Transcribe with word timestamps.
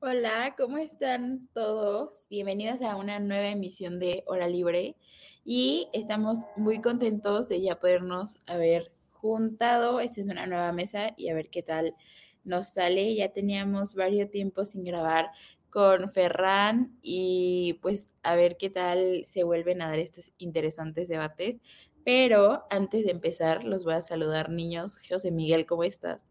Hola, 0.00 0.54
¿cómo 0.56 0.78
están 0.78 1.48
todos? 1.52 2.24
Bienvenidos 2.30 2.82
a 2.82 2.94
una 2.94 3.18
nueva 3.18 3.48
emisión 3.48 3.98
de 3.98 4.22
Hora 4.28 4.46
Libre 4.46 4.94
y 5.44 5.88
estamos 5.92 6.46
muy 6.54 6.80
contentos 6.80 7.48
de 7.48 7.60
ya 7.60 7.80
podernos 7.80 8.40
haber 8.46 8.92
juntado. 9.10 9.98
Esta 9.98 10.20
es 10.20 10.28
una 10.28 10.46
nueva 10.46 10.70
mesa 10.70 11.14
y 11.16 11.30
a 11.30 11.34
ver 11.34 11.50
qué 11.50 11.64
tal 11.64 11.94
nos 12.44 12.68
sale. 12.68 13.16
Ya 13.16 13.32
teníamos 13.32 13.94
varios 13.94 14.30
tiempos 14.30 14.70
sin 14.70 14.84
grabar 14.84 15.32
con 15.68 16.12
Ferran 16.12 16.96
y 17.02 17.80
pues 17.82 18.08
a 18.22 18.36
ver 18.36 18.56
qué 18.56 18.70
tal 18.70 19.24
se 19.24 19.42
vuelven 19.42 19.82
a 19.82 19.88
dar 19.88 19.98
estos 19.98 20.30
interesantes 20.38 21.08
debates. 21.08 21.56
Pero 22.04 22.66
antes 22.70 23.04
de 23.04 23.10
empezar, 23.10 23.64
los 23.64 23.82
voy 23.82 23.94
a 23.94 24.00
saludar, 24.00 24.48
niños. 24.48 24.98
José 25.08 25.32
Miguel, 25.32 25.66
¿cómo 25.66 25.82
estás? 25.82 26.27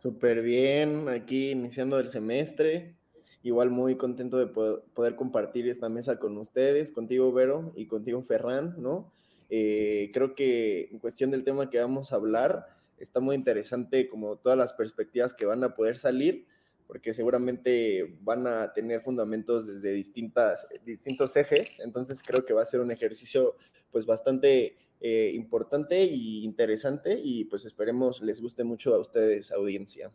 Súper 0.00 0.42
bien, 0.42 1.08
aquí 1.08 1.50
iniciando 1.50 1.98
el 1.98 2.08
semestre. 2.08 2.94
Igual 3.42 3.70
muy 3.70 3.96
contento 3.96 4.38
de 4.38 4.46
poder, 4.46 5.16
compartir 5.16 5.68
esta 5.68 5.88
mesa 5.88 6.18
con 6.18 6.36
ustedes, 6.38 6.92
contigo 6.92 7.32
Vero 7.32 7.72
y 7.74 7.86
contigo 7.86 8.22
Ferran, 8.22 8.76
¿no? 8.78 9.12
Eh, 9.50 10.10
creo 10.12 10.34
que 10.34 10.88
en 10.92 10.98
cuestión 10.98 11.30
del 11.30 11.42
tema 11.42 11.68
que 11.70 11.80
vamos 11.80 12.12
a 12.12 12.16
hablar, 12.16 12.66
está 12.98 13.20
muy 13.20 13.34
interesante 13.34 14.08
como 14.08 14.36
todas 14.36 14.58
las 14.58 14.72
perspectivas 14.72 15.34
que 15.34 15.46
van 15.46 15.64
a 15.64 15.74
poder 15.74 15.98
salir, 15.98 16.46
porque 16.86 17.12
seguramente 17.12 18.16
van 18.20 18.46
a 18.46 18.72
tener 18.72 19.00
fundamentos 19.02 19.66
desde 19.66 19.92
distintas, 19.92 20.66
distintos 20.84 21.36
ejes, 21.36 21.80
entonces 21.80 22.22
creo 22.22 22.44
que 22.44 22.54
va 22.54 22.62
a 22.62 22.66
ser 22.66 22.80
un 22.80 22.90
ejercicio 22.90 23.56
pues 23.90 24.06
bastante 24.06 24.76
eh, 25.00 25.32
importante 25.34 26.02
e 26.02 26.14
interesante 26.42 27.18
y 27.22 27.44
pues 27.44 27.64
esperemos 27.64 28.20
les 28.20 28.40
guste 28.40 28.64
mucho 28.64 28.94
a 28.94 28.98
ustedes, 28.98 29.52
audiencia. 29.52 30.10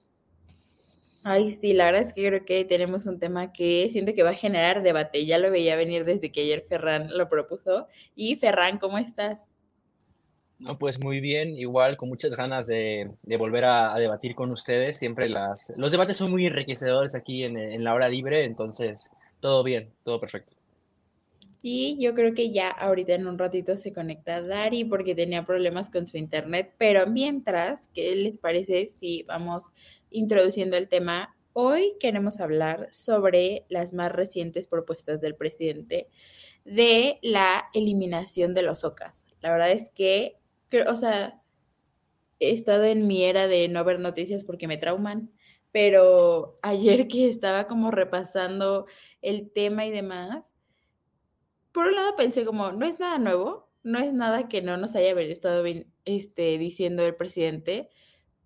Ay, 1.25 1.51
sí, 1.51 1.71
la 1.71 1.85
verdad 1.85 2.01
es 2.01 2.13
que 2.13 2.27
creo 2.27 2.43
que 2.43 2.65
tenemos 2.65 3.05
un 3.05 3.17
tema 3.17 3.53
que 3.53 3.87
siento 3.89 4.13
que 4.13 4.23
va 4.23 4.31
a 4.31 4.35
generar 4.35 4.83
debate. 4.83 5.25
Ya 5.25 5.37
lo 5.37 5.49
veía 5.51 5.77
venir 5.77 6.03
desde 6.03 6.33
que 6.33 6.41
ayer 6.41 6.65
Ferran 6.67 7.17
lo 7.17 7.29
propuso. 7.29 7.87
Y 8.13 8.35
Ferran, 8.35 8.77
¿cómo 8.77 8.97
estás? 8.97 9.45
No, 10.59 10.77
pues 10.77 11.01
muy 11.01 11.21
bien, 11.21 11.57
igual 11.57 11.95
con 11.95 12.09
muchas 12.09 12.35
ganas 12.35 12.67
de, 12.67 13.09
volver 13.37 13.65
a, 13.65 13.95
debatir 13.95 14.35
con 14.35 14.51
ustedes. 14.51 14.97
Siempre 14.97 15.29
las, 15.29 15.73
los 15.77 15.93
debates 15.93 16.17
son 16.17 16.29
muy 16.29 16.45
enriquecedores 16.45 17.15
aquí 17.15 17.43
en, 17.43 17.57
en 17.57 17.83
la 17.85 17.93
hora 17.93 18.09
libre, 18.09 18.43
entonces 18.43 19.09
todo 19.39 19.63
bien, 19.63 19.93
todo 20.03 20.19
perfecto. 20.19 20.53
Y 21.65 21.97
yo 21.97 22.13
creo 22.13 22.33
que 22.33 22.51
ya 22.51 22.67
ahorita 22.67 23.13
en 23.13 23.25
un 23.25 23.37
ratito 23.37 23.77
se 23.77 23.93
conecta 23.93 24.41
Dari 24.41 24.83
porque 24.83 25.15
tenía 25.15 25.45
problemas 25.45 25.89
con 25.89 26.05
su 26.07 26.17
internet, 26.17 26.73
pero 26.77 27.07
mientras, 27.07 27.87
¿qué 27.93 28.13
les 28.17 28.37
parece 28.37 28.85
si 28.85 29.23
vamos 29.23 29.71
introduciendo 30.09 30.75
el 30.75 30.89
tema? 30.89 31.37
Hoy 31.53 31.93
queremos 32.01 32.41
hablar 32.41 32.89
sobre 32.91 33.65
las 33.69 33.93
más 33.93 34.11
recientes 34.11 34.67
propuestas 34.67 35.21
del 35.21 35.37
presidente 35.37 36.09
de 36.65 37.19
la 37.21 37.69
eliminación 37.73 38.53
de 38.53 38.63
los 38.63 38.83
OCAS. 38.83 39.25
La 39.39 39.49
verdad 39.49 39.71
es 39.71 39.89
que, 39.91 40.41
o 40.85 40.97
sea, 40.97 41.41
he 42.41 42.51
estado 42.51 42.83
en 42.83 43.07
mi 43.07 43.23
era 43.23 43.47
de 43.47 43.69
no 43.69 43.85
ver 43.85 44.01
noticias 44.01 44.43
porque 44.43 44.67
me 44.67 44.77
trauman, 44.77 45.31
pero 45.71 46.59
ayer 46.61 47.07
que 47.07 47.29
estaba 47.29 47.67
como 47.69 47.89
repasando 47.89 48.85
el 49.21 49.49
tema 49.49 49.85
y 49.85 49.91
demás, 49.91 50.52
por 51.73 51.87
un 51.87 51.95
lado 51.95 52.15
pensé 52.15 52.45
como, 52.45 52.71
no 52.71 52.85
es 52.85 52.99
nada 52.99 53.17
nuevo, 53.17 53.69
no 53.83 53.99
es 53.99 54.13
nada 54.13 54.47
que 54.47 54.61
no 54.61 54.77
nos 54.77 54.95
haya 54.95 55.19
estado 55.21 55.65
este, 56.05 56.57
diciendo 56.57 57.05
el 57.05 57.15
presidente, 57.15 57.89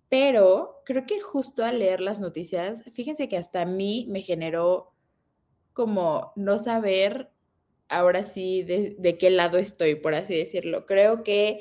pero 0.08 0.82
creo 0.84 1.06
que 1.06 1.20
justo 1.20 1.64
al 1.64 1.78
leer 1.78 2.00
las 2.00 2.18
noticias, 2.18 2.82
fíjense 2.92 3.28
que 3.28 3.36
hasta 3.36 3.62
a 3.62 3.66
mí 3.66 4.06
me 4.08 4.22
generó 4.22 4.92
como 5.74 6.32
no 6.34 6.58
saber 6.58 7.30
ahora 7.88 8.24
sí 8.24 8.62
de, 8.62 9.16
qué 9.18 9.30
lado 9.30 9.58
estoy, 9.58 9.94
por 9.94 10.14
así 10.14 10.36
decirlo. 10.36 10.86
Creo 10.86 11.22
que 11.22 11.60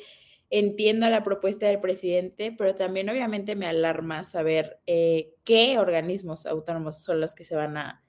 entiendo 0.50 1.10
la 1.10 1.24
propuesta 1.24 1.68
del 1.68 1.82
presidente, 1.82 2.54
pero 2.58 2.76
también 2.76 3.10
obviamente 3.10 3.56
me 3.56 3.68
alarma 3.68 4.24
saber 4.24 4.80
eh, 4.88 5.36
qué 5.44 5.78
organismos 5.78 6.46
autónomos 6.46 7.04
son 7.04 7.20
los 7.20 7.36
que 7.36 7.44
se 7.44 7.56
van 7.56 7.78
a 7.78 8.07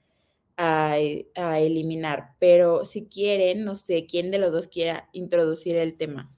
a, 0.59 1.59
eliminar. 1.59 2.33
Pero 2.37 2.83
si 2.83 3.05
quieren, 3.07 3.63
no 3.63 3.75
sé, 3.75 4.05
quién 4.05 4.29
de 4.29 4.39
los 4.39 4.51
dos 4.51 4.67
quiera 4.67 5.09
introducir 5.13 5.77
el 5.77 5.95
tema. 5.95 6.29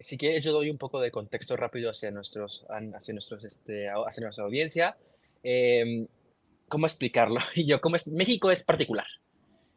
Si 0.00 0.18
quieres, 0.18 0.44
yo 0.44 0.52
doy 0.52 0.68
un 0.68 0.76
poco 0.76 1.00
de 1.00 1.10
contexto 1.10 1.56
rápido 1.56 1.90
hacia, 1.90 2.10
nuestros, 2.10 2.66
hacia, 2.68 3.14
nuestros, 3.14 3.44
este, 3.44 3.88
hacia 3.88 4.24
nuestra 4.24 4.44
audiencia. 4.44 4.96
Em, 5.42 6.06
¿Cómo 6.68 6.86
explicarlo? 6.86 7.40
yo, 7.66 7.80
¿cómo 7.80 7.96
es? 7.96 8.06
México 8.08 8.50
es 8.50 8.64
particular. 8.64 9.06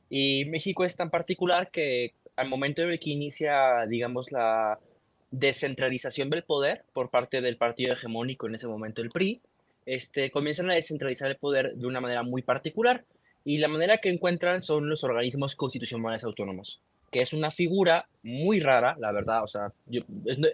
Y 0.09 0.45
México 0.45 0.83
es 0.83 0.95
tan 0.95 1.09
particular 1.09 1.69
que 1.71 2.13
al 2.35 2.49
momento 2.49 2.81
en 2.81 2.89
el 2.89 2.99
que 2.99 3.11
inicia, 3.11 3.85
digamos, 3.87 4.31
la 4.31 4.79
descentralización 5.31 6.29
del 6.29 6.43
poder 6.43 6.83
por 6.93 7.09
parte 7.09 7.41
del 7.41 7.57
partido 7.57 7.93
hegemónico, 7.93 8.47
en 8.47 8.55
ese 8.55 8.67
momento 8.67 9.01
el 9.01 9.11
PRI, 9.11 9.41
este, 9.85 10.31
comienzan 10.31 10.71
a 10.71 10.75
descentralizar 10.75 11.29
el 11.29 11.37
poder 11.37 11.75
de 11.75 11.85
una 11.85 12.01
manera 12.01 12.23
muy 12.23 12.41
particular 12.41 13.05
y 13.45 13.59
la 13.59 13.67
manera 13.67 13.99
que 13.99 14.09
encuentran 14.09 14.63
son 14.63 14.89
los 14.89 15.03
organismos 15.03 15.55
constitucionales 15.55 16.23
autónomos, 16.23 16.81
que 17.11 17.21
es 17.21 17.31
una 17.31 17.51
figura 17.51 18.07
muy 18.23 18.59
rara, 18.59 18.97
la 18.99 19.11
verdad. 19.11 19.43
O 19.43 19.47
sea, 19.47 19.71
yo 19.85 20.01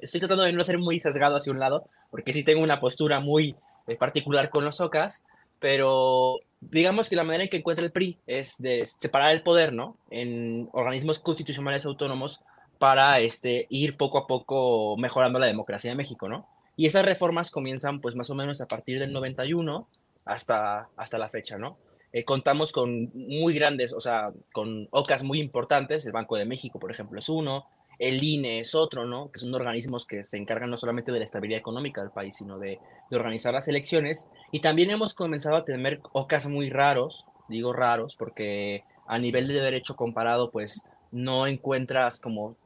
estoy 0.01 0.19
tratando 0.19 0.43
de 0.43 0.51
no 0.51 0.63
ser 0.65 0.77
muy 0.77 0.99
sesgado 0.99 1.37
hacia 1.37 1.53
un 1.53 1.59
lado, 1.59 1.85
porque 2.11 2.33
sí 2.33 2.43
tengo 2.43 2.61
una 2.61 2.81
postura 2.81 3.21
muy 3.21 3.55
eh, 3.87 3.95
particular 3.95 4.49
con 4.49 4.65
los 4.65 4.81
OCAS, 4.81 5.23
pero 5.59 6.39
digamos 6.59 7.09
que 7.09 7.15
la 7.15 7.23
manera 7.23 7.45
en 7.45 7.49
que 7.49 7.57
encuentra 7.57 7.85
el 7.85 7.93
PRI 7.93 8.17
es 8.27 8.55
de 8.57 8.85
separar 8.85 9.31
el 9.31 9.41
poder, 9.41 9.71
¿no? 9.71 9.95
En 10.09 10.67
organismos 10.73 11.19
constitucionales 11.19 11.85
autónomos 11.85 12.41
para 12.77 13.19
este, 13.21 13.67
ir 13.69 13.95
poco 13.95 14.17
a 14.17 14.27
poco 14.27 14.97
mejorando 14.97 15.39
la 15.39 15.47
democracia 15.47 15.91
de 15.91 15.95
México, 15.95 16.27
¿no? 16.27 16.45
Y 16.75 16.87
esas 16.87 17.05
reformas 17.05 17.51
comienzan 17.51 18.01
pues 18.01 18.15
más 18.15 18.29
o 18.31 18.35
menos 18.35 18.59
a 18.59 18.67
partir 18.67 18.99
del 18.99 19.13
91 19.13 19.87
hasta, 20.25 20.89
hasta 20.97 21.17
la 21.17 21.29
fecha, 21.29 21.57
¿no? 21.57 21.77
Eh, 22.13 22.25
contamos 22.25 22.71
con 22.71 23.09
muy 23.13 23.53
grandes, 23.53 23.93
o 23.93 24.01
sea, 24.01 24.31
con 24.51 24.87
OCAS 24.91 25.23
muy 25.23 25.39
importantes, 25.39 26.05
el 26.05 26.11
Banco 26.11 26.35
de 26.35 26.45
México, 26.45 26.79
por 26.79 26.91
ejemplo, 26.91 27.19
es 27.19 27.29
uno, 27.29 27.67
el 27.99 28.21
INE 28.21 28.59
es 28.59 28.75
otro, 28.75 29.05
¿no? 29.05 29.31
Que 29.31 29.39
son 29.39 29.53
organismos 29.53 30.05
que 30.05 30.25
se 30.25 30.37
encargan 30.37 30.69
no 30.69 30.77
solamente 30.77 31.11
de 31.11 31.19
la 31.19 31.25
estabilidad 31.25 31.59
económica 31.59 32.01
del 32.01 32.11
país, 32.11 32.35
sino 32.35 32.57
de, 32.57 32.79
de 33.09 33.15
organizar 33.15 33.53
las 33.53 33.67
elecciones. 33.67 34.29
Y 34.51 34.59
también 34.59 34.89
hemos 34.89 35.13
comenzado 35.13 35.55
a 35.55 35.65
tener 35.65 36.01
OCAS 36.11 36.47
muy 36.47 36.69
raros, 36.69 37.25
digo 37.47 37.73
raros, 37.73 38.15
porque 38.15 38.83
a 39.07 39.19
nivel 39.19 39.47
de 39.47 39.61
derecho 39.61 39.95
comparado, 39.95 40.51
pues 40.51 40.83
no 41.11 41.45
encuentras 41.47 42.19
como 42.19 42.57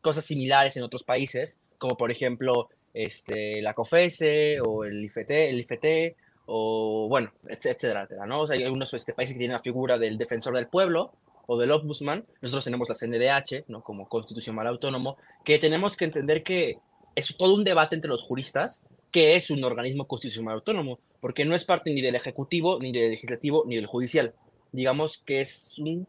cosas 0.00 0.24
similares 0.24 0.76
en 0.76 0.82
otros 0.82 1.04
países, 1.04 1.60
como 1.78 1.96
por 1.96 2.10
ejemplo 2.10 2.68
este, 2.94 3.62
la 3.62 3.74
COFESE 3.74 4.60
o 4.64 4.84
el 4.84 5.04
IFT, 5.04 5.30
el 5.30 5.60
IFT 5.60 6.16
o 6.50 7.06
bueno, 7.08 7.30
etcétera, 7.46 8.02
etcétera, 8.02 8.26
¿no? 8.26 8.46
Hay 8.48 8.62
algunos 8.62 8.92
este, 8.94 9.12
países 9.12 9.34
que 9.34 9.38
tienen 9.38 9.56
la 9.56 9.62
figura 9.62 9.98
del 9.98 10.16
defensor 10.16 10.54
del 10.54 10.66
pueblo 10.66 11.12
o 11.46 11.58
del 11.58 11.70
ombudsman, 11.70 12.24
nosotros 12.40 12.64
tenemos 12.64 12.88
la 12.88 12.94
CNDH, 12.94 13.64
¿no? 13.68 13.82
Como 13.82 14.08
constitucional 14.08 14.66
autónomo, 14.66 15.18
que 15.44 15.58
tenemos 15.58 15.96
que 15.96 16.06
entender 16.06 16.42
que 16.42 16.78
es 17.14 17.36
todo 17.36 17.54
un 17.54 17.64
debate 17.64 17.96
entre 17.96 18.08
los 18.08 18.24
juristas 18.24 18.82
que 19.10 19.36
es 19.36 19.50
un 19.50 19.64
organismo 19.64 20.06
constitucional 20.06 20.54
autónomo, 20.54 20.98
porque 21.20 21.44
no 21.44 21.54
es 21.54 21.64
parte 21.64 21.90
ni 21.90 22.00
del 22.00 22.14
ejecutivo, 22.14 22.78
ni 22.80 22.92
del 22.92 23.10
legislativo, 23.10 23.64
ni 23.66 23.76
del 23.76 23.86
judicial. 23.86 24.34
digamos 24.70 25.18
que 25.18 25.40
es 25.40 25.72
un 25.78 26.06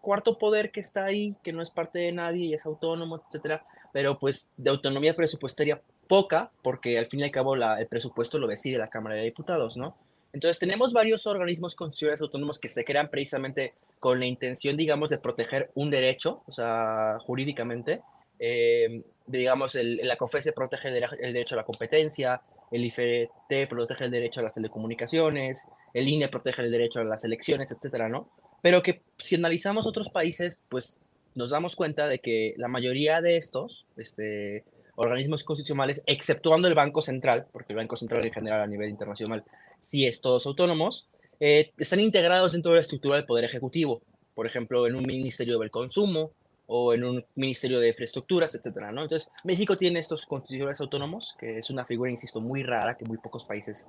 cuarto 0.00 0.38
poder 0.38 0.70
que 0.70 0.78
está 0.78 1.04
ahí, 1.04 1.34
que 1.42 1.52
no 1.52 1.62
es 1.62 1.70
parte 1.70 1.98
de 1.98 2.12
nadie 2.12 2.46
y 2.46 2.54
es 2.54 2.64
autónomo, 2.64 3.20
etcétera, 3.26 3.64
pero 3.92 4.18
pues 4.18 4.48
de 4.56 4.70
autonomía 4.70 5.16
presupuestaria 5.16 5.82
poca, 6.08 6.50
porque 6.62 6.98
al 6.98 7.06
fin 7.06 7.20
y 7.20 7.24
al 7.24 7.30
cabo 7.30 7.54
la, 7.54 7.78
el 7.78 7.86
presupuesto 7.86 8.38
lo 8.38 8.46
decide 8.46 8.78
la 8.78 8.88
Cámara 8.88 9.16
de 9.16 9.22
Diputados, 9.22 9.76
¿no? 9.76 9.96
Entonces 10.32 10.58
tenemos 10.58 10.92
varios 10.92 11.26
organismos 11.26 11.74
constitucionales 11.74 12.20
autónomos 12.20 12.58
que 12.58 12.68
se 12.68 12.84
crean 12.84 13.08
precisamente 13.08 13.74
con 13.98 14.20
la 14.20 14.26
intención, 14.26 14.76
digamos, 14.76 15.10
de 15.10 15.18
proteger 15.18 15.70
un 15.74 15.90
derecho, 15.90 16.42
o 16.46 16.52
sea, 16.52 17.18
jurídicamente. 17.20 18.02
Eh, 18.38 19.02
digamos, 19.26 19.74
el, 19.74 19.96
la 19.96 20.16
COFESE 20.16 20.52
protege 20.52 20.88
el, 20.88 21.04
el, 21.20 21.32
derecho 21.32 21.54
a 21.54 21.58
la 21.58 21.64
competencia, 21.64 22.40
el 22.70 22.84
IFT 22.84 23.68
protege 23.68 24.04
el 24.04 24.10
derecho 24.10 24.40
a 24.40 24.44
las 24.44 24.54
telecomunicaciones, 24.54 25.66
el 25.94 26.08
INE 26.08 26.28
protege 26.28 26.62
el 26.62 26.70
derecho 26.70 27.00
a 27.00 27.04
las 27.04 27.24
elecciones, 27.24 27.72
etcétera, 27.72 28.08
¿no? 28.08 28.28
Pero 28.62 28.82
que 28.82 29.02
si 29.18 29.36
analizamos 29.36 29.86
otros 29.86 30.10
países, 30.10 30.58
pues 30.68 30.98
nos 31.34 31.50
damos 31.50 31.76
cuenta 31.76 32.06
de 32.06 32.18
que 32.18 32.54
la 32.56 32.68
mayoría 32.68 33.20
de 33.20 33.36
estos 33.36 33.86
este, 33.96 34.64
organismos 34.98 35.44
constitucionales, 35.44 36.02
exceptuando 36.06 36.66
el 36.68 36.74
Banco 36.74 37.00
Central, 37.00 37.46
porque 37.52 37.72
el 37.72 37.76
Banco 37.76 37.96
Central 37.96 38.24
en 38.26 38.32
general 38.32 38.60
a 38.60 38.66
nivel 38.66 38.90
internacional 38.90 39.44
sí 39.90 40.06
es 40.06 40.20
todos 40.20 40.44
autónomos, 40.46 41.08
eh, 41.40 41.72
están 41.78 42.00
integrados 42.00 42.52
dentro 42.52 42.72
de 42.72 42.76
la 42.76 42.82
estructura 42.82 43.16
del 43.16 43.24
Poder 43.24 43.44
Ejecutivo, 43.44 44.02
por 44.34 44.46
ejemplo, 44.46 44.86
en 44.86 44.96
un 44.96 45.04
Ministerio 45.04 45.58
del 45.58 45.70
Consumo 45.70 46.32
o 46.66 46.92
en 46.92 47.04
un 47.04 47.24
Ministerio 47.36 47.80
de 47.80 47.88
Infraestructuras, 47.88 48.54
etcétera, 48.54 48.90
¿no? 48.90 49.02
Entonces, 49.02 49.30
México 49.44 49.76
tiene 49.76 50.00
estos 50.00 50.26
constitucionales 50.26 50.80
autónomos, 50.80 51.34
que 51.38 51.58
es 51.58 51.70
una 51.70 51.84
figura, 51.84 52.10
insisto, 52.10 52.40
muy 52.40 52.62
rara, 52.62 52.96
que 52.96 53.04
muy 53.04 53.18
pocos 53.18 53.44
países 53.44 53.86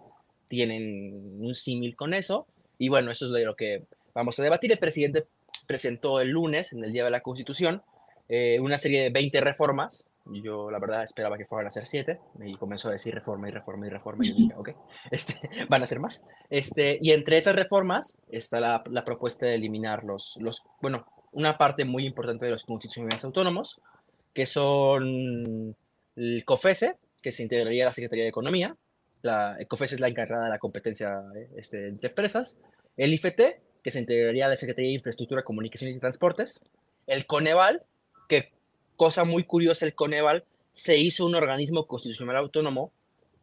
tienen 0.48 1.40
un 1.42 1.56
símil 1.56 1.96
con 1.96 2.14
eso, 2.14 2.46
y 2.78 2.90
bueno, 2.90 3.12
eso 3.12 3.26
es 3.26 3.44
lo 3.44 3.56
que 3.56 3.80
vamos 4.14 4.40
a 4.40 4.44
debatir. 4.44 4.72
El 4.72 4.78
presidente 4.78 5.26
presentó 5.68 6.20
el 6.20 6.30
lunes, 6.30 6.72
en 6.74 6.84
el 6.84 6.94
Día 6.94 7.04
de 7.04 7.12
la 7.12 7.22
Constitución, 7.22 7.82
eh, 8.30 8.60
una 8.62 8.78
serie 8.78 9.04
de 9.04 9.10
20 9.10 9.42
reformas. 9.42 10.09
Yo, 10.26 10.70
la 10.70 10.80
verdad, 10.80 11.04
esperaba 11.04 11.38
que 11.38 11.46
fueran 11.46 11.68
a 11.68 11.72
ser 11.72 11.88
7 11.88 12.20
y 12.46 12.56
comenzó 12.56 12.90
a 12.90 12.92
decir 12.92 13.14
reforma 13.14 13.50
y 13.50 13.52
reforma 13.52 13.88
y 13.88 13.90
reforma. 13.90 14.26
Y 14.26 14.34
dije, 14.34 14.54
ok, 14.58 14.70
este, 15.12 15.36
van 15.70 15.84
a 15.84 15.88
ser 15.88 16.00
más. 16.00 16.24
Este, 16.50 17.00
y 17.02 17.12
entre 17.12 17.38
esas 17.38 17.56
reformas 17.56 18.18
está 18.30 18.60
la, 18.60 18.84
la, 18.90 19.04
propuesta 19.04 19.46
de 19.46 19.56
eliminar 19.56 20.04
los, 20.04 20.38
los, 20.40 20.64
bueno, 20.82 21.06
una 21.32 21.58
parte 21.58 21.86
muy 21.86 22.06
importante 22.06 22.46
de 22.46 22.52
los 22.52 22.64
constitucionales 22.64 23.24
autónomos, 23.24 23.82
que 24.34 24.46
son 24.46 25.76
el 26.16 26.46
COFESE, 26.46 26.98
que 27.22 27.32
se 27.32 27.44
integraría 27.44 27.84
a 27.84 27.88
la 27.88 27.94
Secretaría 27.94 28.24
de 28.24 28.30
Economía. 28.30 28.76
La, 29.22 29.58
el 29.60 29.68
COFESE 29.68 29.96
es 29.96 30.02
la 30.02 30.08
encargada 30.08 30.46
de 30.46 30.50
la 30.50 30.60
competencia 30.60 31.24
este, 31.56 31.88
entre 31.88 32.10
empresas. 32.10 32.60
El 32.98 33.14
IFT, 33.14 33.42
que 33.84 33.92
se 33.92 34.00
integraría 34.00 34.46
a 34.46 34.50
la 34.50 34.58
Secretaría 34.58 34.90
de 34.90 34.96
Infraestructura, 34.96 35.44
Comunicaciones 35.44 35.96
y 35.96 36.00
Transportes. 36.00 36.70
El 37.08 37.26
Coneval, 37.26 37.84
que 38.28 38.52
cosa 39.00 39.24
muy 39.24 39.46
curiosa, 39.46 39.86
el 39.86 39.96
Coneval 39.96 40.44
se 40.74 40.98
hizo 40.98 41.26
un 41.26 41.34
organismo 41.34 41.88
constitucional 41.88 42.36
autónomo, 42.36 42.92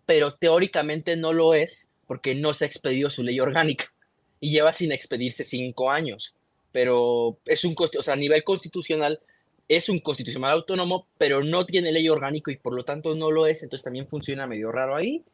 pero 0.04 0.34
teóricamente 0.34 1.16
no 1.16 1.32
lo 1.32 1.54
es 1.54 1.90
porque 2.06 2.34
no 2.34 2.52
se 2.52 2.66
ha 2.66 2.68
expedido 2.68 3.08
su 3.08 3.22
ley 3.22 3.40
orgánica 3.40 3.90
y 4.40 4.50
lleva 4.50 4.74
sin 4.74 4.92
expedirse 4.92 5.44
cinco 5.44 5.90
años. 5.90 6.34
Pero 6.72 7.38
es 7.46 7.64
un, 7.64 7.74
o 7.78 8.02
sea, 8.02 8.12
a 8.12 8.18
nivel 8.18 8.44
constitucional 8.44 9.18
es 9.66 9.88
un 9.88 9.98
constitucional 10.00 10.52
autónomo, 10.52 11.06
pero 11.16 11.42
no 11.42 11.64
tiene 11.64 11.90
ley 11.90 12.06
orgánico 12.10 12.50
y 12.50 12.58
por 12.58 12.74
lo 12.74 12.84
tanto 12.84 13.14
no 13.14 13.30
lo 13.30 13.46
es, 13.46 13.62
entonces 13.62 13.82
también 13.82 14.06
funciona 14.06 14.46
medio 14.46 14.70
raro 14.70 14.94
ahí. 14.94 15.24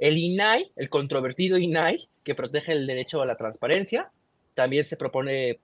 El 0.00 0.18
INAI, 0.18 0.72
el 0.74 0.90
controvertido 0.90 1.56
INAI, 1.56 2.08
que 2.24 2.34
protege 2.34 2.72
el 2.72 2.84
derecho 2.84 3.22
a 3.22 3.26
la 3.26 3.36
transparencia, 3.36 4.10
también 4.54 4.84
se 4.84 4.96
propone 4.96 5.60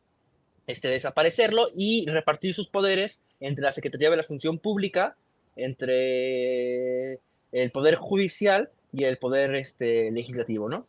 este, 0.67 0.89
desaparecerlo 0.89 1.69
y 1.75 2.07
repartir 2.07 2.55
sus 2.55 2.69
poderes 2.69 3.23
entre 3.41 3.65
la 3.65 3.73
Secretaría 3.73 4.11
de 4.11 4.17
la 4.17 4.23
Función 4.23 4.59
Pública, 4.59 5.17
entre 5.57 7.21
el 7.53 7.71
Poder 7.73 7.97
Judicial 7.97 8.71
y 8.93 9.05
el 9.05 9.19
Poder 9.19 9.55
este, 9.55 10.11
Legislativo, 10.11 10.69
¿no? 10.69 10.87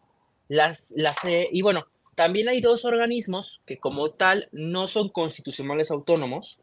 Las, 0.48 0.92
las, 0.96 1.24
eh, 1.26 1.50
y 1.52 1.62
bueno, 1.62 1.88
también 2.16 2.50
hay 2.50 2.62
dos 2.62 2.86
organismos 2.86 3.62
que 3.66 3.78
como 3.78 4.12
tal 4.12 4.48
no 4.52 4.88
son 4.88 5.10
constitucionales 5.10 5.92
autónomos, 5.92 6.60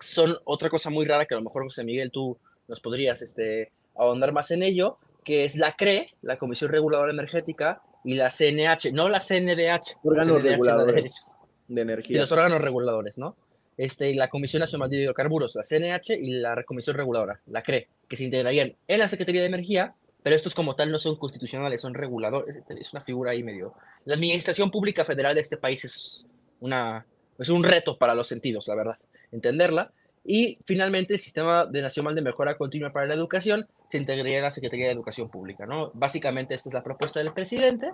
son 0.00 0.36
otra 0.44 0.68
cosa 0.68 0.90
muy 0.90 1.06
rara 1.06 1.26
que 1.26 1.34
a 1.34 1.38
lo 1.38 1.44
mejor 1.44 1.62
José 1.64 1.84
Miguel 1.84 2.10
tú 2.10 2.36
nos 2.68 2.80
podrías 2.80 3.22
este, 3.22 3.70
ahondar 3.94 4.32
más 4.32 4.50
en 4.50 4.62
ello, 4.62 4.98
que 5.24 5.44
es 5.44 5.56
la 5.56 5.76
CRE, 5.76 6.08
la 6.22 6.38
Comisión 6.38 6.70
Reguladora 6.70 7.12
Energética, 7.12 7.82
y 8.04 8.14
la 8.14 8.30
CNH, 8.30 8.92
no 8.92 9.08
la 9.08 9.20
CNDH. 9.20 9.98
Órganos 10.02 10.38
CNDH 10.38 10.50
reguladores 10.50 11.36
de, 11.70 11.82
energía. 11.82 12.16
Y 12.16 12.20
los 12.20 12.32
órganos 12.32 12.60
reguladores, 12.60 13.18
¿no? 13.18 13.36
Este, 13.76 14.14
la 14.14 14.28
Comisión 14.28 14.60
Nacional 14.60 14.90
de 14.90 14.98
Hidrocarburos, 14.98 15.54
la 15.54 15.62
CNH 15.62 16.14
y 16.14 16.32
la 16.32 16.62
Comisión 16.64 16.96
Reguladora, 16.96 17.40
la 17.46 17.62
CRE, 17.62 17.88
que 18.08 18.16
se 18.16 18.24
integrarían 18.24 18.74
en 18.86 18.98
la 18.98 19.08
Secretaría 19.08 19.40
de 19.40 19.46
Energía, 19.46 19.94
pero 20.22 20.36
estos 20.36 20.54
como 20.54 20.76
tal 20.76 20.90
no 20.90 20.98
son 20.98 21.16
constitucionales, 21.16 21.80
son 21.80 21.94
reguladores, 21.94 22.62
es 22.68 22.92
una 22.92 23.00
figura 23.00 23.32
ahí 23.32 23.42
medio... 23.42 23.74
La 24.04 24.14
administración 24.14 24.70
pública 24.70 25.04
federal 25.04 25.34
de 25.34 25.40
este 25.40 25.56
país 25.56 25.84
es, 25.84 26.26
una, 26.60 27.06
es 27.38 27.48
un 27.48 27.64
reto 27.64 27.96
para 27.96 28.14
los 28.14 28.26
sentidos, 28.26 28.68
la 28.68 28.74
verdad, 28.74 28.98
entenderla. 29.32 29.92
Y 30.24 30.58
finalmente 30.64 31.14
el 31.14 31.18
Sistema 31.18 31.64
de 31.64 31.80
Nacional 31.80 32.14
de 32.14 32.22
Mejora 32.22 32.56
Continua 32.56 32.92
para 32.92 33.06
la 33.06 33.14
Educación 33.14 33.66
se 33.88 33.96
integraría 33.98 34.38
en 34.38 34.44
la 34.44 34.50
Secretaría 34.50 34.86
de 34.86 34.92
Educación 34.92 35.30
Pública, 35.30 35.64
¿no? 35.64 35.90
Básicamente 35.94 36.54
esta 36.54 36.68
es 36.68 36.74
la 36.74 36.82
propuesta 36.82 37.20
del 37.20 37.32
presidente 37.32 37.92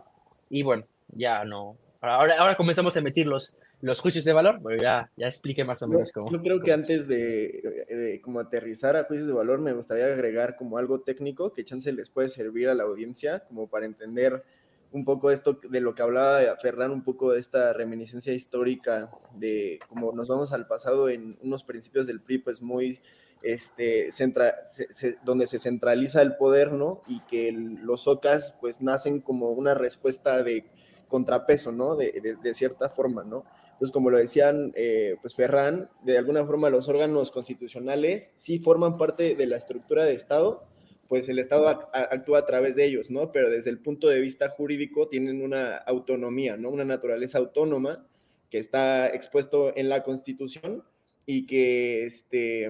y 0.51 0.63
bueno, 0.63 0.85
ya 1.09 1.45
no... 1.45 1.77
Ahora, 2.01 2.37
ahora 2.39 2.55
comenzamos 2.57 2.95
a 2.97 2.99
emitir 2.99 3.27
los, 3.27 3.57
los 3.81 4.01
juicios 4.01 4.25
de 4.25 4.33
valor, 4.33 4.61
bueno, 4.61 4.83
ya, 4.83 5.11
ya 5.17 5.27
expliqué 5.27 5.65
más 5.65 5.83
o 5.83 5.89
menos 5.89 6.13
cómo. 6.13 6.31
Yo 6.31 6.41
creo 6.41 6.61
que 6.61 6.73
antes 6.73 7.09
de, 7.09 7.87
de, 7.89 8.21
como 8.23 8.41
aterrizar 8.41 8.97
a 8.97 9.05
juicios 9.05 9.27
de 9.27 9.33
valor, 9.33 9.61
me 9.61 9.73
gustaría 9.73 10.07
agregar 10.07 10.57
como 10.57 10.79
algo 10.79 11.01
técnico 11.01 11.53
que 11.53 11.65
chance 11.65 11.91
les 11.93 12.11
puede 12.11 12.29
servir 12.29 12.69
a 12.69 12.75
la 12.75 12.85
audiencia, 12.85 13.45
como 13.49 13.69
para 13.69 13.87
entender 13.87 14.45
un 14.93 15.05
poco 15.05 15.31
esto 15.31 15.59
de 15.69 15.81
lo 15.81 15.95
que 15.95 16.03
hablaba 16.03 16.41
Ferran, 16.57 16.91
un 16.91 17.03
poco 17.03 17.33
de 17.33 17.41
esta 17.41 17.73
reminiscencia 17.73 18.33
histórica 18.33 19.11
de 19.39 19.79
cómo 19.89 20.13
nos 20.13 20.29
vamos 20.29 20.53
al 20.53 20.67
pasado 20.67 21.09
en 21.09 21.37
unos 21.43 21.65
principios 21.65 22.07
del 22.07 22.21
PRI, 22.21 22.39
pues 22.39 22.63
muy, 22.63 23.01
este, 23.43 24.11
centra, 24.13 24.67
se, 24.67 24.93
se, 24.93 25.19
donde 25.25 25.47
se 25.47 25.59
centraliza 25.59 26.23
el 26.23 26.37
poder, 26.37 26.73
¿no? 26.73 27.03
Y 27.07 27.21
que 27.21 27.49
el, 27.49 27.75
los 27.83 28.07
OCAS, 28.07 28.55
pues 28.61 28.81
nacen 28.81 29.21
como 29.21 29.51
una 29.51 29.75
respuesta 29.75 30.43
de 30.43 30.65
contrapeso, 31.09 31.73
¿no? 31.73 31.97
De, 31.97 32.37
de, 32.43 32.55
cierta 32.55 32.89
forma, 32.89 33.25
¿no? 33.25 33.45
Entonces, 33.73 33.93
como 33.93 34.11
lo 34.11 34.19
decían, 34.19 34.73
eh, 34.75 35.17
pues 35.21 35.35
Ferran, 35.35 35.91
de 36.03 36.19
alguna 36.19 36.45
forma 36.47 36.71
los 36.71 36.89
órganos 36.89 37.31
constitucionales 37.31 38.33
sí 38.35 38.59
forman 38.59 38.97
parte 38.97 39.35
de 39.35 39.47
la 39.47 39.57
estructura 39.57 40.05
de 40.05 40.15
Estado, 40.15 40.67
pues 41.09 41.29
el 41.29 41.39
Estado 41.39 41.69
actúa 41.93 42.41
a 42.41 42.47
través 42.47 42.75
de 42.75 42.85
ellos, 42.85 43.11
¿no? 43.11 43.31
Pero 43.33 43.51
desde 43.51 43.71
el 43.71 43.79
punto 43.79 44.09
de 44.09 44.21
vista 44.21 44.49
jurídico 44.49 45.09
tienen 45.09 45.43
una 45.43 45.77
autonomía, 45.77 46.57
¿no? 46.57 46.71
Una 46.71 46.85
naturaleza 46.85 47.39
autónoma 47.39 48.07
que 48.51 48.59
está 48.59 49.09
expuesto 49.09 49.77
en 49.77 49.89
la 49.89 50.03
Constitución 50.03 50.85
y 51.27 51.47
que, 51.47 52.05
este, 52.05 52.69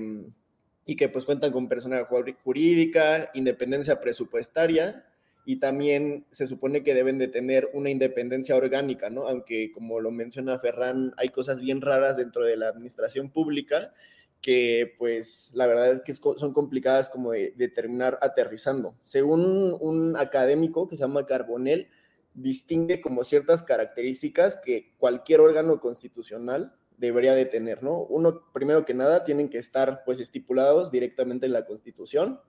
y 0.85 0.97
que 0.97 1.09
pues 1.09 1.25
cuentan 1.25 1.53
con 1.53 1.69
personalidad 1.69 2.09
jurídica, 2.43 3.31
independencia 3.35 4.01
presupuestaria, 4.01 5.07
y 5.47 5.61
también 5.61 6.27
se 6.31 6.49
supone 6.49 6.83
que 6.83 6.93
deben 6.93 7.19
de 7.19 7.29
tener 7.29 7.71
una 7.73 7.89
independencia 7.89 8.57
orgánica, 8.57 9.11
¿no? 9.11 9.29
Aunque 9.29 9.71
como 9.71 10.01
lo 10.01 10.11
menciona 10.11 10.59
Ferran, 10.59 11.15
hay 11.17 11.29
cosas 11.29 11.61
bien 11.61 11.81
raras 11.81 12.17
dentro 12.17 12.45
de 12.45 12.57
la 12.57 12.69
administración 12.69 13.31
pública 13.31 13.95
que 14.43 14.95
pues 14.99 15.53
la 15.55 15.69
verdad 15.69 15.93
es 15.93 16.03
que 16.03 16.13
son 16.15 16.53
complicadas 16.53 17.09
como 17.09 17.31
de, 17.31 17.53
de 17.53 17.69
terminar 17.69 18.19
aterrizando. 18.23 18.97
Según 19.05 19.77
un 19.81 20.17
académico 20.17 20.89
que 20.89 20.97
se 20.97 21.03
llama 21.03 21.27
Carbonell, 21.27 21.89
distingue 22.35 23.01
como 23.01 23.23
ciertas 23.23 23.63
características 23.63 24.57
que 24.57 24.95
cualquier 24.99 25.41
órgano 25.41 25.81
constitucional 25.81 26.75
debería 26.97 27.35
de 27.35 27.47
tener, 27.47 27.85
¿no? 27.85 28.01
Uno, 28.01 28.43
primero 28.53 28.85
que 28.85 28.95
nada, 28.95 29.23
tienen 29.23 29.49
que 29.49 29.59
estar 29.59 30.03
pues 30.05 30.19
estipulados 30.19 30.91
directamente 30.91 31.47
en 31.47 31.53
la 31.53 31.67
Constitución, 31.67 32.41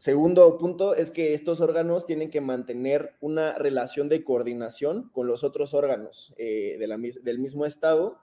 Segundo 0.00 0.56
punto 0.56 0.94
es 0.94 1.10
que 1.10 1.34
estos 1.34 1.60
órganos 1.60 2.06
tienen 2.06 2.30
que 2.30 2.40
mantener 2.40 3.16
una 3.20 3.52
relación 3.58 4.08
de 4.08 4.24
coordinación 4.24 5.10
con 5.10 5.26
los 5.26 5.44
otros 5.44 5.74
órganos 5.74 6.32
eh, 6.38 6.76
de 6.78 6.86
la, 6.86 6.96
del 6.96 7.38
mismo 7.38 7.66
Estado, 7.66 8.18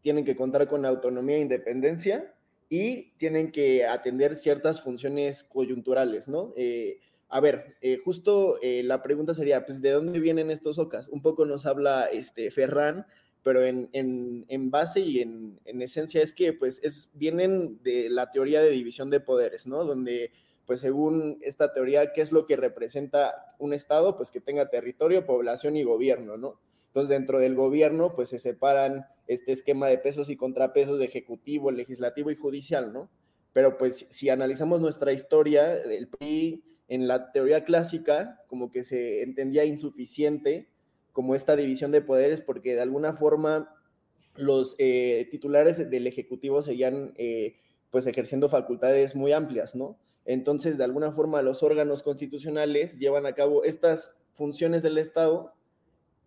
tienen 0.00 0.24
que 0.24 0.36
contar 0.36 0.68
con 0.68 0.86
autonomía 0.86 1.38
e 1.38 1.40
independencia 1.40 2.36
y 2.68 3.10
tienen 3.16 3.50
que 3.50 3.84
atender 3.84 4.36
ciertas 4.36 4.80
funciones 4.80 5.42
coyunturales, 5.42 6.28
¿no? 6.28 6.54
Eh, 6.56 7.00
a 7.28 7.40
ver, 7.40 7.74
eh, 7.80 7.96
justo 8.04 8.60
eh, 8.62 8.84
la 8.84 9.02
pregunta 9.02 9.34
sería, 9.34 9.66
pues, 9.66 9.82
¿de 9.82 9.90
dónde 9.90 10.20
vienen 10.20 10.52
estos 10.52 10.78
OCAS? 10.78 11.08
Un 11.08 11.20
poco 11.20 11.46
nos 11.46 11.66
habla 11.66 12.04
este 12.04 12.48
Ferran, 12.52 13.06
pero 13.42 13.64
en, 13.64 13.88
en, 13.92 14.44
en 14.46 14.70
base 14.70 15.00
y 15.00 15.18
en, 15.18 15.58
en, 15.64 15.82
esencia 15.82 16.22
es 16.22 16.32
que, 16.32 16.52
pues, 16.52 16.78
es, 16.84 17.10
vienen 17.14 17.82
de 17.82 18.08
la 18.08 18.30
teoría 18.30 18.62
de 18.62 18.70
división 18.70 19.10
de 19.10 19.18
poderes, 19.18 19.66
¿no? 19.66 19.84
Donde 19.84 20.30
pues 20.66 20.80
según 20.80 21.38
esta 21.42 21.72
teoría, 21.72 22.12
¿qué 22.12 22.20
es 22.20 22.32
lo 22.32 22.46
que 22.46 22.56
representa 22.56 23.54
un 23.58 23.72
Estado? 23.72 24.16
Pues 24.16 24.30
que 24.30 24.40
tenga 24.40 24.70
territorio, 24.70 25.26
población 25.26 25.76
y 25.76 25.82
gobierno, 25.82 26.36
¿no? 26.36 26.60
Entonces, 26.88 27.08
dentro 27.08 27.38
del 27.38 27.54
gobierno, 27.54 28.14
pues 28.14 28.30
se 28.30 28.38
separan 28.38 29.06
este 29.28 29.52
esquema 29.52 29.86
de 29.86 29.98
pesos 29.98 30.28
y 30.28 30.36
contrapesos 30.36 30.98
de 30.98 31.04
ejecutivo, 31.04 31.70
legislativo 31.70 32.30
y 32.30 32.36
judicial, 32.36 32.92
¿no? 32.92 33.10
Pero 33.52 33.78
pues 33.78 34.06
si 34.10 34.28
analizamos 34.28 34.80
nuestra 34.80 35.12
historia, 35.12 35.72
el 35.72 36.08
PRI 36.08 36.64
en 36.88 37.06
la 37.06 37.30
teoría 37.32 37.64
clásica 37.64 38.42
como 38.48 38.70
que 38.70 38.82
se 38.82 39.22
entendía 39.22 39.64
insuficiente 39.64 40.68
como 41.12 41.34
esta 41.34 41.56
división 41.56 41.92
de 41.92 42.02
poderes 42.02 42.40
porque 42.40 42.74
de 42.74 42.80
alguna 42.80 43.14
forma 43.14 43.74
los 44.34 44.74
eh, 44.78 45.28
titulares 45.30 45.90
del 45.90 46.06
Ejecutivo 46.06 46.62
seguían 46.62 47.12
eh, 47.16 47.56
pues 47.90 48.06
ejerciendo 48.06 48.48
facultades 48.48 49.14
muy 49.14 49.32
amplias, 49.32 49.74
¿no? 49.74 49.98
Entonces, 50.24 50.78
de 50.78 50.84
alguna 50.84 51.12
forma, 51.12 51.42
los 51.42 51.62
órganos 51.62 52.02
constitucionales 52.02 52.98
llevan 52.98 53.26
a 53.26 53.34
cabo 53.34 53.64
estas 53.64 54.14
funciones 54.34 54.82
del 54.82 54.98
Estado, 54.98 55.54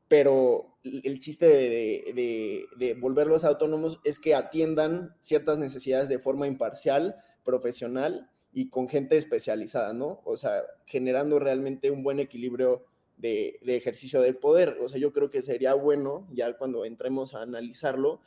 pero 0.07 0.77
el 0.83 1.19
chiste 1.19 1.47
de, 1.47 2.67
de, 2.75 2.93
volverlos 2.95 3.45
autónomos 3.45 3.99
es 4.03 4.19
que 4.19 4.35
atiendan 4.35 5.15
ciertas 5.21 5.59
necesidades 5.59 6.09
de 6.09 6.19
forma 6.19 6.45
imparcial, 6.45 7.15
profesional 7.43 8.29
y 8.51 8.69
con 8.69 8.89
gente 8.89 9.17
especializada, 9.17 9.93
¿no? 9.93 10.21
O 10.25 10.37
sea, 10.37 10.63
generando 10.85 11.39
realmente 11.39 11.89
un 11.89 12.03
buen 12.03 12.19
equilibrio 12.19 12.85
de, 13.17 13.59
ejercicio 13.65 14.21
del 14.21 14.37
poder. 14.37 14.77
O 14.81 14.89
sea, 14.89 14.99
yo 14.99 15.13
creo 15.13 15.29
que 15.29 15.41
sería 15.41 15.73
bueno, 15.73 16.27
ya 16.31 16.57
cuando 16.57 16.85
entremos 16.85 17.33
a 17.33 17.41
analizarlo, 17.41 18.21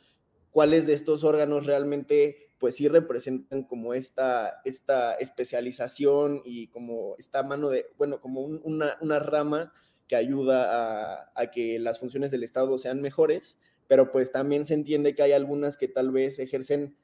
cuáles 0.51 0.87
de 0.87 0.93
estos 0.93 1.23
órganos 1.23 1.65
realmente 1.65 2.46
pues 2.59 2.75
sí 2.75 2.87
representan 2.87 3.63
como 3.63 3.93
esta, 3.93 4.61
esta 4.65 5.13
especialización 5.13 6.41
y 6.43 6.67
como 6.67 7.15
esta 7.17 7.43
mano 7.43 7.69
de, 7.69 7.87
bueno, 7.97 8.19
como 8.19 8.41
una, 8.41 8.97
una, 9.01 9.19
rama 9.19 9.73
que 10.07 10.15
ayuda 10.15 11.21
a, 11.21 11.31
a, 11.35 11.51
que 11.51 11.79
las 11.79 11.99
funciones 11.99 12.31
del 12.31 12.43
Estado 12.43 12.77
sean 12.77 13.01
mejores, 13.01 13.57
pero 13.87 14.11
pues 14.11 14.31
también 14.31 14.65
se 14.65 14.73
entiende 14.73 15.13
que 15.15 15.23
hay 15.23 15.33
algunas 15.33 15.77
que 15.77 15.87
tal 15.87 16.11
vez 16.11 16.39
ejercen 16.39 16.95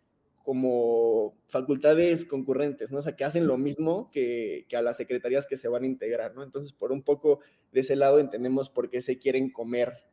como 0.43 1.37
facultades 1.47 2.25
concurrentes, 2.25 2.91
¿no? 2.91 2.99
O 2.99 3.01
sea, 3.01 3.15
que 3.15 3.23
hacen 3.23 3.47
lo 3.47 3.57
mismo 3.57 4.11
que, 4.11 4.65
que, 4.67 4.75
a 4.75 4.81
las 4.81 4.97
secretarías 4.97 5.47
que 5.47 5.55
se 5.55 5.69
van 5.69 5.83
a 5.83 5.87
integrar, 5.87 6.35
¿no? 6.35 6.43
Entonces, 6.43 6.73
por 6.73 6.91
un 6.91 7.01
poco 7.01 7.39
de 7.71 7.79
ese 7.79 7.95
lado 7.95 8.19
entendemos 8.19 8.69
por 8.69 8.89
qué 8.89 9.01
se 9.01 9.17
quieren 9.17 9.49
comer 9.49 10.03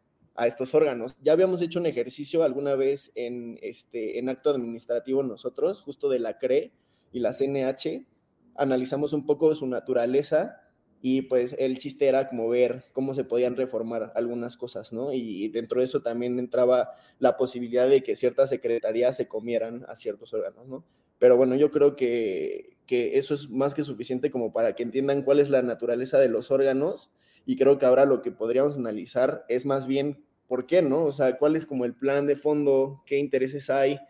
a 0.40 0.46
estos 0.46 0.74
órganos. 0.74 1.16
Ya 1.20 1.32
habíamos 1.32 1.60
hecho 1.60 1.78
un 1.80 1.84
ejercicio 1.84 2.42
alguna 2.42 2.74
vez 2.74 3.12
en, 3.14 3.58
este, 3.60 4.18
en 4.18 4.30
acto 4.30 4.48
administrativo 4.48 5.22
nosotros, 5.22 5.82
justo 5.82 6.08
de 6.08 6.18
la 6.18 6.38
CRE 6.38 6.72
y 7.12 7.20
la 7.20 7.34
CNH, 7.34 8.06
analizamos 8.54 9.12
un 9.12 9.26
poco 9.26 9.54
su 9.54 9.66
naturaleza 9.66 10.62
y 11.02 11.22
pues 11.22 11.54
el 11.58 11.78
chiste 11.78 12.08
era 12.08 12.30
como 12.30 12.48
ver 12.48 12.84
cómo 12.94 13.12
se 13.12 13.24
podían 13.24 13.54
reformar 13.54 14.12
algunas 14.14 14.56
cosas, 14.56 14.94
¿no? 14.94 15.12
Y 15.12 15.48
dentro 15.48 15.80
de 15.80 15.84
eso 15.84 16.00
también 16.00 16.38
entraba 16.38 16.88
la 17.18 17.36
posibilidad 17.36 17.86
de 17.86 18.02
que 18.02 18.16
ciertas 18.16 18.48
secretarías 18.48 19.18
se 19.18 19.28
comieran 19.28 19.84
a 19.88 19.96
ciertos 19.96 20.32
órganos, 20.32 20.66
¿no? 20.66 20.86
Pero 21.18 21.36
bueno, 21.36 21.54
yo 21.54 21.70
creo 21.70 21.96
que, 21.96 22.78
que 22.86 23.18
eso 23.18 23.34
es 23.34 23.50
más 23.50 23.74
que 23.74 23.82
suficiente 23.82 24.30
como 24.30 24.54
para 24.54 24.74
que 24.74 24.84
entiendan 24.84 25.22
cuál 25.22 25.38
es 25.38 25.50
la 25.50 25.60
naturaleza 25.60 26.18
de 26.18 26.30
los 26.30 26.50
órganos 26.50 27.10
y 27.44 27.56
creo 27.56 27.78
que 27.78 27.84
ahora 27.84 28.06
lo 28.06 28.22
que 28.22 28.32
podríamos 28.32 28.78
analizar 28.78 29.44
es 29.48 29.66
más 29.66 29.86
bien 29.86 30.24
por 30.50 30.66
qué, 30.66 30.82
¿no? 30.82 31.04
O 31.04 31.12
sea, 31.12 31.38
cuál 31.38 31.54
es 31.54 31.64
como 31.64 31.84
el 31.84 31.94
plan 31.94 32.26
de 32.26 32.34
fondo, 32.34 33.04
qué 33.06 33.18
intereses 33.18 33.70
hay. 33.70 34.00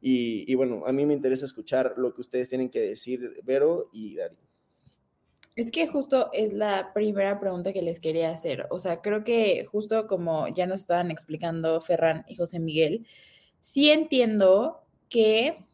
Y, 0.00 0.54
bueno, 0.54 0.84
a 0.86 0.92
mí 0.92 1.04
me 1.04 1.12
interesa 1.12 1.44
escuchar 1.44 1.94
lo 1.96 2.14
que 2.14 2.20
ustedes 2.20 2.48
tienen 2.48 2.70
que 2.70 2.78
decir, 2.78 3.40
Vero 3.42 3.88
y 3.92 4.14
Dari. 4.14 4.36
Es 5.56 5.72
que 5.72 5.88
justo 5.88 6.30
es 6.32 6.52
la 6.52 6.92
primera 6.94 7.40
pregunta 7.40 7.72
que 7.72 7.82
les 7.82 7.98
quería 7.98 8.30
hacer. 8.30 8.68
O 8.70 8.78
sea, 8.78 9.00
creo 9.00 9.24
que 9.24 9.64
justo 9.64 10.06
como 10.06 10.46
ya 10.46 10.68
nos 10.68 10.82
estaban 10.82 11.10
explicando 11.10 11.80
Ferran 11.80 12.24
y 12.28 12.36
José 12.36 12.60
Miguel, 12.60 13.04
sí 13.58 13.90
entiendo 13.90 14.84
que 15.08 15.66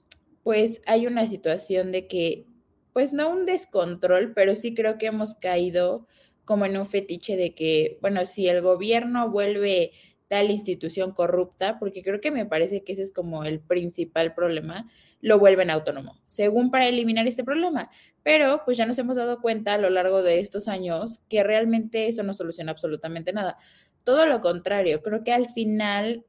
pues 0.42 0.80
hay 0.86 1.06
una 1.06 1.26
situación 1.26 1.92
de 1.92 2.06
que, 2.06 2.46
pues 2.94 3.12
no 3.12 3.28
un 3.28 3.44
descontrol, 3.44 4.32
pero 4.32 4.56
sí 4.56 4.72
creo 4.72 4.96
que 4.96 5.04
hemos 5.04 5.34
caído 5.34 6.06
como 6.46 6.64
en 6.64 6.78
un 6.78 6.86
fetiche 6.86 7.36
de 7.36 7.54
que, 7.54 7.98
bueno, 8.00 8.24
si 8.24 8.48
el 8.48 8.62
gobierno 8.62 9.30
vuelve 9.30 9.92
tal 10.28 10.50
institución 10.50 11.12
corrupta, 11.12 11.78
porque 11.78 12.02
creo 12.02 12.20
que 12.20 12.30
me 12.30 12.46
parece 12.46 12.82
que 12.82 12.92
ese 12.92 13.02
es 13.02 13.12
como 13.12 13.44
el 13.44 13.60
principal 13.60 14.34
problema, 14.34 14.90
lo 15.20 15.38
vuelven 15.38 15.70
autónomo, 15.70 16.18
según 16.26 16.70
para 16.70 16.88
eliminar 16.88 17.26
este 17.26 17.44
problema. 17.44 17.90
Pero 18.22 18.62
pues 18.64 18.76
ya 18.76 18.86
nos 18.86 18.98
hemos 18.98 19.16
dado 19.16 19.40
cuenta 19.40 19.74
a 19.74 19.78
lo 19.78 19.90
largo 19.90 20.22
de 20.22 20.40
estos 20.40 20.68
años 20.68 21.24
que 21.28 21.42
realmente 21.42 22.08
eso 22.08 22.22
no 22.22 22.34
soluciona 22.34 22.72
absolutamente 22.72 23.32
nada. 23.32 23.58
Todo 24.02 24.26
lo 24.26 24.40
contrario, 24.40 25.02
creo 25.02 25.24
que 25.24 25.32
al 25.32 25.50
final, 25.50 26.24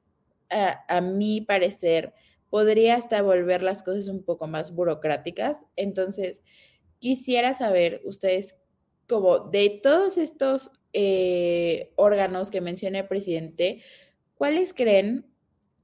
a, 0.50 0.84
a 0.88 1.02
mi 1.02 1.42
parecer, 1.42 2.14
podría 2.50 2.96
hasta 2.96 3.22
volver 3.22 3.64
las 3.64 3.84
cosas 3.84 4.08
un 4.08 4.24
poco 4.24 4.48
más 4.48 4.74
burocráticas. 4.74 5.60
Entonces, 5.76 6.44
quisiera 7.00 7.54
saber 7.54 8.02
ustedes 8.06 8.58
como 9.08 9.40
de 9.40 9.80
todos 9.84 10.18
estos 10.18 10.72
eh, 10.98 11.92
órganos 11.98 12.52
que 12.52 12.62
menciona 12.62 13.00
el 13.00 13.08
presidente, 13.08 13.82
¿cuáles 14.36 14.74
creen 14.74 15.26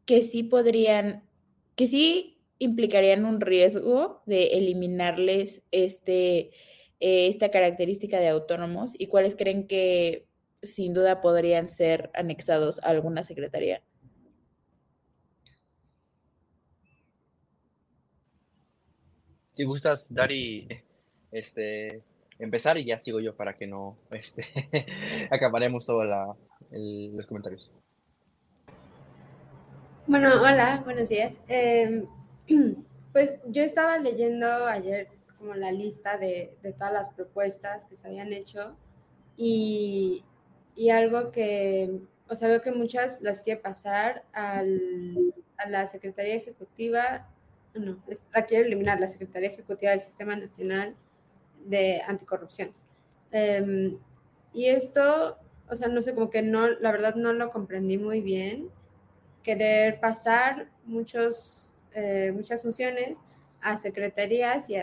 que 0.06 0.22
sí 0.22 0.42
podrían, 0.42 1.28
que 1.76 1.86
sí 1.88 2.40
implicarían 2.60 3.26
un 3.26 3.42
riesgo 3.42 4.24
de 4.26 4.54
eliminarles 4.54 5.64
este, 5.72 6.52
eh, 7.02 7.28
esta 7.28 7.52
característica 7.52 8.22
de 8.22 8.30
autónomos 8.30 8.94
y 8.98 9.08
cuáles 9.08 9.36
creen 9.36 9.68
que 9.68 10.28
sin 10.62 10.94
duda 10.94 11.20
podrían 11.20 11.68
ser 11.68 12.10
anexados 12.14 12.80
a 12.82 12.88
alguna 12.88 13.24
secretaría? 13.24 13.84
Si 19.52 19.66
gustas, 19.66 20.14
Dari, 20.14 20.70
este, 21.34 22.02
empezar 22.42 22.78
y 22.78 22.86
ya 22.86 22.98
sigo 23.00 23.20
yo 23.20 23.36
para 23.36 23.56
que 23.56 23.68
no 23.68 23.98
este, 24.10 24.46
acabaremos 25.32 25.86
todos 25.86 26.36
los 26.72 27.26
comentarios. 27.26 27.72
Bueno, 30.08 30.42
hola, 30.42 30.82
buenos 30.84 31.10
días. 31.10 31.36
Em, 31.48 32.06
pues 33.14 33.40
yo 33.48 33.64
estaba 33.64 33.98
leyendo 34.00 34.48
ayer 34.66 35.08
como 35.38 35.54
la 35.54 35.72
lista 35.72 36.18
de, 36.18 36.56
de, 36.62 36.74
todas 36.74 36.92
las 36.92 37.10
propuestas 37.12 37.86
que 37.86 37.96
se 37.96 38.08
habían 38.08 38.34
hecho 38.34 38.76
y, 39.38 40.24
y, 40.76 40.90
algo 40.90 41.32
que, 41.32 42.00
o 42.28 42.36
sea, 42.36 42.48
veo 42.48 42.62
que 42.62 42.72
muchas 42.72 43.22
las 43.22 43.42
quiere 43.42 43.60
pasar 43.60 44.24
al, 44.34 45.34
a 45.58 45.70
la 45.70 45.88
Secretaría 45.88 46.36
Ejecutiva, 46.36 47.28
no, 47.74 47.98
la 48.34 48.46
quiere 48.46 48.66
eliminar 48.68 49.00
la 49.00 49.08
Secretaría 49.08 49.50
Ejecutiva 49.50 49.92
del 49.92 50.02
Sistema 50.02 50.36
Nacional 50.36 50.96
de 51.66 52.02
anticorrupción. 52.06 52.72
Em, 53.32 53.98
y 54.54 54.68
esto, 54.68 55.38
o 55.70 55.76
sea, 55.76 55.88
no 55.88 56.02
sé, 56.02 56.14
como 56.14 56.30
que 56.30 56.42
no, 56.42 56.68
la 56.68 56.92
verdad 56.92 57.16
no 57.16 57.34
lo 57.34 57.52
comprendí 57.52 57.98
muy 57.98 58.22
bien. 58.22 58.70
Querer 59.44 60.00
pasar 60.00 60.70
muchos, 60.86 61.76
eh, 61.94 62.32
muchas 62.34 62.64
funciones 62.64 63.18
a 63.62 63.78
secretarías 63.78 64.70
y 64.70 64.76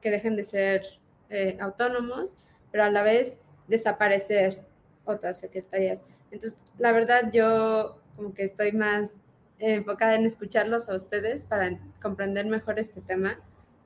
que 0.00 0.10
dejen 0.10 0.36
de 0.36 0.44
ser 0.44 0.82
eh, 1.30 1.56
autónomos, 1.60 2.36
pero 2.70 2.84
a 2.84 2.90
la 2.90 3.02
vez 3.02 3.42
desaparecer 3.68 4.64
otras 5.04 5.40
secretarías. 5.40 6.04
Entonces, 6.30 6.58
la 6.78 6.92
verdad, 6.92 7.30
yo 7.32 8.00
como 8.16 8.34
que 8.34 8.44
estoy 8.44 8.72
más 8.72 9.12
enfocada 9.58 10.14
en 10.14 10.26
escucharlos 10.26 10.88
a 10.88 10.94
ustedes 10.94 11.44
para 11.44 11.78
comprender 12.02 12.46
mejor 12.46 12.78
este 12.78 13.00
tema 13.00 13.38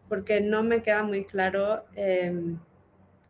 porque 0.08 0.40
no 0.40 0.62
me 0.62 0.82
queda 0.82 1.02
muy 1.02 1.24
claro 1.24 1.84
em, 1.94 2.58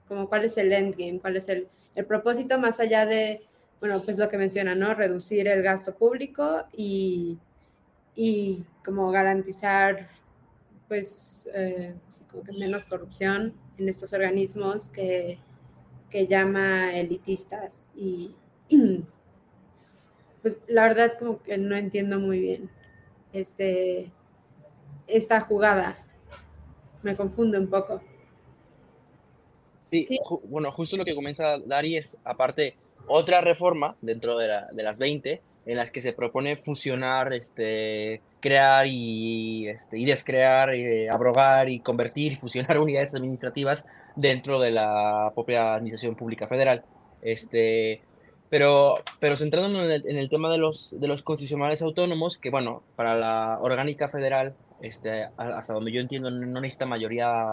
como 0.09 0.29
cuál 0.29 0.45
es 0.45 0.57
el 0.59 0.73
endgame, 0.73 1.21
cuál 1.21 1.37
es 1.37 1.49
el, 1.49 1.69
el, 1.95 2.05
propósito 2.05 2.59
más 2.59 2.81
allá 2.81 3.07
de, 3.07 3.43
bueno, 3.81 4.03
pues 4.03 4.19
lo 4.19 4.29
que 4.29 4.39
menciona, 4.39 4.75
¿no? 4.75 4.95
Reducir 4.95 5.49
el 5.49 5.63
gasto 5.63 5.95
público 5.95 6.65
y, 6.73 7.39
y 8.15 8.67
como 8.85 9.11
garantizar, 9.11 10.09
pues, 10.89 11.49
eh, 11.55 11.95
como 12.31 12.45
que 12.45 12.53
menos 12.53 12.85
corrupción 12.85 13.55
en 13.79 13.89
estos 13.89 14.13
organismos 14.13 14.89
que, 14.89 15.39
que 16.11 16.27
llama 16.29 16.95
elitistas 16.97 17.89
y 17.97 18.37
pues 20.43 20.59
la 20.69 20.83
verdad 20.83 21.19
como 21.19 21.43
que 21.43 21.59
no 21.59 21.75
entiendo 21.75 22.21
muy 22.21 22.39
bien 22.39 22.71
este, 23.33 24.13
esta 25.09 25.41
jugada 25.41 25.97
me 27.05 27.17
confunde 27.17 27.59
un 27.59 27.69
poco. 27.69 28.01
Sí, 29.91 30.19
bueno, 30.45 30.73
justo 30.73 30.97
lo 30.97 31.05
que 31.05 31.15
comienza 31.15 31.59
Dari 31.59 31.97
es, 31.97 32.19
aparte, 32.25 32.75
otra 33.07 33.41
reforma 33.41 33.97
dentro 34.01 34.37
de, 34.37 34.49
la, 34.49 34.67
de, 34.73 34.83
las 34.83 34.99
20 34.99 35.41
en 35.67 35.77
las 35.77 35.91
que 35.91 36.03
se 36.03 36.13
propone 36.13 36.57
fusionar, 36.57 37.33
este, 37.33 38.21
crear 38.41 38.87
y, 38.87 39.69
este, 39.69 39.99
y 39.99 40.05
descrear, 40.05 40.75
y 40.75 41.07
abrogar 41.07 41.69
y 41.69 41.81
convertir 41.81 42.33
y 42.33 42.37
fusionar 42.37 42.79
unidades 42.81 43.15
administrativas 43.15 43.87
dentro 44.17 44.59
de 44.61 44.73
la 44.73 45.31
propia 45.35 45.75
Administración 45.75 46.17
Pública 46.17 46.49
Federal. 46.49 46.85
Este, 47.23 48.03
Pero, 48.51 48.97
pero 49.21 49.37
centrándonos 49.37 49.85
en 49.85 49.91
el, 49.93 50.09
en 50.09 50.19
el, 50.19 50.29
tema 50.29 50.51
de 50.51 50.59
los, 50.59 50.99
de 50.99 51.09
los 51.09 51.23
constitucionales 51.23 51.83
autónomos, 51.83 52.39
que 52.39 52.51
bueno, 52.51 52.83
para 52.97 53.17
la 53.17 53.59
orgánica 53.61 54.09
federal, 54.09 54.55
este, 54.85 55.31
hasta 55.39 55.73
donde 55.73 55.93
yo 55.93 56.01
entiendo, 56.01 56.31
no 56.31 56.61
necesita 56.61 56.85
mayoría 56.85 57.47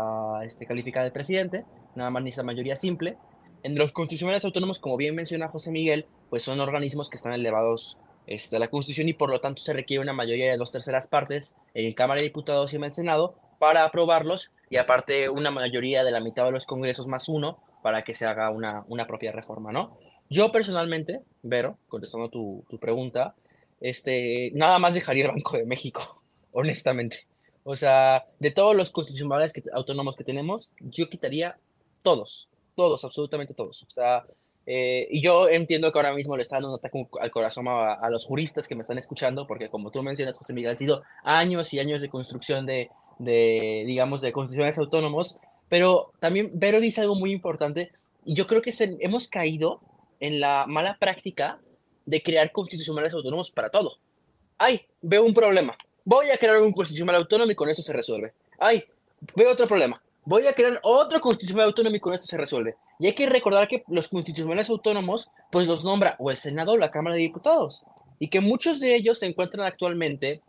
este, 0.43 0.65
calificada 0.65 1.05
del 1.05 1.13
presidente, 1.13 1.63
nada 1.95 2.09
más 2.09 2.23
necesita 2.23 2.43
mayoría 2.43 2.75
simple. 2.75 3.17
En 3.63 3.75
los 3.75 3.93
constitucionales 3.93 4.43
autónomos, 4.43 4.79
como 4.79 4.97
bien 4.97 5.15
menciona 5.15 5.47
José 5.47 5.71
Miguel, 5.71 6.07
pues 6.29 6.43
son 6.43 6.59
organismos 6.59 7.09
que 7.09 7.15
están 7.15 7.31
elevados 7.31 7.97
este, 8.27 8.57
a 8.57 8.59
la 8.59 8.67
Constitución 8.67 9.07
y 9.07 9.13
por 9.13 9.29
lo 9.29 9.39
tanto 9.39 9.61
se 9.61 9.71
requiere 9.71 10.01
una 10.01 10.11
mayoría 10.11 10.51
de 10.51 10.57
dos 10.57 10.73
terceras 10.73 11.07
partes 11.07 11.55
en 11.73 11.93
Cámara 11.93 12.19
de 12.19 12.25
Diputados 12.27 12.73
y 12.73 12.75
en 12.75 12.83
el 12.83 12.91
Senado 12.91 13.35
para 13.59 13.85
aprobarlos 13.85 14.51
y 14.69 14.75
aparte 14.75 15.29
una 15.29 15.51
mayoría 15.51 16.03
de 16.03 16.11
la 16.11 16.19
mitad 16.19 16.43
de 16.43 16.51
los 16.51 16.65
congresos 16.65 17.07
más 17.07 17.29
uno 17.29 17.59
para 17.81 18.03
que 18.03 18.13
se 18.13 18.25
haga 18.25 18.50
una, 18.50 18.83
una 18.89 19.07
propia 19.07 19.31
reforma, 19.31 19.71
¿no? 19.71 19.97
Yo 20.29 20.51
personalmente, 20.51 21.21
Vero, 21.43 21.77
contestando 21.88 22.29
tu, 22.29 22.65
tu 22.69 22.77
pregunta, 22.77 23.35
este, 23.79 24.51
nada 24.53 24.79
más 24.79 24.93
dejaría 24.93 25.25
el 25.25 25.31
Banco 25.31 25.57
de 25.57 25.65
México, 25.65 26.20
honestamente. 26.51 27.27
O 27.63 27.75
sea, 27.75 28.25
de 28.39 28.51
todos 28.51 28.75
los 28.75 28.89
constitucionales 28.89 29.53
que, 29.53 29.63
autónomos 29.74 30.15
que 30.15 30.24
tenemos, 30.24 30.72
yo 30.79 31.10
quitaría 31.10 31.58
todos, 32.01 32.50
todos, 32.75 33.05
absolutamente 33.05 33.53
todos. 33.53 33.84
O 33.84 33.91
sea, 33.91 34.25
eh, 34.65 35.08
y 35.12 35.22
yo 35.22 35.48
entiendo 35.48 35.91
que 35.91 36.00
ahora 36.00 36.13
mismo 36.13 36.36
le 36.36 36.43
está 36.43 36.55
dando 36.55 36.70
un 36.70 36.75
ataque 36.75 37.08
al 37.20 37.31
corazón 37.31 37.67
a, 37.67 38.10
los 38.10 38.25
juristas 38.25 38.67
que 38.67 38.75
me 38.75 38.81
están 38.81 38.98
escuchando, 38.98 39.48
porque 39.48 39.70
como 39.70 39.91
tú 39.91 40.01
mencionas, 40.01 40.38
José 40.38 40.53
Miguel, 40.53 40.72
han 40.72 40.77
sido 40.77 41.03
años 41.24 41.74
y 41.74 41.79
años 41.79 42.01
de 42.01 42.10
construcción 42.10 42.65
de, 42.65 42.89
de 43.20 43.84
digamos, 43.86 44.22
de 44.22 44.31
constituciones 44.31 44.77
autónomos, 44.77 45.38
pero 45.70 46.12
también 46.20 46.51
Vero 46.53 46.79
dice 46.79 47.01
algo 47.01 47.15
muy 47.15 47.31
importante, 47.31 47.91
y 48.25 48.34
yo 48.34 48.48
creo 48.48 48.62
que 48.62 48.74
hemos 49.00 49.27
caído 49.27 49.81
en 50.20 50.39
la 50.39 50.65
mala 50.67 50.98
práctica 51.00 51.60
de 52.05 52.22
crear 52.22 52.51
constitucionales 52.51 53.13
autónomos 53.13 53.51
para 53.51 53.70
todo. 53.70 53.98
Ay, 54.58 54.81
veo 55.01 55.24
un 55.24 55.34
problema, 55.34 55.75
voy 56.05 56.29
a 56.29 56.38
crear 56.38 56.62
un 56.62 56.74
constitucional 56.74 57.15
autónomo 57.15 57.51
y 57.51 57.55
con 57.55 57.70
eso 57.70 57.81
se 57.81 57.93
resuelve. 57.93 58.34
Ay, 58.60 58.84
veo 59.36 59.51
otro 59.51 59.67
problema, 59.67 60.01
voy 60.25 60.48
a 60.48 60.53
crear 60.53 60.79
otro 60.84 61.20
constitucional 61.20 61.67
autónomo 61.67 61.96
y 61.96 62.00
con 62.00 62.13
esto 62.13 62.27
se 62.27 62.38
resuelve. 62.38 62.75
Y 63.00 63.08
hay 63.08 63.13
que 63.13 63.25
recordar 63.25 63.67
que 63.67 63.84
los 63.88 64.08
constitucionales 64.08 64.70
autónomos, 64.70 65.29
pues 65.51 65.67
los 65.67 65.84
nombra 65.84 66.15
o 66.20 66.29
el 66.29 66.38
Senado 66.38 66.74
o 66.74 66.77
la 66.77 66.91
Cámara 66.91 67.15
de 67.15 67.22
Diputados. 67.24 67.84
Y 68.20 68.27
que 68.27 68.39
muchos 68.39 68.79
de 68.79 68.96
ellos 68.96 69.20
se 69.20 69.25
encuentran 69.25 69.65
actualmente 69.65 70.41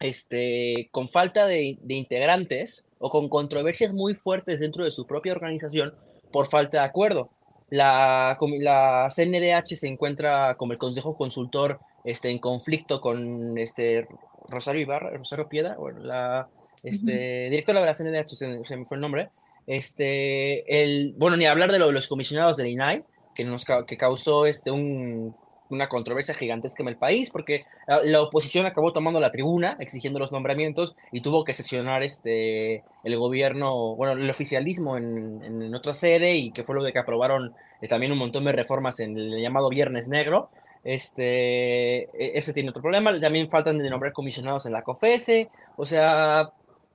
este, 0.00 0.88
con 0.90 1.08
falta 1.08 1.46
de, 1.46 1.78
integrantes 1.88 2.86
o 2.98 3.10
con 3.10 3.28
controversias 3.28 3.92
muy 3.92 4.14
fuertes 4.14 4.60
dentro 4.60 4.84
de 4.84 4.90
su 4.90 5.06
propia 5.06 5.32
organización 5.32 5.94
por 6.32 6.48
falta 6.48 6.80
de 6.80 6.84
acuerdo. 6.86 7.28
La, 7.68 8.38
la 8.58 9.08
CNDH 9.14 9.76
se 9.76 9.88
encuentra 9.88 10.56
como 10.56 10.72
el 10.72 10.78
Consejo 10.78 11.16
Consultor 11.16 11.78
este, 12.04 12.30
en 12.30 12.38
conflicto 12.38 13.00
con 13.00 13.56
este, 13.58 14.08
Rosario 14.48 14.82
Ibarra, 14.82 15.10
Rosario 15.10 15.48
Piedra, 15.48 15.76
bueno, 15.76 16.00
la 16.00 16.48
este, 16.82 17.48
directora 17.50 17.80
de 17.80 17.86
la 17.86 17.94
CNDH, 17.94 18.28
se, 18.28 18.64
se, 18.64 18.76
me 18.76 18.84
fue 18.84 18.96
el 18.96 19.00
nombre, 19.00 19.30
este, 19.66 20.82
el, 20.82 21.14
bueno, 21.16 21.36
ni 21.36 21.46
hablar 21.46 21.70
de 21.70 21.78
lo 21.78 21.86
de 21.86 21.92
los 21.92 22.08
comisionados 22.08 22.56
del 22.56 22.68
INAI, 22.68 23.04
que, 23.34 23.44
nos, 23.44 23.64
que 23.86 23.96
causó 23.96 24.46
este, 24.46 24.70
un, 24.70 25.34
una 25.72 25.88
controversia 25.88 26.34
gigantesca 26.34 26.82
en 26.82 26.88
el 26.88 26.96
país, 26.96 27.30
porque 27.30 27.64
la, 27.86 28.22
oposición 28.22 28.66
acabó 28.66 28.92
tomando 28.92 29.20
la 29.20 29.32
tribuna, 29.32 29.76
exigiendo 29.80 30.18
los 30.18 30.32
nombramientos, 30.32 30.96
y 31.10 31.22
tuvo 31.22 31.44
que 31.44 31.52
sesionar 31.52 32.02
este, 32.02 32.84
el 33.04 33.16
gobierno, 33.16 33.96
bueno, 33.96 34.12
el 34.12 34.28
oficialismo 34.28 34.96
en, 34.96 35.42
en, 35.42 35.74
otra 35.74 35.94
sede, 35.94 36.34
y 36.36 36.50
que 36.50 36.62
fue 36.62 36.74
lo 36.74 36.84
de 36.84 36.92
que 36.92 36.98
aprobaron 36.98 37.54
eh, 37.80 37.88
también 37.88 38.12
un 38.12 38.18
montón 38.18 38.44
de 38.44 38.52
reformas 38.52 39.00
en 39.00 39.16
el 39.16 39.40
llamado 39.40 39.70
Viernes 39.70 40.08
Negro, 40.08 40.50
este, 40.84 42.02
e, 42.02 42.38
ese 42.38 42.52
tiene 42.52 42.70
otro 42.70 42.82
problema. 42.82 43.18
También 43.20 43.50
faltan 43.50 43.78
de 43.78 43.90
nombrar 43.90 44.12
comisionados 44.12 44.66
en 44.66 44.72
la 44.72 44.82
COFESE. 44.82 45.48
O 45.76 45.86
sea, 45.86 46.50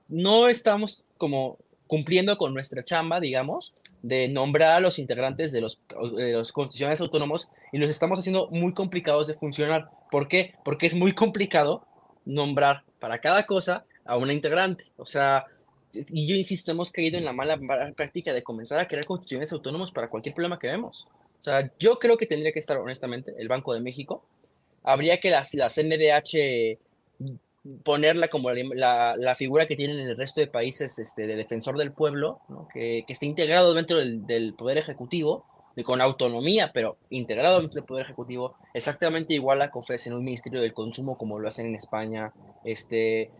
no 0.08 0.48
estamos 0.48 1.04
como 1.16 1.58
cumpliendo 1.86 2.36
con 2.36 2.52
nuestra 2.54 2.84
chamba, 2.84 3.18
digamos, 3.18 3.74
de 4.02 4.28
nombrar 4.28 4.74
a 4.74 4.80
los 4.80 4.98
integrantes 4.98 5.52
de 5.52 5.62
los, 5.62 5.80
de 6.16 6.32
los 6.32 6.52
constitucionales 6.52 7.00
autónomos 7.00 7.50
y 7.72 7.78
los 7.78 7.88
estamos 7.88 8.18
haciendo 8.18 8.48
muy 8.50 8.74
complicados 8.74 9.26
de 9.26 9.34
funcionar. 9.34 9.88
¿Por 10.10 10.28
qué? 10.28 10.54
Porque 10.64 10.86
es 10.86 10.94
muy 10.94 11.12
complicado 11.14 11.84
nombrar 12.24 12.84
para 13.00 13.20
cada 13.20 13.46
cosa 13.46 13.84
a 14.04 14.16
una 14.16 14.34
integrante. 14.34 14.84
O 14.98 15.06
sea, 15.06 15.46
y 15.92 16.26
yo 16.26 16.36
insisto, 16.36 16.70
hemos 16.70 16.92
caído 16.92 17.18
en 17.18 17.24
la 17.24 17.32
mala 17.32 17.58
práctica 17.96 18.32
de 18.32 18.42
comenzar 18.42 18.78
a 18.78 18.86
crear 18.86 19.06
constituciones 19.06 19.52
autónomos 19.52 19.90
para 19.90 20.08
cualquier 20.08 20.34
problema 20.34 20.58
que 20.58 20.66
vemos. 20.66 21.08
O 21.40 21.44
sea, 21.44 21.70
yo 21.78 21.98
creo 21.98 22.16
que 22.16 22.26
tendría 22.26 22.52
que 22.52 22.58
estar, 22.58 22.78
honestamente, 22.78 23.34
el 23.38 23.48
Banco 23.48 23.74
de 23.74 23.80
México. 23.80 24.24
Habría 24.82 25.18
que 25.20 25.30
la, 25.30 25.44
la 25.52 25.70
CNDH 25.70 26.78
ponerla 27.82 28.28
como 28.28 28.50
la, 28.50 29.16
la, 29.16 29.34
figura 29.34 29.66
que 29.66 29.76
tienen 29.76 29.98
en 29.98 30.08
el 30.08 30.16
resto 30.16 30.40
de 30.40 30.46
países 30.46 30.98
este, 30.98 31.26
de 31.26 31.36
defensor 31.36 31.76
del 31.76 31.92
pueblo, 31.92 32.40
¿no? 32.48 32.68
que, 32.72 33.04
que, 33.06 33.12
esté 33.12 33.26
integrado 33.26 33.74
dentro 33.74 33.98
del, 33.98 34.54
Poder 34.56 34.78
Ejecutivo, 34.78 35.44
de, 35.76 35.84
con 35.84 36.00
autonomía, 36.00 36.70
pero 36.72 36.96
integrado 37.10 37.60
dentro 37.60 37.80
del 37.80 37.84
Poder 37.84 38.04
Ejecutivo, 38.04 38.56
exactamente 38.74 39.34
igual 39.34 39.60
a 39.60 39.70
COFES 39.70 40.06
en 40.06 40.14
un 40.14 40.24
Ministerio 40.24 40.60
del 40.60 40.72
Consumo 40.72 41.18
como 41.18 41.38
lo 41.38 41.48
hacen 41.48 41.66
en 41.66 41.74
España, 41.74 42.32
este, 42.64 43.30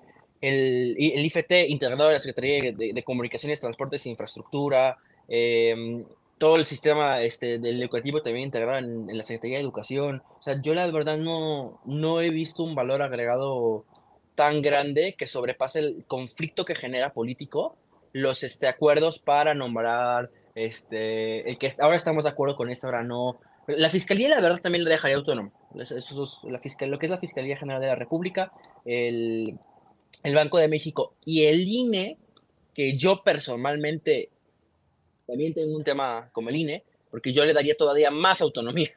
el, 0.40 0.96
el 0.98 1.24
IFT 1.24 1.52
integrado 1.68 2.08
en 2.08 2.14
la 2.14 2.20
Secretaría 2.20 2.72
de, 2.72 2.92
de 2.92 3.02
Comunicaciones, 3.04 3.61
Transportes 3.61 4.04
e 4.04 4.11
Infraestructura, 4.11 4.98
eh, 5.28 6.04
todo 6.38 6.57
el 6.57 6.64
sistema 6.64 7.20
este, 7.22 7.59
del 7.59 7.83
educativo 7.83 8.22
también 8.22 8.46
integrado 8.46 8.79
en, 8.79 9.16
la 9.16 9.22
Secretaría 9.22 9.59
de 9.59 9.64
Educación. 9.64 10.22
O 10.38 10.42
sea, 10.42 10.61
yo 10.62 10.74
la 10.74 10.90
verdad 10.90 11.18
no, 11.18 11.81
no 11.85 12.20
he 12.20 12.31
visto 12.31 12.62
un 12.62 12.74
valor 12.74 13.03
agregado 13.03 13.85
tan 14.35 14.62
grande 14.62 15.16
que 15.18 15.27
sobrepase 15.27 15.81
el 15.81 16.05
conflicto 16.07 16.64
que 16.64 16.77
genera 16.77 17.12
político 17.12 17.77
los 18.12 18.42
este, 18.42 18.68
acuerdos 18.68 19.18
para 19.18 19.55
nombrar 19.55 20.31
este, 20.55 21.48
el 21.48 21.59
que 21.59 21.70
ahora 21.81 21.96
estamos 21.96 22.24
de 22.24 22.31
acuerdo 22.31 22.57
con 22.57 22.70
esto, 22.70 22.87
ahora 22.87 23.03
no. 23.03 23.38
La 23.66 23.90
fiscalía, 23.90 24.29
la 24.29 24.40
verdad, 24.40 24.61
también 24.61 24.85
lo 24.85 24.90
dejaría 24.90 25.16
autónomo. 25.16 25.53
Eso, 25.79 25.98
es 25.98 26.38
la 26.51 26.59
fiscal, 26.59 26.90
lo 26.90 26.98
que 26.98 27.07
es 27.07 27.11
la 27.11 27.18
Fiscalía 27.18 27.57
General 27.57 27.81
de 27.81 27.88
la 27.88 27.94
República, 27.94 28.53
el, 28.85 29.59
el 30.22 30.35
Banco 30.35 30.59
de 30.59 30.68
México 30.68 31.14
y 31.24 31.44
el 31.44 31.68
INE, 31.68 32.16
que 32.74 32.96
yo 32.96 33.22
personalmente 33.22 34.31
también 35.29 35.53
tengo 35.53 35.77
un 35.77 35.85
tema 35.85 36.31
como 36.33 36.49
el 36.49 36.57
INE, 36.57 36.83
porque 37.11 37.33
yo 37.33 37.45
le 37.45 37.53
daría 37.53 37.77
todavía 37.77 38.11
más 38.11 38.41
autonomía. 38.41 38.88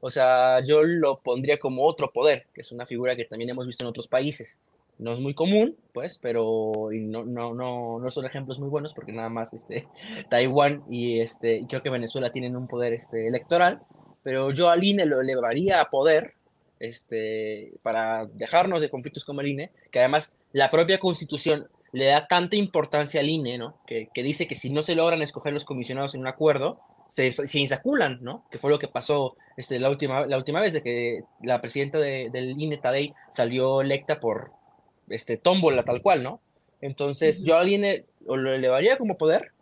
O 0.00 0.10
sea, 0.10 0.60
yo 0.64 0.82
lo 0.82 1.20
pondría 1.20 1.58
como 1.58 1.84
otro 1.84 2.10
poder, 2.10 2.46
que 2.54 2.62
es 2.62 2.72
una 2.72 2.86
figura 2.86 3.14
que 3.16 3.26
también 3.26 3.50
hemos 3.50 3.66
visto 3.66 3.84
en 3.84 3.88
otros 3.88 4.08
países. 4.08 4.58
No 4.98 5.12
es 5.12 5.20
muy 5.20 5.34
común, 5.34 5.76
pues, 5.92 6.18
pero 6.20 6.88
no, 6.90 7.24
no, 7.24 7.54
no, 7.54 7.98
no 7.98 8.10
son 8.10 8.24
ejemplos 8.24 8.58
muy 8.58 8.68
buenos 8.68 8.94
porque 8.94 9.12
nada 9.12 9.28
más 9.28 9.52
este, 9.52 9.86
Taiwán 10.30 10.84
y, 10.88 11.20
este, 11.20 11.64
creo 11.68 11.82
que 11.82 11.90
Venezuela 11.90 12.32
tienen 12.32 12.56
un 12.56 12.66
poder 12.66 12.92
este, 12.92 13.26
electoral, 13.26 13.80
pero 14.22 14.52
yo 14.52 14.70
al 14.70 14.84
INE 14.84 15.04
lo 15.04 15.20
elevaría 15.20 15.80
a 15.80 15.90
poder 15.90 16.34
este, 16.80 17.72
para 17.82 18.26
dejarnos 18.26 18.80
de 18.80 18.90
conflictos 18.90 19.24
como 19.24 19.42
el 19.42 19.48
INE, 19.48 19.70
que 19.90 19.98
además 19.98 20.32
la 20.52 20.70
propia 20.70 20.98
constitución 20.98 21.68
le 21.94 22.06
da 22.06 22.26
tanta 22.26 22.56
importancia 22.56 23.20
al 23.20 23.30
INE, 23.30 23.56
¿no? 23.56 23.76
Que, 23.86 24.08
que 24.12 24.24
dice 24.24 24.48
que 24.48 24.56
si 24.56 24.68
no 24.68 24.82
se 24.82 24.96
logran 24.96 25.22
escoger 25.22 25.52
los 25.52 25.64
comisionados 25.64 26.16
en 26.16 26.22
un 26.22 26.26
acuerdo, 26.26 26.80
se, 27.14 27.30
se 27.30 27.58
insaculan, 27.60 28.18
¿no? 28.20 28.44
Que 28.50 28.58
fue 28.58 28.70
lo 28.70 28.80
que 28.80 28.88
pasó 28.88 29.36
este, 29.56 29.78
la, 29.78 29.90
última, 29.90 30.26
la 30.26 30.36
última 30.36 30.60
vez 30.60 30.72
de 30.72 30.82
que 30.82 31.22
la 31.40 31.60
presidenta 31.60 31.98
de, 31.98 32.30
del 32.30 32.60
INE, 32.60 32.78
Tadei, 32.78 33.14
salió 33.30 33.80
electa 33.80 34.18
por 34.18 34.50
este, 35.08 35.36
tómbola 35.36 35.84
tal 35.84 36.02
cual, 36.02 36.24
¿no? 36.24 36.40
Entonces, 36.80 37.44
yo 37.44 37.56
al 37.56 37.68
INE 37.68 38.06
lo 38.26 38.52
elevaría 38.52 38.98
como 38.98 39.16
poder, 39.16 39.52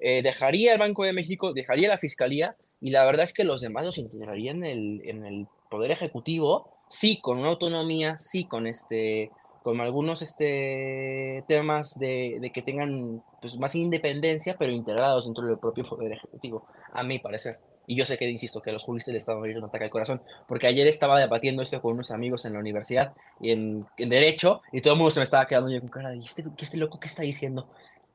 eh, 0.00 0.22
dejaría 0.22 0.72
el 0.72 0.78
Banco 0.78 1.02
de 1.02 1.12
México, 1.12 1.52
dejaría 1.52 1.88
la 1.88 1.98
Fiscalía, 1.98 2.54
y 2.80 2.90
la 2.90 3.04
verdad 3.04 3.24
es 3.24 3.32
que 3.32 3.42
los 3.42 3.60
demás 3.60 3.84
los 3.84 3.98
integrarían 3.98 4.62
en 4.62 4.78
el, 4.78 5.08
en 5.08 5.26
el 5.26 5.46
Poder 5.68 5.90
Ejecutivo, 5.90 6.72
sí, 6.88 7.18
con 7.20 7.38
una 7.38 7.48
autonomía, 7.48 8.16
sí, 8.18 8.44
con 8.44 8.68
este 8.68 9.32
con 9.68 9.82
algunos 9.82 10.22
este, 10.22 11.44
temas 11.46 11.98
de, 11.98 12.38
de, 12.40 12.50
que 12.50 12.62
tengan 12.62 13.22
pues, 13.38 13.58
más 13.58 13.74
independencia, 13.74 14.56
pero 14.58 14.72
integrados 14.72 15.26
dentro 15.26 15.46
del 15.46 15.58
propio 15.58 15.84
Poder 15.84 16.12
Ejecutivo, 16.12 16.64
a 16.90 17.02
mi 17.02 17.18
parecer. 17.18 17.58
Y 17.86 17.94
yo 17.94 18.06
sé 18.06 18.16
que, 18.16 18.26
insisto, 18.30 18.62
que 18.62 18.70
a 18.70 18.72
los 18.72 18.84
juristas 18.84 19.12
le 19.12 19.18
estaban 19.18 19.42
un 19.42 19.64
ataque 19.64 19.84
al 19.84 19.90
corazón, 19.90 20.22
porque 20.46 20.68
ayer 20.68 20.86
estaba 20.86 21.20
debatiendo 21.20 21.62
esto 21.62 21.82
con 21.82 21.92
unos 21.92 22.12
amigos 22.12 22.46
en 22.46 22.54
la 22.54 22.60
universidad, 22.60 23.12
y 23.42 23.50
en, 23.50 23.84
en 23.98 24.08
Derecho, 24.08 24.62
y 24.72 24.80
todo 24.80 24.94
el 24.94 25.00
mundo 25.00 25.10
se 25.10 25.20
me 25.20 25.24
estaba 25.24 25.46
quedando 25.46 25.70
yo 25.70 25.80
con 25.80 25.90
cara 25.90 26.12
de, 26.12 26.16
¿este, 26.20 26.44
este 26.56 26.78
loco 26.78 26.98
qué 26.98 27.08
está 27.08 27.24
diciendo? 27.24 27.68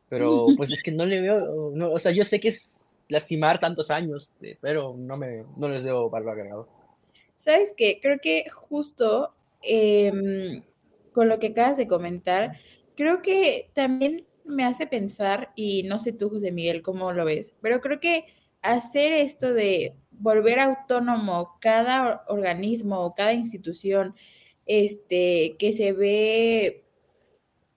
Pero 0.09 0.47
pues 0.57 0.71
es 0.71 0.81
que 0.81 0.91
no 0.91 1.05
le 1.05 1.21
veo, 1.21 1.69
no, 1.75 1.91
o 1.91 1.99
sea, 1.99 2.11
yo 2.11 2.23
sé 2.23 2.39
que 2.39 2.47
es 2.47 2.95
lastimar 3.09 3.59
tantos 3.59 3.91
años, 3.91 4.33
pero 4.59 4.95
no, 4.97 5.17
me, 5.17 5.45
no 5.55 5.69
les 5.69 5.83
veo 5.83 6.09
valor 6.09 6.31
agregado. 6.31 6.67
¿Sabes 7.35 7.75
qué? 7.77 7.99
Creo 8.01 8.17
que 8.19 8.49
justo... 8.49 9.35
Eh, 9.61 10.63
con 11.13 11.29
lo 11.29 11.39
que 11.39 11.47
acabas 11.47 11.77
de 11.77 11.87
comentar, 11.87 12.57
creo 12.95 13.21
que 13.21 13.71
también 13.73 14.25
me 14.45 14.65
hace 14.65 14.87
pensar, 14.87 15.51
y 15.55 15.83
no 15.83 15.99
sé 15.99 16.11
tú, 16.11 16.29
José 16.29 16.51
Miguel, 16.51 16.81
cómo 16.81 17.13
lo 17.13 17.25
ves, 17.25 17.53
pero 17.61 17.79
creo 17.81 17.99
que 17.99 18.25
hacer 18.61 19.13
esto 19.13 19.53
de 19.53 19.95
volver 20.11 20.59
autónomo 20.59 21.57
cada 21.59 22.23
organismo 22.27 22.99
o 23.01 23.13
cada 23.13 23.33
institución 23.33 24.15
este, 24.65 25.55
que 25.59 25.73
se 25.73 25.91
ve 25.91 26.85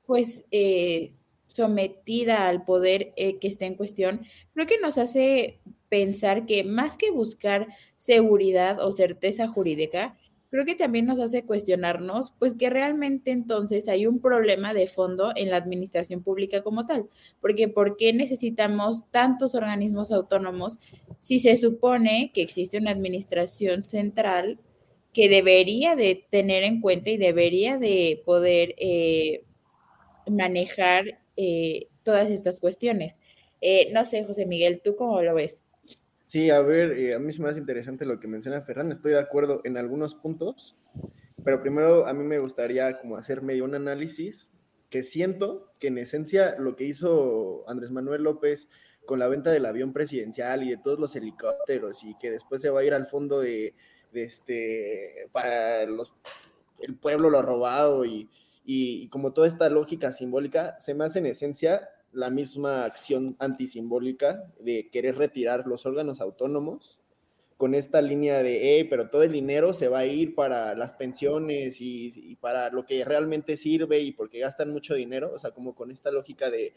pues 0.07 0.45
eh, 0.53 1.13
sometida 1.49 2.49
al 2.49 2.65
poder 2.65 3.13
eh, 3.17 3.39
que 3.39 3.49
está 3.49 3.67
en 3.67 3.75
cuestión, 3.75 4.25
creo 4.55 4.67
que 4.67 4.79
nos 4.79 4.99
hace 4.99 5.59
pensar 5.89 6.47
que 6.47 6.65
más 6.65 6.97
que 6.97 7.11
buscar 7.11 7.67
seguridad 7.97 8.79
o 8.81 8.93
certeza 8.93 9.49
jurídica, 9.49 10.17
creo 10.57 10.65
que 10.65 10.75
también 10.75 11.05
nos 11.05 11.21
hace 11.21 11.45
cuestionarnos, 11.45 12.33
pues 12.39 12.55
que 12.55 12.71
realmente 12.71 13.31
entonces 13.31 13.89
hay 13.89 14.07
un 14.07 14.21
problema 14.21 14.73
de 14.73 14.87
fondo 14.87 15.33
en 15.37 15.51
la 15.51 15.59
administración 15.59 16.23
pública 16.23 16.63
como 16.63 16.87
tal, 16.87 17.11
porque 17.43 17.69
¿por 17.69 17.99
qué 17.99 18.15
necesitamos 18.15 19.05
tantos 19.11 19.55
organismos 19.55 20.11
autónomos 20.11 20.79
si 21.19 21.41
se 21.41 21.59
supone 21.59 22.31
que 22.33 22.41
existe 22.41 22.79
una 22.79 22.91
administración 22.91 23.85
central 23.85 24.59
que 25.13 25.29
debería 25.29 25.95
de 25.95 26.25
tener 26.31 26.63
en 26.63 26.81
cuenta 26.81 27.11
y 27.11 27.19
debería 27.19 27.77
de 27.77 28.23
poder 28.25 28.75
eh, 28.79 29.45
manejar 30.27 31.21
eh, 31.37 31.89
todas 32.03 32.31
estas 32.31 32.61
cuestiones? 32.61 33.21
Eh, 33.61 33.91
no 33.93 34.07
sé, 34.07 34.25
José 34.25 34.47
Miguel, 34.47 34.81
¿tú 34.83 34.97
cómo 34.97 35.21
lo 35.21 35.35
ves? 35.35 35.63
Sí, 36.27 36.51
a 36.51 36.61
ver, 36.61 36.99
eh, 36.99 37.15
a 37.15 37.21
mí 37.21 37.31
es 37.31 37.39
más 37.39 37.57
interesante 37.57 38.05
lo 38.05 38.19
que 38.19 38.27
menciona 38.27 38.61
Ferran, 38.61 38.91
estoy 38.91 39.13
de 39.13 39.21
acuerdo 39.21 39.61
en 39.63 39.77
algunos 39.77 40.17
puntos, 40.17 40.75
pero 41.45 41.63
primero 41.63 42.07
a 42.07 42.13
mí 42.15 42.25
me 42.25 42.41
gustaría 42.41 42.99
como 42.99 43.17
hacer 43.17 43.43
medio 43.43 43.65
un 43.65 43.77
análisis 43.77 44.51
que 44.91 45.05
siento 45.05 45.71
que 45.79 45.87
en 45.87 45.99
esencia 45.99 46.57
lo 46.59 46.75
que 46.75 46.83
hizo 46.83 47.69
Andrés 47.69 47.93
Manuel 47.93 48.25
López 48.25 48.69
con 49.05 49.21
la 49.21 49.29
venta 49.29 49.53
del 49.53 49.67
avión 49.67 49.93
presidencial 49.93 50.65
y 50.65 50.71
de 50.71 50.79
todos 50.79 50.99
los 50.99 51.15
helicópteros 51.15 52.03
y 52.03 52.17
que 52.19 52.33
después 52.33 52.61
se 52.61 52.71
va 52.71 52.81
a 52.81 52.85
ir 52.85 52.93
al 52.93 53.07
fondo 53.07 53.39
de, 53.39 53.77
este, 54.13 55.29
para 55.31 55.87
los, 55.87 56.13
el 56.81 56.97
pueblo 56.97 57.31
lo 57.31 57.39
ha 57.39 57.43
robado 57.43 58.05
y, 58.05 58.29
y 58.65 59.09
como 59.11 59.33
toda 59.33 59.47
esta 59.47 59.71
lógica 59.71 60.11
simbólica, 60.11 60.75
se 60.81 60.93
me 60.95 61.05
hace 61.05 61.21
en 61.21 61.27
esencia 61.27 61.89
la 62.13 62.31
misma 62.31 62.85
acción 62.85 63.37
antisimbólica 63.39 64.53
de 64.61 64.89
querer 64.91 65.17
retirar 65.17 65.67
los 65.67 65.87
órganos 65.87 66.21
autónomos 66.21 66.99
con 67.57 67.75
esta 67.75 68.03
línea 68.03 68.43
de, 68.43 68.87
pero 68.91 69.09
todo 69.09 69.23
el 69.23 69.33
dinero 69.33 69.73
se 69.73 69.89
va 69.89 70.01
a 70.01 70.07
ir 70.07 70.35
para 70.35 70.75
las 70.75 70.93
pensiones 70.93 71.79
y, 71.81 72.37
para 72.41 72.71
lo 72.71 72.85
que 72.85 73.05
realmente 73.05 73.57
sirve 73.57 74.01
y 74.01 74.13
porque 74.13 74.41
gastan 74.41 74.71
mucho 74.71 74.95
dinero, 74.95 75.33
o 75.35 75.39
sea, 75.39 75.53
como 75.53 75.75
con 75.75 75.91
esta 75.91 76.11
lógica 76.11 76.51
de, 76.51 76.75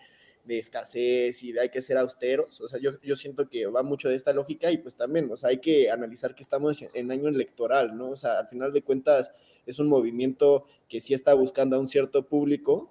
escasez 0.47 1.43
y 1.43 1.51
de 1.51 1.59
hay 1.59 1.69
que 1.69 1.81
ser 1.81 1.97
austeros, 1.97 2.59
o 2.61 2.67
sea, 2.67 2.79
yo, 2.79 2.99
yo, 3.03 3.15
siento 3.15 3.47
que 3.47 3.67
va 3.67 3.83
mucho 3.83 4.09
de 4.09 4.15
esta 4.15 4.33
lógica 4.33 4.71
y 4.71 4.79
pues 4.79 4.95
también, 4.95 5.29
o 5.29 5.37
sea, 5.37 5.49
hay 5.49 5.59
que 5.59 5.91
analizar 5.91 6.33
que 6.33 6.41
estamos 6.41 6.83
en 6.91 7.11
año 7.11 7.27
electoral, 7.27 7.95
¿no? 7.95 8.09
O 8.09 8.15
sea, 8.15 8.39
al 8.39 8.47
final 8.47 8.73
de 8.73 8.81
cuentas 8.81 9.31
es 9.67 9.77
un 9.77 9.87
movimiento 9.87 10.65
que 10.87 11.01
sí 11.01 11.13
está 11.13 11.35
buscando 11.35 11.75
a 11.75 11.79
un 11.79 11.87
cierto 11.87 12.25
público 12.25 12.89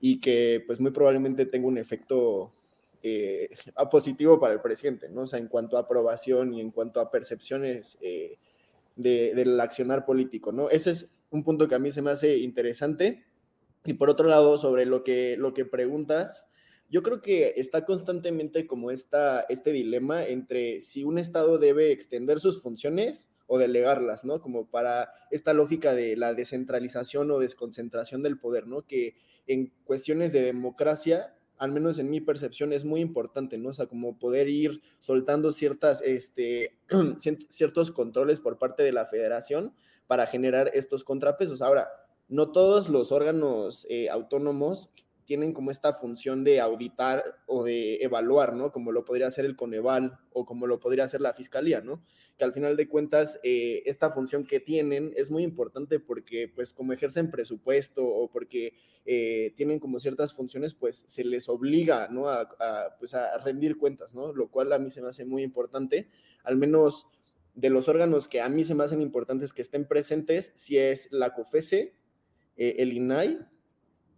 y 0.00 0.20
que 0.20 0.62
pues 0.66 0.80
muy 0.80 0.90
probablemente 0.90 1.46
tenga 1.46 1.66
un 1.66 1.78
efecto 1.78 2.52
eh, 3.02 3.50
positivo 3.90 4.38
para 4.40 4.54
el 4.54 4.60
presidente, 4.60 5.08
¿no? 5.08 5.22
O 5.22 5.26
sea, 5.26 5.38
en 5.38 5.48
cuanto 5.48 5.76
a 5.76 5.80
aprobación 5.80 6.54
y 6.54 6.60
en 6.60 6.70
cuanto 6.70 7.00
a 7.00 7.10
percepciones 7.10 7.98
eh, 8.00 8.38
del 8.96 9.60
accionar 9.60 10.04
político, 10.04 10.52
¿no? 10.52 10.70
Ese 10.70 10.90
es 10.90 11.10
un 11.30 11.44
punto 11.44 11.68
que 11.68 11.74
a 11.74 11.78
mí 11.78 11.90
se 11.90 12.02
me 12.02 12.10
hace 12.10 12.38
interesante. 12.38 13.24
Y 13.84 13.94
por 13.94 14.10
otro 14.10 14.28
lado, 14.28 14.58
sobre 14.58 14.86
lo 14.86 15.04
que, 15.04 15.36
lo 15.36 15.54
que 15.54 15.64
preguntas, 15.64 16.48
yo 16.88 17.02
creo 17.02 17.20
que 17.20 17.54
está 17.56 17.84
constantemente 17.84 18.66
como 18.66 18.90
esta, 18.90 19.42
este 19.48 19.72
dilema 19.72 20.24
entre 20.24 20.80
si 20.80 21.04
un 21.04 21.18
Estado 21.18 21.58
debe 21.58 21.92
extender 21.92 22.40
sus 22.40 22.62
funciones 22.62 23.28
o 23.46 23.58
delegarlas, 23.58 24.24
¿no? 24.24 24.40
Como 24.40 24.70
para 24.70 25.10
esta 25.30 25.52
lógica 25.52 25.94
de 25.94 26.16
la 26.16 26.34
descentralización 26.34 27.30
o 27.30 27.38
desconcentración 27.38 28.22
del 28.22 28.38
poder, 28.38 28.66
¿no? 28.66 28.86
Que 28.86 29.16
en 29.46 29.72
cuestiones 29.84 30.32
de 30.32 30.42
democracia, 30.42 31.34
al 31.58 31.72
menos 31.72 31.98
en 31.98 32.10
mi 32.10 32.20
percepción, 32.20 32.72
es 32.72 32.84
muy 32.84 33.00
importante, 33.00 33.58
¿no? 33.58 33.70
O 33.70 33.72
sea, 33.72 33.86
como 33.86 34.18
poder 34.18 34.48
ir 34.48 34.82
soltando 34.98 35.52
ciertas, 35.52 36.02
este, 36.02 36.78
ciertos 37.48 37.90
controles 37.90 38.40
por 38.40 38.58
parte 38.58 38.82
de 38.82 38.92
la 38.92 39.06
federación 39.06 39.74
para 40.06 40.26
generar 40.26 40.70
estos 40.74 41.04
contrapesos. 41.04 41.62
Ahora, 41.62 41.88
no 42.28 42.50
todos 42.50 42.88
los 42.88 43.12
órganos 43.12 43.86
eh, 43.88 44.08
autónomos 44.10 44.90
tienen 45.26 45.52
como 45.52 45.70
esta 45.70 45.92
función 45.92 46.44
de 46.44 46.60
auditar 46.60 47.22
o 47.46 47.64
de 47.64 47.96
evaluar, 47.96 48.54
¿no? 48.54 48.72
Como 48.72 48.92
lo 48.92 49.04
podría 49.04 49.26
hacer 49.26 49.44
el 49.44 49.56
Coneval 49.56 50.18
o 50.32 50.46
como 50.46 50.66
lo 50.66 50.78
podría 50.78 51.04
hacer 51.04 51.20
la 51.20 51.34
Fiscalía, 51.34 51.80
¿no? 51.80 52.02
Que 52.38 52.44
al 52.44 52.52
final 52.52 52.76
de 52.76 52.88
cuentas, 52.88 53.38
eh, 53.42 53.82
esta 53.86 54.10
función 54.10 54.46
que 54.46 54.60
tienen 54.60 55.12
es 55.16 55.30
muy 55.30 55.42
importante 55.42 56.00
porque, 56.00 56.48
pues, 56.48 56.72
como 56.72 56.92
ejercen 56.92 57.30
presupuesto 57.30 58.06
o 58.06 58.30
porque 58.30 58.74
eh, 59.04 59.52
tienen 59.56 59.80
como 59.80 59.98
ciertas 59.98 60.32
funciones, 60.32 60.74
pues, 60.74 61.04
se 61.06 61.24
les 61.24 61.48
obliga, 61.48 62.08
¿no? 62.08 62.28
A, 62.28 62.48
pues, 62.98 63.14
a 63.14 63.36
rendir 63.38 63.76
cuentas, 63.76 64.14
¿no? 64.14 64.32
Lo 64.32 64.48
cual 64.48 64.72
a 64.72 64.78
mí 64.78 64.90
se 64.90 65.02
me 65.02 65.08
hace 65.08 65.24
muy 65.24 65.42
importante, 65.42 66.08
al 66.44 66.56
menos 66.56 67.08
de 67.54 67.70
los 67.70 67.88
órganos 67.88 68.28
que 68.28 68.40
a 68.40 68.48
mí 68.48 68.64
se 68.64 68.74
me 68.74 68.84
hacen 68.84 69.02
importantes 69.02 69.52
que 69.52 69.62
estén 69.62 69.88
presentes, 69.88 70.52
si 70.54 70.78
es 70.78 71.08
la 71.10 71.34
COFESE, 71.34 71.94
eh, 72.56 72.76
el 72.78 72.92
INAI, 72.92 73.38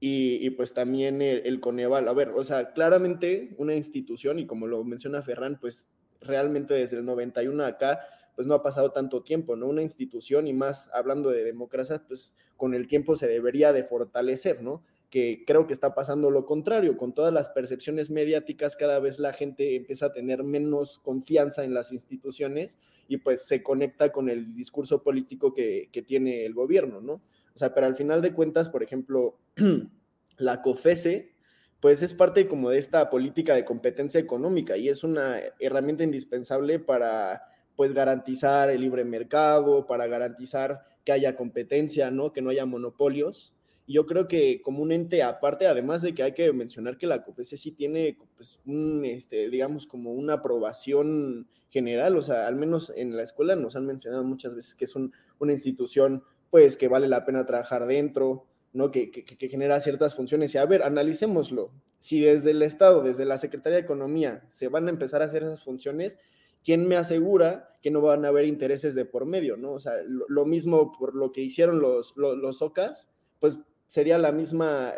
y, 0.00 0.50
pues 0.50 0.74
también 0.74 1.22
el, 1.22 1.60
Coneval. 1.60 2.08
A 2.08 2.12
ver, 2.12 2.30
o 2.30 2.44
sea, 2.44 2.72
claramente 2.72 3.54
una 3.58 3.74
institución, 3.74 4.38
y 4.38 4.46
como 4.46 4.66
lo 4.66 4.84
menciona 4.84 5.22
Ferran, 5.22 5.58
pues 5.60 5.88
realmente 6.20 6.74
desde 6.74 6.98
el 6.98 7.04
91 7.04 7.64
acá, 7.64 8.00
pues 8.36 8.46
no 8.46 8.54
ha 8.54 8.62
pasado 8.62 8.92
tanto 8.92 9.22
tiempo, 9.24 9.56
¿no? 9.56 9.66
Una 9.66 9.82
institución 9.82 10.46
y 10.46 10.52
más 10.52 10.88
hablando 10.94 11.30
de 11.30 11.42
democracia, 11.42 12.04
pues 12.06 12.34
con 12.56 12.74
el 12.74 12.86
tiempo 12.86 13.16
se 13.16 13.26
debería 13.26 13.72
de 13.72 13.82
fortalecer, 13.82 14.62
¿no? 14.62 14.84
Que 15.10 15.42
creo 15.44 15.66
que 15.66 15.72
está 15.72 15.94
pasando 15.94 16.30
lo 16.30 16.46
contrario, 16.46 16.96
con 16.96 17.14
todas 17.14 17.32
las 17.32 17.48
percepciones 17.48 18.10
mediáticas, 18.10 18.76
cada 18.76 19.00
vez 19.00 19.18
la 19.18 19.32
gente 19.32 19.74
empieza 19.74 20.06
a 20.06 20.12
tener 20.12 20.44
menos 20.44 21.00
confianza 21.00 21.64
en 21.64 21.74
las 21.74 21.90
instituciones 21.90 22.78
y 23.08 23.16
pues 23.16 23.44
se 23.44 23.64
conecta 23.64 24.12
con 24.12 24.28
el 24.28 24.54
discurso 24.54 25.02
político 25.02 25.52
que, 25.52 25.88
que 25.90 26.02
tiene 26.02 26.44
el 26.44 26.54
gobierno, 26.54 27.00
¿no? 27.00 27.20
O 27.58 27.66
sea, 27.66 27.74
pero 27.74 27.88
al 27.88 27.96
final 27.96 28.22
de 28.22 28.32
cuentas, 28.32 28.68
por 28.68 28.84
ejemplo, 28.84 29.36
la 30.36 30.62
COFESE, 30.62 31.32
pues 31.80 32.04
es 32.04 32.14
parte 32.14 32.46
como 32.46 32.70
de 32.70 32.78
esta 32.78 33.10
política 33.10 33.56
de 33.56 33.64
competencia 33.64 34.20
económica 34.20 34.76
y 34.76 34.88
es 34.88 35.02
una 35.02 35.40
herramienta 35.58 36.04
indispensable 36.04 36.78
para 36.78 37.42
pues 37.74 37.92
garantizar 37.94 38.70
el 38.70 38.82
libre 38.82 39.04
mercado, 39.04 39.86
para 39.86 40.06
garantizar 40.06 40.84
que 41.04 41.10
haya 41.10 41.34
competencia, 41.34 42.12
¿no? 42.12 42.32
Que 42.32 42.42
no 42.42 42.50
haya 42.50 42.64
monopolios. 42.64 43.56
Y 43.86 43.94
yo 43.94 44.06
creo 44.06 44.28
que 44.28 44.62
como 44.62 44.80
un 44.80 44.92
ente 44.92 45.24
aparte, 45.24 45.66
además 45.66 46.02
de 46.02 46.14
que 46.14 46.22
hay 46.22 46.34
que 46.34 46.52
mencionar 46.52 46.96
que 46.96 47.08
la 47.08 47.24
COFESE 47.24 47.56
sí 47.56 47.72
tiene, 47.72 48.16
pues, 48.36 48.60
un, 48.66 49.04
este, 49.04 49.50
digamos, 49.50 49.88
como 49.88 50.12
una 50.12 50.34
aprobación 50.34 51.48
general, 51.70 52.16
o 52.16 52.22
sea, 52.22 52.46
al 52.46 52.54
menos 52.54 52.92
en 52.94 53.16
la 53.16 53.24
escuela 53.24 53.56
nos 53.56 53.74
han 53.74 53.84
mencionado 53.84 54.22
muchas 54.22 54.54
veces 54.54 54.76
que 54.76 54.84
es 54.84 54.94
una 54.94 55.52
institución 55.52 56.22
pues 56.50 56.76
que 56.76 56.88
vale 56.88 57.08
la 57.08 57.24
pena 57.24 57.46
trabajar 57.46 57.86
dentro, 57.86 58.46
¿no? 58.72 58.90
Que, 58.90 59.10
que, 59.10 59.48
genera 59.48 59.80
ciertas 59.80 60.14
funciones. 60.14 60.54
Y 60.54 60.58
a 60.58 60.66
ver, 60.66 60.82
analicémoslo. 60.82 61.72
Si 61.98 62.20
desde 62.20 62.52
el 62.52 62.62
Estado, 62.62 63.02
desde 63.02 63.24
la 63.24 63.38
Secretaría 63.38 63.78
de 63.78 63.84
Economía, 63.84 64.44
se 64.48 64.68
van 64.68 64.86
a 64.86 64.90
empezar 64.90 65.22
a 65.22 65.26
hacer 65.26 65.42
esas 65.42 65.64
funciones, 65.64 66.18
¿quién 66.64 66.86
me 66.86 66.96
asegura 66.96 67.76
que 67.82 67.90
no 67.90 68.00
van 68.00 68.24
a 68.24 68.28
haber 68.28 68.46
intereses 68.46 68.94
de 68.94 69.04
por 69.04 69.26
medio, 69.26 69.56
¿no? 69.56 69.72
O 69.72 69.80
sea, 69.80 69.94
lo, 70.06 70.44
mismo 70.46 70.92
por 70.92 71.14
lo 71.14 71.32
que 71.32 71.42
hicieron 71.42 71.80
los, 71.80 72.14
los, 72.16 72.62
OCAS, 72.62 73.10
pues 73.40 73.58
sería 73.86 74.18
la 74.18 74.32
misma, 74.32 74.92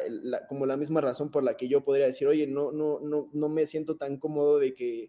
como 0.48 0.66
la 0.66 0.76
misma 0.76 1.00
razón 1.00 1.30
por 1.30 1.42
la 1.42 1.56
que 1.56 1.68
yo 1.68 1.84
podría 1.84 2.06
decir, 2.06 2.26
oye, 2.28 2.46
no, 2.46 2.72
no, 2.72 3.00
no, 3.00 3.28
no 3.32 3.48
me 3.48 3.66
siento 3.66 3.96
tan 3.96 4.18
cómodo 4.18 4.58
de 4.58 4.74
que 4.74 5.08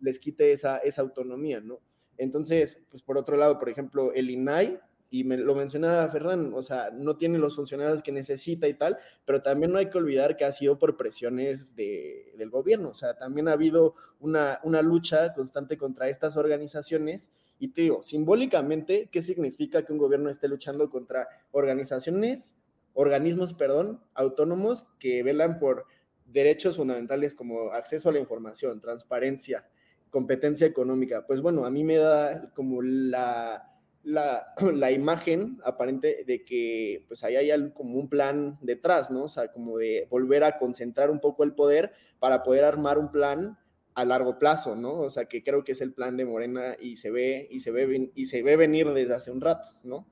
les 0.00 0.18
quite 0.18 0.52
esa, 0.52 0.78
esa 0.78 1.02
autonomía, 1.02 1.60
¿no? 1.60 1.80
Entonces, 2.16 2.82
pues 2.90 3.02
por 3.02 3.16
otro 3.16 3.36
lado, 3.36 3.58
por 3.58 3.68
ejemplo, 3.68 4.12
el 4.12 4.30
INAI, 4.30 4.78
y 5.10 5.24
me, 5.24 5.36
lo 5.36 5.56
mencionaba 5.56 6.08
Ferran, 6.08 6.52
o 6.54 6.62
sea, 6.62 6.90
no 6.92 7.16
tiene 7.16 7.38
los 7.38 7.56
funcionarios 7.56 8.00
que 8.00 8.12
necesita 8.12 8.68
y 8.68 8.74
tal, 8.74 8.96
pero 9.24 9.42
también 9.42 9.72
no 9.72 9.78
hay 9.78 9.90
que 9.90 9.98
olvidar 9.98 10.36
que 10.36 10.44
ha 10.44 10.52
sido 10.52 10.78
por 10.78 10.96
presiones 10.96 11.74
de, 11.74 12.32
del 12.38 12.48
gobierno, 12.48 12.90
o 12.90 12.94
sea, 12.94 13.18
también 13.18 13.48
ha 13.48 13.52
habido 13.52 13.96
una, 14.20 14.60
una 14.62 14.82
lucha 14.82 15.34
constante 15.34 15.76
contra 15.76 16.08
estas 16.08 16.36
organizaciones 16.36 17.32
y 17.58 17.68
te 17.68 17.82
digo, 17.82 18.02
simbólicamente, 18.04 19.08
¿qué 19.10 19.20
significa 19.20 19.84
que 19.84 19.92
un 19.92 19.98
gobierno 19.98 20.30
esté 20.30 20.46
luchando 20.46 20.88
contra 20.88 21.28
organizaciones, 21.50 22.54
organismos, 22.94 23.52
perdón, 23.52 24.00
autónomos 24.14 24.86
que 25.00 25.22
velan 25.24 25.58
por 25.58 25.86
derechos 26.24 26.76
fundamentales 26.76 27.34
como 27.34 27.72
acceso 27.72 28.08
a 28.08 28.12
la 28.12 28.20
información, 28.20 28.80
transparencia, 28.80 29.68
competencia 30.08 30.66
económica? 30.66 31.26
Pues 31.26 31.40
bueno, 31.40 31.66
a 31.66 31.70
mí 31.70 31.84
me 31.84 31.96
da 31.96 32.50
como 32.54 32.80
la 32.80 33.69
la, 34.02 34.54
la, 34.74 34.90
imagen 34.90 35.58
aparente 35.64 36.24
de 36.26 36.44
que 36.44 37.04
pues 37.08 37.24
ahí 37.24 37.36
hay 37.36 37.72
como 37.72 37.98
un 37.98 38.08
plan 38.08 38.58
detrás, 38.60 39.10
¿no? 39.10 39.24
O 39.24 39.28
sea, 39.28 39.52
como 39.52 39.78
de 39.78 40.06
volver 40.10 40.44
a 40.44 40.58
concentrar 40.58 41.10
un 41.10 41.20
poco 41.20 41.44
el 41.44 41.54
poder 41.54 41.92
para 42.18 42.42
poder 42.42 42.64
armar 42.64 42.98
un 42.98 43.10
plan 43.10 43.58
a 43.94 44.04
largo 44.04 44.38
plazo, 44.38 44.76
¿no? 44.76 44.94
O 45.00 45.10
sea, 45.10 45.26
que 45.26 45.42
creo 45.42 45.64
que 45.64 45.72
es 45.72 45.80
el 45.80 45.92
plan 45.92 46.16
de 46.16 46.24
Morena 46.24 46.76
y 46.80 46.96
se 46.96 47.10
ve, 47.10 47.48
y 47.50 47.60
se 47.60 47.70
ve, 47.70 48.10
y 48.14 48.24
se 48.26 48.42
ve 48.42 48.56
venir 48.56 48.88
desde 48.90 49.14
hace 49.14 49.30
un 49.30 49.40
rato, 49.40 49.68
¿no? 49.82 50.06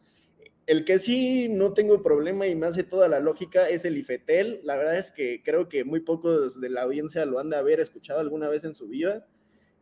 El 0.66 0.84
que 0.84 0.98
sí 0.98 1.48
no 1.48 1.72
tengo 1.72 2.02
problema 2.02 2.46
y 2.46 2.54
me 2.54 2.66
hace 2.66 2.84
toda 2.84 3.08
la 3.08 3.20
lógica 3.20 3.70
es 3.70 3.86
el 3.86 3.96
IFETEL. 3.96 4.60
La 4.64 4.76
verdad 4.76 4.98
es 4.98 5.10
que 5.10 5.42
creo 5.42 5.66
que 5.70 5.84
muy 5.84 6.00
pocos 6.00 6.60
de 6.60 6.68
la 6.68 6.82
audiencia 6.82 7.24
lo 7.24 7.38
han 7.38 7.48
de 7.48 7.56
haber 7.56 7.80
escuchado 7.80 8.20
alguna 8.20 8.50
vez 8.50 8.64
en 8.64 8.74
su 8.74 8.86
vida. 8.86 9.26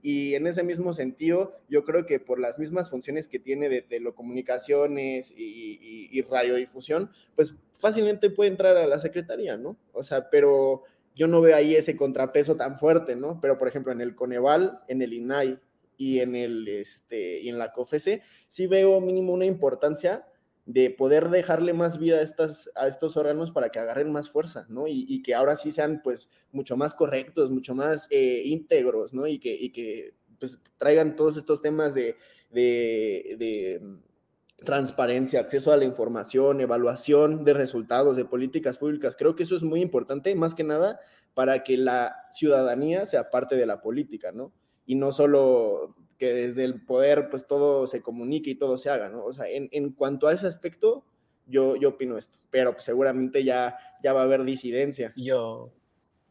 Y 0.08 0.36
en 0.36 0.46
ese 0.46 0.62
mismo 0.62 0.92
sentido, 0.92 1.58
yo 1.68 1.84
creo 1.84 2.06
que 2.06 2.20
por 2.20 2.38
las 2.38 2.60
mismas 2.60 2.90
funciones 2.90 3.26
que 3.26 3.40
tiene 3.40 3.68
de 3.68 3.82
telecomunicaciones 3.82 5.34
y, 5.36 6.08
y, 6.12 6.22
radiodifusión, 6.22 7.10
pues 7.34 7.56
fácilmente 7.72 8.30
puede 8.30 8.50
entrar 8.50 8.76
a 8.76 8.86
la 8.86 9.00
secretaría, 9.00 9.56
¿no? 9.56 9.76
O 9.92 10.04
sea, 10.04 10.30
pero 10.30 10.84
yo 11.16 11.26
no 11.26 11.40
veo 11.40 11.56
ahí 11.56 11.74
ese 11.74 11.96
contrapeso 11.96 12.54
tan 12.54 12.78
fuerte, 12.78 13.16
¿no? 13.16 13.40
Pero, 13.40 13.58
por 13.58 13.66
ejemplo, 13.66 13.90
en 13.90 14.00
el 14.00 14.14
Coneval, 14.14 14.78
en 14.86 15.02
el 15.02 15.12
INAI 15.12 15.58
y 15.96 16.20
en, 16.20 16.36
el, 16.36 16.68
este, 16.68 17.40
y 17.40 17.48
en 17.48 17.58
la 17.58 17.72
COFESE, 17.72 18.22
sí 18.46 18.68
veo 18.68 19.00
mínimo 19.00 19.32
una 19.32 19.46
importancia 19.46 20.24
de 20.66 20.90
poder 20.90 21.30
dejarle 21.30 21.72
más 21.72 21.98
vida 21.98 22.16
a, 22.16 22.22
estas, 22.22 22.70
a 22.74 22.88
estos 22.88 23.16
órganos 23.16 23.52
para 23.52 23.70
que 23.70 23.78
agarren 23.78 24.10
más 24.10 24.30
fuerza, 24.30 24.66
¿no? 24.68 24.86
Y, 24.88 25.22
que 25.22 25.34
ahora 25.34 25.54
sí 25.54 25.70
sean, 25.70 26.00
pues, 26.02 26.28
mucho 26.50 26.76
más 26.76 26.94
correctos, 26.94 27.50
mucho 27.50 27.74
más 27.74 28.08
eh, 28.10 28.42
íntegros, 28.44 29.14
¿no? 29.14 29.28
Y 29.28 29.38
que, 29.38 29.54
y 29.54 29.70
que 29.70 30.14
pues, 30.40 30.60
traigan 30.76 31.14
todos 31.14 31.36
estos 31.36 31.62
temas 31.62 31.94
de, 31.94 32.16
de, 32.50 33.36
de 33.38 33.80
mm, 33.80 34.64
transparencia, 34.64 35.38
acceso 35.38 35.72
a 35.72 35.76
la 35.76 35.84
información, 35.84 36.60
evaluación 36.60 37.44
de 37.44 37.54
resultados, 37.54 38.16
de 38.16 38.24
políticas 38.24 38.76
públicas. 38.76 39.14
Creo 39.16 39.36
que 39.36 39.44
eso 39.44 39.54
es 39.54 39.62
muy 39.62 39.80
importante, 39.80 40.34
más 40.34 40.56
que 40.56 40.64
nada, 40.64 40.98
para 41.34 41.62
que 41.62 41.76
la 41.76 42.26
ciudadanía 42.32 43.06
sea 43.06 43.30
parte 43.30 43.54
de 43.54 43.66
la 43.66 43.80
política, 43.80 44.32
¿no? 44.32 44.52
Y 44.86 44.94
no 44.94 45.12
solo 45.12 45.94
que 46.18 46.32
desde 46.32 46.64
el 46.64 46.82
poder 46.84 47.28
pues 47.28 47.46
todo 47.46 47.86
se 47.86 48.00
comunique 48.00 48.50
y 48.50 48.54
todo 48.54 48.78
se 48.78 48.88
haga, 48.88 49.08
¿no? 49.08 49.24
O 49.24 49.32
sea, 49.32 49.48
en, 49.48 49.68
en 49.72 49.92
cuanto 49.92 50.28
a 50.28 50.32
ese 50.32 50.46
aspecto, 50.46 51.04
yo, 51.46 51.76
yo 51.76 51.90
opino 51.90 52.16
esto, 52.16 52.38
pero 52.50 52.72
pues, 52.72 52.84
seguramente 52.84 53.44
ya, 53.44 53.76
ya 54.02 54.12
va 54.12 54.20
a 54.20 54.24
haber 54.24 54.44
disidencia. 54.44 55.12
Yo, 55.16 55.70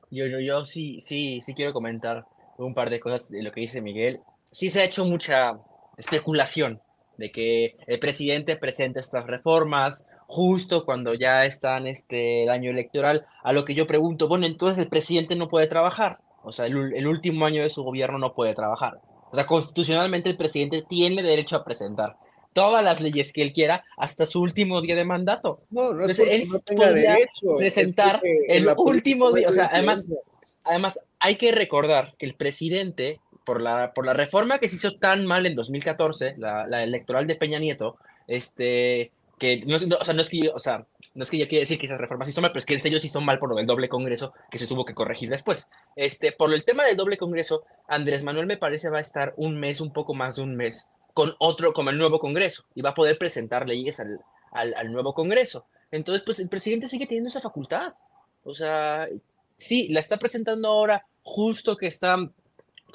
yo, 0.10 0.26
yo, 0.26 0.40
yo 0.40 0.66
sí, 0.66 1.00
sí, 1.02 1.40
sí 1.42 1.54
quiero 1.54 1.74
comentar 1.74 2.26
un 2.58 2.74
par 2.74 2.90
de 2.90 3.00
cosas 3.00 3.30
de 3.30 3.44
lo 3.44 3.52
que 3.52 3.62
dice 3.62 3.82
Miguel. 3.82 4.22
Sí 4.52 4.70
se 4.70 4.82
ha 4.82 4.86
hecho 4.86 5.06
mucha 5.06 5.60
especulación 5.98 6.82
de 7.18 7.32
que 7.32 7.78
el 7.88 8.00
presidente 8.00 8.58
presenta 8.58 9.00
estas 9.00 9.26
reformas 9.26 10.08
justo 10.28 10.86
cuando 10.86 11.14
ya 11.14 11.46
está 11.46 11.78
en 11.78 11.88
este 11.88 12.44
el 12.44 12.50
año 12.50 12.72
electoral, 12.72 13.26
a 13.44 13.54
lo 13.54 13.64
que 13.64 13.76
yo 13.76 13.88
pregunto, 13.88 14.28
bueno, 14.28 14.46
entonces 14.46 14.84
el 14.84 14.90
presidente 14.90 15.36
no 15.36 15.48
puede 15.48 15.68
trabajar, 15.68 16.20
o 16.46 16.52
sea, 16.52 16.66
el, 16.68 16.94
el 16.96 17.08
último 17.08 17.46
año 17.46 17.64
de 17.64 17.70
su 17.70 17.84
gobierno 17.84 18.18
no 18.18 18.34
puede 18.34 18.56
trabajar. 18.56 19.02
O 19.32 19.36
sea, 19.36 19.46
constitucionalmente 19.46 20.30
el 20.30 20.38
presidente 20.38 20.84
tiene 20.88 21.22
derecho 21.22 21.56
a 21.58 21.66
presentar 21.66 22.18
todas 22.56 22.82
las 22.82 23.02
leyes 23.02 23.34
que 23.34 23.42
él 23.42 23.52
quiera 23.52 23.84
hasta 23.98 24.26
su 24.26 24.42
último 24.42 24.82
día 24.82 24.96
de 24.96 25.04
mandato. 25.04 25.60
No, 25.70 25.92
no 25.94 26.06
es 26.06 26.18
Entonces, 26.18 26.28
él 26.30 26.44
no 26.50 26.60
tenga 26.60 26.92
derecho. 26.92 27.58
presentar 27.58 28.22
el 28.24 28.70
último 28.78 29.34
día. 29.34 29.50
O 29.50 29.54
sea, 29.54 29.68
además, 29.72 30.10
además, 30.64 31.02
hay 31.20 31.36
que 31.36 31.52
recordar 31.52 32.16
que 32.18 32.26
el 32.26 32.36
presidente, 32.36 33.20
por 33.46 33.62
la, 33.62 33.94
por 33.94 34.06
la 34.06 34.14
reforma 34.14 34.60
que 34.60 34.70
se 34.70 34.78
hizo 34.78 34.96
tan 34.96 35.26
mal 35.26 35.46
en 35.46 35.54
2014, 35.54 36.36
la, 36.38 36.66
la 36.66 36.82
electoral 36.82 37.28
de 37.28 37.36
Peña 37.36 37.60
Nieto, 37.60 37.98
este, 38.26 39.12
que 39.38 39.66
no, 39.66 39.76
o 39.76 40.06
sea, 40.06 40.14
no 40.14 40.22
es 40.22 40.30
que 40.30 40.40
yo, 40.40 40.54
o 40.54 40.60
sea, 40.60 40.86
no 41.14 41.24
es 41.24 41.30
que 41.30 41.38
yo 41.38 41.48
quiera 41.48 41.62
decir 41.62 41.78
que 41.78 41.86
esas 41.86 42.00
reformas 42.00 42.28
sí 42.28 42.34
son 42.34 42.44
mal, 42.44 42.52
pero 42.52 42.60
es 42.60 42.66
que 42.66 42.76
en 42.76 42.82
serio 42.82 43.00
sí 43.00 43.10
son 43.10 43.26
mal 43.26 43.40
por 43.40 43.50
lo 43.50 43.56
del 43.56 43.66
doble 43.66 43.90
congreso 43.90 44.34
que 44.50 44.58
se 44.58 44.68
tuvo 44.68 44.86
que 44.86 44.94
corregir 44.94 45.30
después. 45.30 45.70
Este, 45.96 46.32
por 46.32 46.54
el 46.54 46.64
tema 46.64 46.86
del 46.86 46.98
doble 46.98 47.18
congreso, 47.18 47.64
Andrés 47.88 48.24
Manuel 48.24 48.46
me 48.46 48.58
parece 48.58 48.90
va 48.90 49.00
a 49.00 49.02
estar 49.02 49.34
un 49.38 49.60
mes, 49.60 49.82
un 49.82 49.92
poco 49.92 50.14
más 50.14 50.38
de 50.38 50.44
un 50.44 50.56
mes, 50.56 50.90
con 51.14 51.34
otro, 51.40 51.74
como 51.74 51.90
el 51.90 51.98
nuevo 51.98 52.20
congreso, 52.20 52.66
y 52.76 52.82
va 52.82 52.92
a 52.92 52.96
poder 52.96 53.18
presentar 53.18 53.68
leyes 53.68 54.00
al, 54.00 54.20
al, 54.52 54.92
nuevo 54.92 55.14
congreso. 55.14 55.66
Entonces, 55.92 56.24
pues 56.26 56.40
el 56.40 56.50
presidente 56.50 56.88
sigue 56.88 57.08
teniendo 57.08 57.30
esa 57.30 57.42
facultad. 57.42 57.94
O 58.44 58.54
sea, 58.54 59.08
sí, 59.58 59.88
la 59.90 60.00
está 60.00 60.18
presentando 60.18 60.68
ahora 60.68 61.06
justo 61.24 61.78
que 61.78 61.88
está 61.88 62.18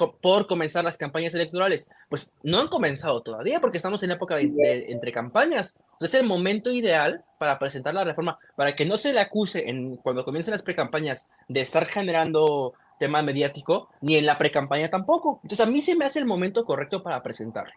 por 0.09 0.47
comenzar 0.47 0.85
las 0.85 0.97
campañas 0.97 1.35
electorales. 1.35 1.91
Pues 2.09 2.33
no 2.43 2.61
han 2.61 2.69
comenzado 2.69 3.23
todavía 3.23 3.61
porque 3.61 3.77
estamos 3.77 4.03
en 4.03 4.13
época 4.13 4.37
de, 4.37 4.87
entre 4.89 5.13
campañas. 5.13 5.75
Entonces 5.93 6.15
es 6.15 6.21
el 6.21 6.27
momento 6.27 6.71
ideal 6.71 7.25
para 7.39 7.59
presentar 7.59 7.95
la 7.95 8.05
reforma, 8.05 8.39
para 8.57 8.75
que 8.75 8.87
no 8.87 8.97
se 8.97 9.13
le 9.13 9.21
acuse 9.21 9.69
en, 9.69 9.97
cuando 9.97 10.25
comiencen 10.25 10.53
las 10.53 10.63
precampañas 10.63 11.29
de 11.49 11.61
estar 11.61 11.87
generando 11.87 12.75
tema 12.99 13.23
mediático, 13.23 13.89
ni 14.03 14.17
en 14.17 14.27
la 14.27 14.39
precampaña 14.39 14.89
tampoco. 14.89 15.41
Entonces 15.43 15.67
a 15.67 15.71
mí 15.71 15.81
se 15.81 15.97
me 15.97 16.05
hace 16.05 16.19
el 16.19 16.27
momento 16.27 16.65
correcto 16.65 17.03
para 17.03 17.23
presentarlo. 17.23 17.73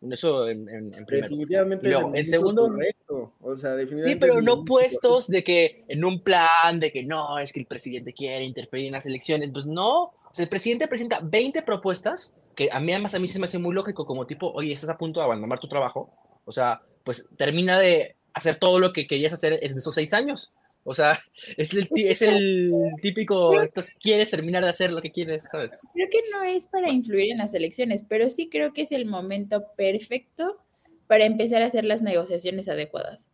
Eso 0.00 0.48
en, 0.48 0.68
en, 0.68 0.94
en 0.94 1.04
Definitivamente. 1.04 1.90
en 1.90 2.28
segundo. 2.28 2.68
Correcto. 2.68 3.32
O 3.40 3.56
sea, 3.56 3.70
definitivamente 3.70 4.14
sí, 4.14 4.20
pero 4.20 4.40
no 4.40 4.64
puestos 4.64 5.26
de 5.26 5.42
que 5.42 5.84
en 5.88 6.04
un 6.04 6.20
plan 6.20 6.78
de 6.78 6.92
que 6.92 7.02
no, 7.02 7.38
es 7.38 7.52
que 7.52 7.60
el 7.60 7.66
presidente 7.66 8.12
quiere 8.12 8.44
interferir 8.44 8.86
en 8.86 8.92
las 8.92 9.06
elecciones. 9.06 9.50
Pues 9.50 9.66
no, 9.66 10.12
el 10.36 10.48
presidente 10.48 10.88
presenta 10.88 11.20
20 11.22 11.62
propuestas, 11.62 12.34
que 12.54 12.68
a 12.70 12.80
mí 12.80 12.92
además 12.92 13.14
a 13.14 13.18
mí 13.18 13.28
se 13.28 13.38
me 13.38 13.46
hace 13.46 13.58
muy 13.58 13.74
lógico, 13.74 14.06
como 14.06 14.26
tipo, 14.26 14.50
oye, 14.52 14.72
estás 14.72 14.90
a 14.90 14.98
punto 14.98 15.20
de 15.20 15.24
abandonar 15.24 15.60
tu 15.60 15.68
trabajo, 15.68 16.12
o 16.44 16.52
sea, 16.52 16.82
pues 17.04 17.28
termina 17.36 17.78
de 17.78 18.16
hacer 18.34 18.56
todo 18.56 18.78
lo 18.78 18.92
que 18.92 19.06
querías 19.06 19.32
hacer 19.32 19.54
en 19.62 19.76
esos 19.76 19.94
seis 19.94 20.12
años. 20.12 20.52
O 20.84 20.94
sea, 20.94 21.20
es 21.56 21.72
el, 21.74 21.88
es 21.94 22.22
el 22.22 22.72
típico, 23.02 23.52
quieres 24.00 24.30
terminar 24.30 24.64
de 24.64 24.70
hacer 24.70 24.90
lo 24.90 25.02
que 25.02 25.10
quieres, 25.10 25.44
¿sabes? 25.50 25.72
Creo 25.94 26.08
que 26.10 26.20
no 26.32 26.42
es 26.44 26.66
para 26.66 26.90
influir 26.90 27.32
en 27.32 27.38
las 27.38 27.54
elecciones, 27.54 28.04
pero 28.08 28.30
sí 28.30 28.48
creo 28.48 28.72
que 28.72 28.82
es 28.82 28.92
el 28.92 29.06
momento 29.06 29.64
perfecto 29.76 30.58
para 31.06 31.24
empezar 31.24 31.62
a 31.62 31.66
hacer 31.66 31.84
las 31.84 32.02
negociaciones 32.02 32.68
adecuadas. 32.68 33.28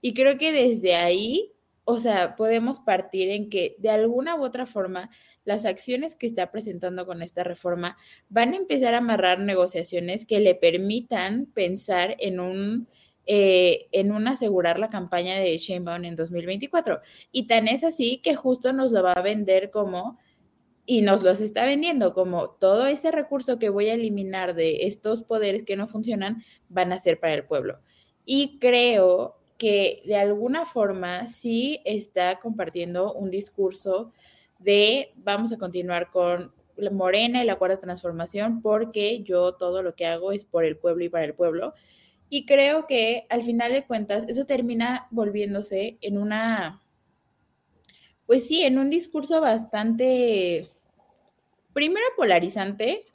Y 0.00 0.14
creo 0.14 0.38
que 0.38 0.52
desde 0.52 0.94
ahí, 0.96 1.52
o 1.90 2.00
sea, 2.00 2.36
podemos 2.36 2.80
partir 2.80 3.30
en 3.30 3.48
que 3.48 3.74
de 3.78 3.88
alguna 3.88 4.36
u 4.36 4.44
otra 4.44 4.66
forma 4.66 5.08
las 5.46 5.64
acciones 5.64 6.16
que 6.16 6.26
está 6.26 6.50
presentando 6.50 7.06
con 7.06 7.22
esta 7.22 7.44
reforma 7.44 7.96
van 8.28 8.52
a 8.52 8.56
empezar 8.56 8.94
a 8.94 8.98
amarrar 8.98 9.40
negociaciones 9.40 10.26
que 10.26 10.40
le 10.40 10.54
permitan 10.54 11.46
pensar 11.46 12.14
en 12.18 12.40
un 12.40 12.88
eh, 13.24 13.88
en 13.92 14.12
un 14.12 14.28
asegurar 14.28 14.78
la 14.78 14.90
campaña 14.90 15.38
de 15.38 15.56
Sheinbaum 15.56 16.04
en 16.04 16.14
2024. 16.14 17.00
Y 17.32 17.46
tan 17.46 17.68
es 17.68 17.82
así 17.82 18.18
que 18.18 18.34
justo 18.34 18.74
nos 18.74 18.92
lo 18.92 19.02
va 19.02 19.12
a 19.12 19.22
vender 19.22 19.70
como, 19.70 20.18
y 20.84 21.00
nos 21.00 21.22
los 21.22 21.40
está 21.40 21.64
vendiendo 21.64 22.12
como 22.12 22.50
todo 22.50 22.86
ese 22.86 23.10
recurso 23.12 23.58
que 23.58 23.70
voy 23.70 23.88
a 23.88 23.94
eliminar 23.94 24.54
de 24.54 24.86
estos 24.86 25.22
poderes 25.22 25.62
que 25.62 25.76
no 25.76 25.86
funcionan 25.86 26.44
van 26.68 26.92
a 26.92 26.98
ser 26.98 27.18
para 27.18 27.32
el 27.32 27.46
pueblo. 27.46 27.80
Y 28.26 28.58
creo 28.58 29.37
que 29.58 30.02
de 30.06 30.16
alguna 30.16 30.64
forma 30.64 31.26
sí 31.26 31.80
está 31.84 32.38
compartiendo 32.38 33.12
un 33.12 33.30
discurso 33.30 34.12
de 34.58 35.12
vamos 35.16 35.52
a 35.52 35.58
continuar 35.58 36.10
con 36.10 36.52
Morena 36.92 37.42
y 37.42 37.46
la 37.46 37.56
cuarta 37.56 37.80
transformación 37.80 38.62
porque 38.62 39.22
yo 39.24 39.54
todo 39.54 39.82
lo 39.82 39.94
que 39.96 40.06
hago 40.06 40.30
es 40.30 40.44
por 40.44 40.64
el 40.64 40.76
pueblo 40.76 41.04
y 41.04 41.08
para 41.08 41.24
el 41.24 41.34
pueblo. 41.34 41.74
Y 42.30 42.46
creo 42.46 42.86
que 42.86 43.26
al 43.30 43.42
final 43.42 43.72
de 43.72 43.84
cuentas 43.84 44.24
eso 44.28 44.46
termina 44.46 45.08
volviéndose 45.10 45.98
en 46.02 46.18
una, 46.18 46.82
pues 48.26 48.46
sí, 48.46 48.62
en 48.62 48.78
un 48.78 48.90
discurso 48.90 49.40
bastante, 49.40 50.68
primero 51.72 52.06
polarizante, 52.16 53.06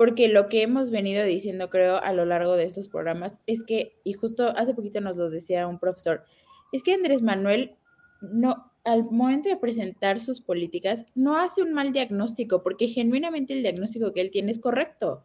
porque 0.00 0.28
lo 0.28 0.48
que 0.48 0.62
hemos 0.62 0.90
venido 0.90 1.22
diciendo, 1.26 1.68
creo, 1.68 2.02
a 2.02 2.14
lo 2.14 2.24
largo 2.24 2.56
de 2.56 2.64
estos 2.64 2.88
programas 2.88 3.38
es 3.46 3.62
que, 3.62 4.00
y 4.02 4.14
justo 4.14 4.48
hace 4.56 4.72
poquito 4.72 4.98
nos 5.02 5.18
lo 5.18 5.28
decía 5.28 5.66
un 5.66 5.78
profesor, 5.78 6.24
es 6.72 6.82
que 6.82 6.94
Andrés 6.94 7.20
Manuel 7.20 7.76
no, 8.22 8.72
al 8.82 9.04
momento 9.10 9.50
de 9.50 9.58
presentar 9.58 10.18
sus 10.18 10.40
políticas, 10.40 11.04
no 11.14 11.36
hace 11.36 11.60
un 11.60 11.74
mal 11.74 11.92
diagnóstico, 11.92 12.62
porque 12.62 12.88
genuinamente 12.88 13.52
el 13.52 13.60
diagnóstico 13.60 14.14
que 14.14 14.22
él 14.22 14.30
tiene 14.30 14.52
es 14.52 14.58
correcto. 14.58 15.22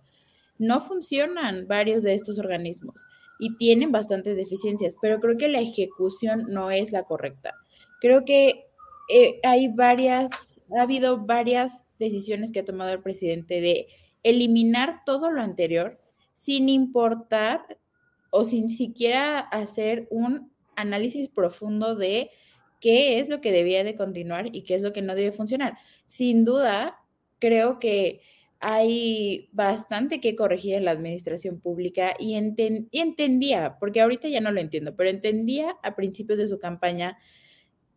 No 0.57 0.81
funcionan 0.81 1.69
varios 1.69 2.03
de 2.03 2.13
estos 2.13 2.37
organismos 2.37 3.01
y 3.39 3.55
tienen 3.55 3.93
bastantes 3.93 4.35
deficiencias, 4.35 4.97
pero 5.01 5.21
creo 5.21 5.37
que 5.37 5.47
la 5.47 5.61
ejecución 5.61 6.47
no 6.49 6.69
es 6.69 6.91
la 6.91 7.03
correcta. 7.03 7.53
Creo 8.01 8.25
que 8.25 8.65
eh, 9.07 9.39
hay 9.43 9.69
varias, 9.69 10.59
ha 10.77 10.81
habido 10.81 11.25
varias 11.25 11.85
decisiones 11.97 12.51
que 12.51 12.59
ha 12.59 12.65
tomado 12.65 12.91
el 12.91 13.01
presidente 13.01 13.61
de 13.61 13.87
eliminar 14.25 15.03
todo 15.05 15.31
lo 15.31 15.41
anterior 15.41 15.99
sin 16.33 16.67
importar 16.67 17.77
o 18.31 18.43
sin 18.43 18.69
siquiera 18.69 19.39
hacer 19.39 20.07
un 20.09 20.51
análisis 20.75 21.29
profundo 21.29 21.95
de 21.95 22.31
qué 22.81 23.19
es 23.19 23.29
lo 23.29 23.39
que 23.39 23.51
debía 23.51 23.83
de 23.83 23.95
continuar 23.95 24.53
y 24.53 24.63
qué 24.63 24.75
es 24.75 24.81
lo 24.81 24.91
que 24.91 25.01
no 25.01 25.15
debe 25.15 25.31
funcionar. 25.31 25.77
Sin 26.07 26.43
duda, 26.43 26.99
creo 27.39 27.79
que 27.79 28.19
hay 28.59 29.49
bastante 29.51 30.19
que 30.19 30.35
corregir 30.35 30.73
en 30.73 30.85
la 30.85 30.91
administración 30.91 31.59
pública 31.59 32.15
y, 32.19 32.35
entendía, 32.35 33.77
porque 33.79 34.01
ahorita 34.01 34.27
ya 34.27 34.41
no 34.41 34.51
lo 34.51 34.59
entiendo, 34.59 34.95
pero 34.95 35.09
entendía 35.09 35.77
a 35.83 35.95
principios 35.95 36.39
de 36.39 36.47
su 36.47 36.57
campaña 36.57 37.17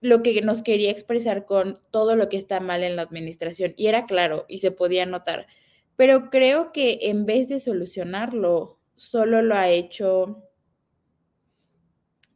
lo 0.01 0.23
que 0.23 0.41
nos 0.43 0.63
quería 0.63 0.91
expresar 0.91 1.47
con 1.47 1.81
todo 1.91 2.17
lo 2.17 2.29
que 2.29 2.37
está 2.37 2.61
mal 2.61 2.85
en 2.85 2.97
la 2.97 3.03
administración 3.03 3.73
y 3.77 3.87
era 3.87 4.07
claro 4.07 4.45
y 4.47 4.59
se 4.59 4.71
podía 4.71 5.07
notar. 5.07 5.47
Pero 5.99 6.31
creo 6.31 6.71
que 6.71 7.01
en 7.03 7.27
vez 7.27 7.49
de 7.49 7.59
solucionarlo, 7.59 8.79
solo 8.95 9.43
lo 9.43 9.57
ha 9.57 9.69
hecho, 9.69 10.45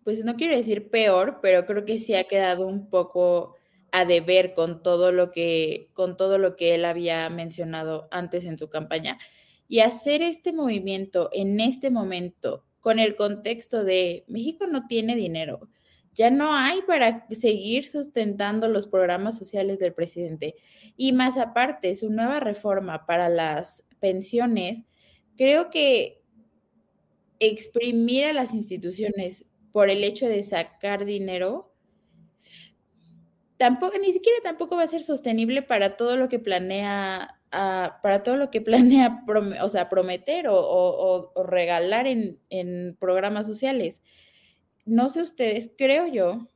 pues 0.02 0.24
no 0.24 0.34
quiero 0.34 0.56
decir 0.56 0.90
peor, 0.90 1.38
pero 1.40 1.64
creo 1.64 1.84
que 1.84 1.98
sí 1.98 2.16
ha 2.16 2.24
quedado 2.24 2.66
un 2.66 2.90
poco 2.90 3.54
a 3.92 4.04
deber 4.04 4.54
con 4.54 4.82
todo 4.82 5.12
lo 5.12 5.30
que, 5.30 5.90
con 5.92 6.16
todo 6.16 6.38
lo 6.38 6.56
que 6.56 6.74
él 6.74 6.84
había 6.84 7.30
mencionado 7.30 8.08
antes 8.10 8.46
en 8.46 8.58
su 8.58 8.68
campaña. 8.68 9.20
Y 9.68 9.78
hacer 9.78 10.22
este 10.22 10.52
movimiento 10.52 11.30
en 11.32 11.60
este 11.60 11.92
momento, 11.92 12.64
con 12.80 12.98
el 12.98 13.14
contexto 13.14 13.84
de 13.84 14.24
México 14.26 14.66
no 14.66 14.88
tiene 14.88 15.14
dinero, 15.14 15.68
ya 16.14 16.30
no 16.30 16.54
hay 16.54 16.82
para 16.82 17.26
seguir 17.30 17.88
sustentando 17.88 18.68
los 18.68 18.86
programas 18.86 19.38
sociales 19.38 19.78
del 19.78 19.94
presidente. 19.94 20.56
Y 20.96 21.12
más 21.12 21.38
aparte, 21.38 21.94
su 21.94 22.10
nueva 22.10 22.40
reforma 22.40 23.06
para 23.06 23.28
las 23.28 23.84
pensiones, 23.98 24.84
creo 25.36 25.70
que 25.70 26.22
exprimir 27.38 28.26
a 28.26 28.32
las 28.32 28.54
instituciones 28.54 29.46
por 29.72 29.88
el 29.88 30.04
hecho 30.04 30.26
de 30.26 30.42
sacar 30.42 31.06
dinero, 31.06 31.72
tampoco, 33.56 33.98
ni 33.98 34.12
siquiera 34.12 34.38
tampoco 34.42 34.76
va 34.76 34.82
a 34.82 34.88
ser 34.88 35.02
sostenible 35.02 35.62
para 35.62 35.96
todo 35.96 36.16
lo 36.18 36.28
que 36.28 36.38
planea, 36.38 37.40
para 37.50 38.22
todo 38.22 38.36
lo 38.36 38.50
que 38.50 38.60
planea, 38.60 39.24
o 39.62 39.68
sea, 39.70 39.88
prometer 39.88 40.46
o, 40.50 41.32
regalar 41.46 42.06
en 42.06 42.96
programas 43.00 43.46
sociales 43.46 44.02
no 44.84 45.08
sé 45.08 45.22
ustedes, 45.22 45.72
creo 45.76 46.06
yo 46.06 46.48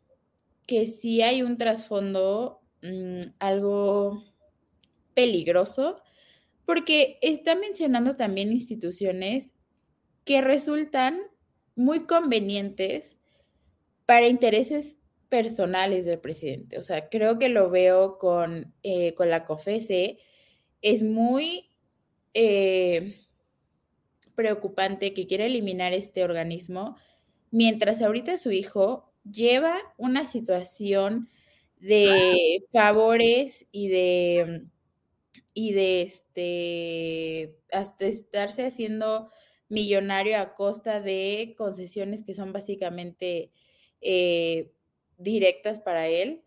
que 0.66 0.86
sí 0.86 1.22
hay 1.22 1.42
un 1.42 1.58
trasfondo 1.58 2.60
mmm, 2.82 3.20
algo 3.38 4.24
peligroso, 5.14 6.00
porque 6.64 7.18
está 7.22 7.54
mencionando 7.54 8.16
también 8.16 8.50
instituciones 8.50 9.52
que 10.24 10.40
resultan 10.40 11.20
muy 11.76 12.06
convenientes 12.06 13.16
para 14.04 14.26
intereses 14.26 14.98
personales 15.28 16.04
del 16.06 16.18
presidente. 16.18 16.78
O 16.78 16.82
sea, 16.82 17.08
creo 17.08 17.38
que 17.38 17.48
lo 17.48 17.70
veo 17.70 18.18
con, 18.18 18.74
eh, 18.82 19.14
con 19.14 19.30
la 19.30 19.44
COFESE. 19.44 20.18
Es 20.82 21.02
muy 21.02 21.70
eh, 22.34 23.20
preocupante 24.34 25.14
que 25.14 25.26
quiera 25.26 25.46
eliminar 25.46 25.92
este 25.92 26.24
organismo 26.24 26.96
mientras 27.50 28.02
ahorita 28.02 28.38
su 28.38 28.52
hijo 28.52 29.12
lleva 29.30 29.76
una 29.96 30.26
situación 30.26 31.28
de 31.78 32.64
favores 32.72 33.66
y 33.72 33.88
de 33.88 34.66
y 35.52 35.72
de 35.72 36.02
este 36.02 37.58
hasta 37.72 38.06
estarse 38.06 38.66
haciendo 38.66 39.30
millonario 39.68 40.38
a 40.38 40.54
costa 40.54 41.00
de 41.00 41.54
concesiones 41.56 42.22
que 42.22 42.34
son 42.34 42.52
básicamente 42.52 43.52
eh, 44.00 44.72
directas 45.18 45.80
para 45.80 46.08
él. 46.08 46.44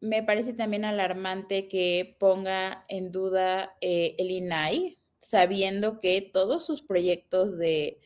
Me 0.00 0.22
parece 0.22 0.54
también 0.54 0.84
alarmante 0.84 1.68
que 1.68 2.16
ponga 2.18 2.84
en 2.88 3.12
duda 3.12 3.76
eh, 3.80 4.14
el 4.18 4.30
INAI, 4.30 4.98
sabiendo 5.18 6.00
que 6.00 6.22
todos 6.22 6.64
sus 6.64 6.82
proyectos 6.82 7.58
de 7.58 8.00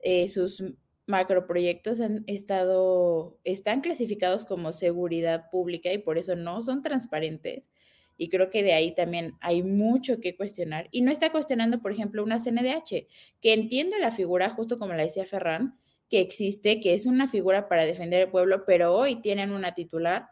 eh, 0.00 0.28
sus 0.28 0.62
macroproyectos 1.06 2.00
han 2.00 2.24
estado, 2.26 3.38
están 3.44 3.80
clasificados 3.80 4.44
como 4.44 4.72
seguridad 4.72 5.50
pública 5.50 5.92
y 5.92 5.98
por 5.98 6.18
eso 6.18 6.36
no 6.36 6.62
son 6.62 6.82
transparentes. 6.82 7.70
Y 8.18 8.28
creo 8.28 8.50
que 8.50 8.62
de 8.62 8.72
ahí 8.72 8.94
también 8.94 9.34
hay 9.40 9.62
mucho 9.62 10.20
que 10.20 10.36
cuestionar. 10.36 10.88
Y 10.90 11.02
no 11.02 11.10
está 11.10 11.30
cuestionando, 11.30 11.80
por 11.80 11.92
ejemplo, 11.92 12.22
una 12.22 12.38
CNDH, 12.38 13.06
que 13.40 13.52
entiende 13.52 13.98
la 13.98 14.10
figura, 14.10 14.50
justo 14.50 14.78
como 14.78 14.94
la 14.94 15.02
decía 15.02 15.26
Ferran, 15.26 15.78
que 16.08 16.20
existe, 16.20 16.80
que 16.80 16.94
es 16.94 17.06
una 17.06 17.28
figura 17.28 17.68
para 17.68 17.84
defender 17.84 18.22
el 18.22 18.30
pueblo, 18.30 18.64
pero 18.64 18.94
hoy 18.94 19.16
tienen 19.16 19.52
una 19.52 19.74
titular 19.74 20.28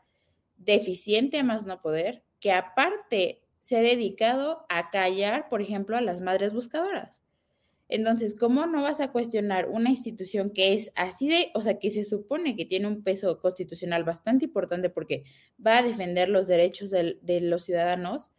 deficiente 0.56 1.42
más 1.42 1.66
no 1.66 1.82
poder, 1.82 2.24
que 2.40 2.52
aparte 2.52 3.42
se 3.60 3.76
ha 3.76 3.82
dedicado 3.82 4.66
a 4.68 4.90
callar, 4.90 5.48
por 5.48 5.62
ejemplo, 5.62 5.96
a 5.96 6.00
las 6.00 6.20
madres 6.20 6.52
buscadoras. 6.52 7.23
Entonces, 7.88 8.34
¿cómo 8.38 8.66
no 8.66 8.82
vas 8.82 9.00
a 9.00 9.12
cuestionar 9.12 9.68
una 9.68 9.90
institución 9.90 10.50
que 10.50 10.72
es 10.72 10.90
así 10.94 11.28
de, 11.28 11.50
o 11.54 11.62
sea, 11.62 11.78
que 11.78 11.90
se 11.90 12.04
supone 12.04 12.56
que 12.56 12.64
tiene 12.64 12.86
un 12.86 13.02
peso 13.02 13.38
constitucional 13.40 14.04
bastante 14.04 14.46
importante 14.46 14.88
porque 14.88 15.24
va 15.64 15.78
a 15.78 15.82
defender 15.82 16.28
los 16.28 16.46
derechos 16.46 16.90
de, 16.90 17.40
los 17.42 17.64
ciudadanos 17.64 18.30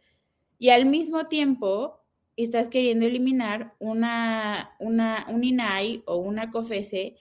y 0.58 0.70
al 0.70 0.86
mismo 0.86 1.28
tiempo 1.28 2.00
estás 2.36 2.68
queriendo 2.68 3.06
eliminar 3.06 3.74
una, 3.78 4.74
una, 4.80 5.26
un 5.30 5.44
INAI 5.44 6.02
o 6.06 6.16
una 6.16 6.50
COFESE 6.50 7.16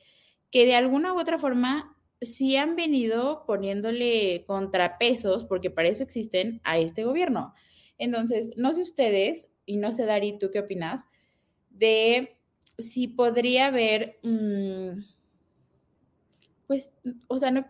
que 0.51 0.65
de 0.65 0.75
alguna 0.75 1.13
u 1.13 1.19
otra 1.19 1.37
forma 1.37 1.95
sí 2.21 2.55
han 2.55 2.75
venido 2.75 3.43
poniéndole 3.45 4.45
contrapesos, 4.45 5.45
porque 5.45 5.69
para 5.69 5.89
eso 5.89 6.03
existen, 6.03 6.61
a 6.63 6.77
este 6.79 7.03
gobierno. 7.03 7.53
Entonces, 7.97 8.51
no 8.57 8.73
sé 8.73 8.81
ustedes, 8.81 9.49
y 9.65 9.77
no 9.77 9.91
sé, 9.91 10.05
Dari, 10.05 10.37
¿tú 10.37 10.49
qué 10.51 10.59
opinas? 10.59 11.05
De 11.77 12.37
si 12.77 13.07
podría 13.07 13.67
haber, 13.67 14.19
mmm, 14.23 14.99
pues, 16.67 16.93
o 17.27 17.37
sea, 17.37 17.51
no, 17.51 17.65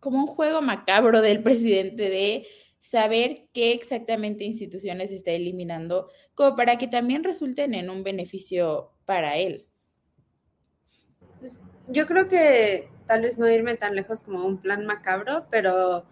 como 0.00 0.18
un 0.18 0.26
juego 0.26 0.62
macabro 0.62 1.20
del 1.20 1.42
presidente 1.42 2.08
de 2.08 2.46
saber 2.78 3.48
qué 3.52 3.72
exactamente 3.72 4.44
instituciones 4.44 5.12
está 5.12 5.30
eliminando, 5.32 6.08
como 6.34 6.56
para 6.56 6.78
que 6.78 6.88
también 6.88 7.24
resulten 7.24 7.74
en 7.74 7.90
un 7.90 8.02
beneficio 8.02 8.92
para 9.04 9.36
él. 9.36 9.66
Pues, 11.38 11.60
yo 11.88 12.06
creo 12.06 12.28
que 12.28 12.88
tal 13.06 13.22
vez 13.22 13.38
no 13.38 13.48
irme 13.48 13.76
tan 13.76 13.94
lejos 13.94 14.22
como 14.22 14.44
un 14.44 14.58
plan 14.58 14.86
macabro, 14.86 15.46
pero, 15.50 16.06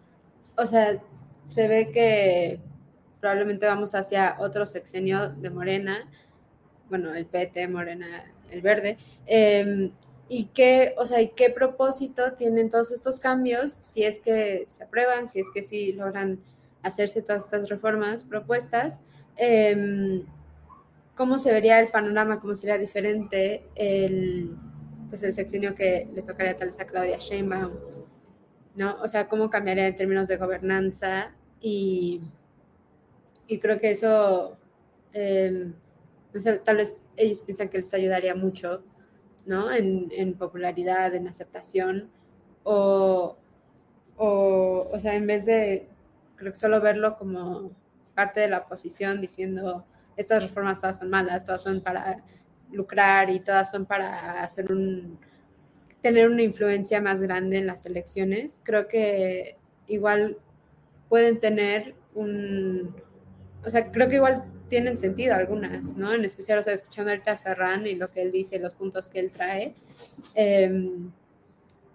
o 0.56 0.66
sea, 0.66 1.02
se 1.44 1.68
ve 1.68 1.90
que 1.90 2.60
probablemente 3.20 3.66
vamos 3.66 3.94
hacia 3.94 4.36
otro 4.38 4.66
sexenio 4.66 5.30
de 5.30 5.50
Morena 5.50 6.08
bueno, 6.88 7.14
el 7.14 7.26
PT, 7.26 7.68
Morena, 7.68 8.24
el 8.50 8.62
verde, 8.62 8.98
eh, 9.26 9.90
y 10.28 10.44
qué, 10.46 10.94
o 10.98 11.06
sea, 11.06 11.22
y 11.22 11.28
qué 11.30 11.50
propósito 11.50 12.34
tienen 12.34 12.68
todos 12.68 12.90
estos 12.90 13.18
cambios 13.18 13.72
si 13.72 14.04
es 14.04 14.20
que 14.20 14.64
se 14.68 14.84
aprueban, 14.84 15.26
si 15.26 15.40
es 15.40 15.46
que 15.52 15.62
sí 15.62 15.92
logran 15.92 16.38
hacerse 16.82 17.22
todas 17.22 17.44
estas 17.44 17.68
reformas 17.68 18.24
propuestas, 18.24 19.00
eh, 19.38 20.22
cómo 21.14 21.38
se 21.38 21.52
vería 21.52 21.80
el 21.80 21.88
panorama, 21.88 22.40
cómo 22.40 22.54
sería 22.54 22.76
diferente 22.76 23.64
el, 23.74 24.54
pues 25.08 25.22
el 25.22 25.32
sexenio 25.32 25.74
que 25.74 26.08
le 26.14 26.22
tocaría 26.22 26.56
tal 26.56 26.68
vez 26.68 26.78
a 26.78 26.86
Claudia 26.86 27.16
Sheinbaum, 27.18 27.72
¿no? 28.76 29.00
O 29.00 29.08
sea, 29.08 29.28
cómo 29.28 29.48
cambiaría 29.48 29.88
en 29.88 29.96
términos 29.96 30.28
de 30.28 30.36
gobernanza 30.36 31.32
y, 31.60 32.20
y 33.46 33.58
creo 33.58 33.80
que 33.80 33.92
eso... 33.92 34.56
Eh, 35.14 35.72
tal 36.64 36.76
vez 36.76 37.02
ellos 37.16 37.42
piensan 37.42 37.68
que 37.68 37.78
les 37.78 37.92
ayudaría 37.94 38.34
mucho, 38.34 38.82
¿no? 39.46 39.72
En, 39.72 40.08
en 40.12 40.34
popularidad, 40.34 41.14
en 41.14 41.28
aceptación, 41.28 42.10
o, 42.64 43.36
o, 44.16 44.88
o 44.92 44.98
sea, 44.98 45.14
en 45.14 45.26
vez 45.26 45.46
de, 45.46 45.88
creo 46.36 46.52
que 46.52 46.58
solo 46.58 46.80
verlo 46.80 47.16
como 47.16 47.72
parte 48.14 48.40
de 48.40 48.48
la 48.48 48.58
oposición 48.58 49.20
diciendo, 49.20 49.84
estas 50.16 50.42
reformas 50.42 50.80
todas 50.80 50.98
son 50.98 51.10
malas, 51.10 51.44
todas 51.44 51.62
son 51.62 51.80
para 51.80 52.22
lucrar 52.72 53.30
y 53.30 53.40
todas 53.40 53.70
son 53.70 53.86
para 53.86 54.42
hacer 54.42 54.70
un, 54.72 55.18
tener 56.02 56.28
una 56.28 56.42
influencia 56.42 57.00
más 57.00 57.20
grande 57.20 57.58
en 57.58 57.66
las 57.66 57.86
elecciones, 57.86 58.60
creo 58.62 58.88
que 58.88 59.56
igual 59.86 60.38
pueden 61.08 61.40
tener 61.40 61.94
un, 62.14 62.94
o 63.64 63.70
sea, 63.70 63.90
creo 63.90 64.08
que 64.08 64.16
igual 64.16 64.44
tienen 64.68 64.96
sentido 64.96 65.34
algunas, 65.34 65.96
¿no? 65.96 66.12
En 66.12 66.24
especial, 66.24 66.58
o 66.58 66.62
sea, 66.62 66.74
escuchando 66.74 67.10
ahorita 67.10 67.32
a 67.32 67.38
Ferran 67.38 67.86
y 67.86 67.94
lo 67.94 68.10
que 68.10 68.22
él 68.22 68.32
dice, 68.32 68.58
los 68.58 68.74
puntos 68.74 69.08
que 69.08 69.20
él 69.20 69.30
trae, 69.30 69.74
eh, 70.34 70.90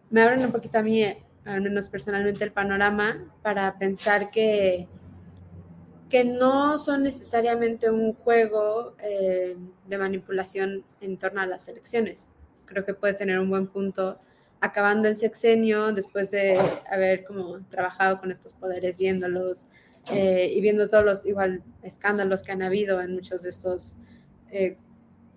me 0.09 0.21
abren 0.21 0.45
un 0.45 0.51
poquito 0.51 0.77
a 0.79 0.83
mí, 0.83 1.03
al 1.45 1.61
menos 1.61 1.87
personalmente, 1.87 2.43
el 2.43 2.51
panorama 2.51 3.33
para 3.41 3.77
pensar 3.77 4.29
que, 4.29 4.87
que 6.09 6.23
no 6.23 6.77
son 6.77 7.03
necesariamente 7.03 7.89
un 7.89 8.13
juego 8.13 8.95
eh, 8.99 9.57
de 9.87 9.97
manipulación 9.97 10.83
en 11.01 11.17
torno 11.17 11.41
a 11.41 11.45
las 11.45 11.67
elecciones. 11.67 12.31
Creo 12.65 12.85
que 12.85 12.93
puede 12.93 13.13
tener 13.13 13.39
un 13.39 13.49
buen 13.49 13.67
punto 13.67 14.19
acabando 14.61 15.09
el 15.09 15.15
sexenio, 15.15 15.91
después 15.91 16.31
de 16.31 16.57
haber 16.89 17.25
como 17.25 17.59
trabajado 17.65 18.19
con 18.19 18.31
estos 18.31 18.53
poderes, 18.53 18.97
viéndolos, 18.97 19.65
eh, 20.11 20.51
y 20.53 20.61
viendo 20.61 20.89
todos 20.89 21.05
los 21.05 21.25
igual 21.25 21.63
escándalos 21.81 22.43
que 22.43 22.51
han 22.51 22.61
habido 22.61 23.01
en 23.01 23.13
muchos 23.13 23.41
de 23.43 23.49
estos 23.49 23.95
eh, 24.51 24.77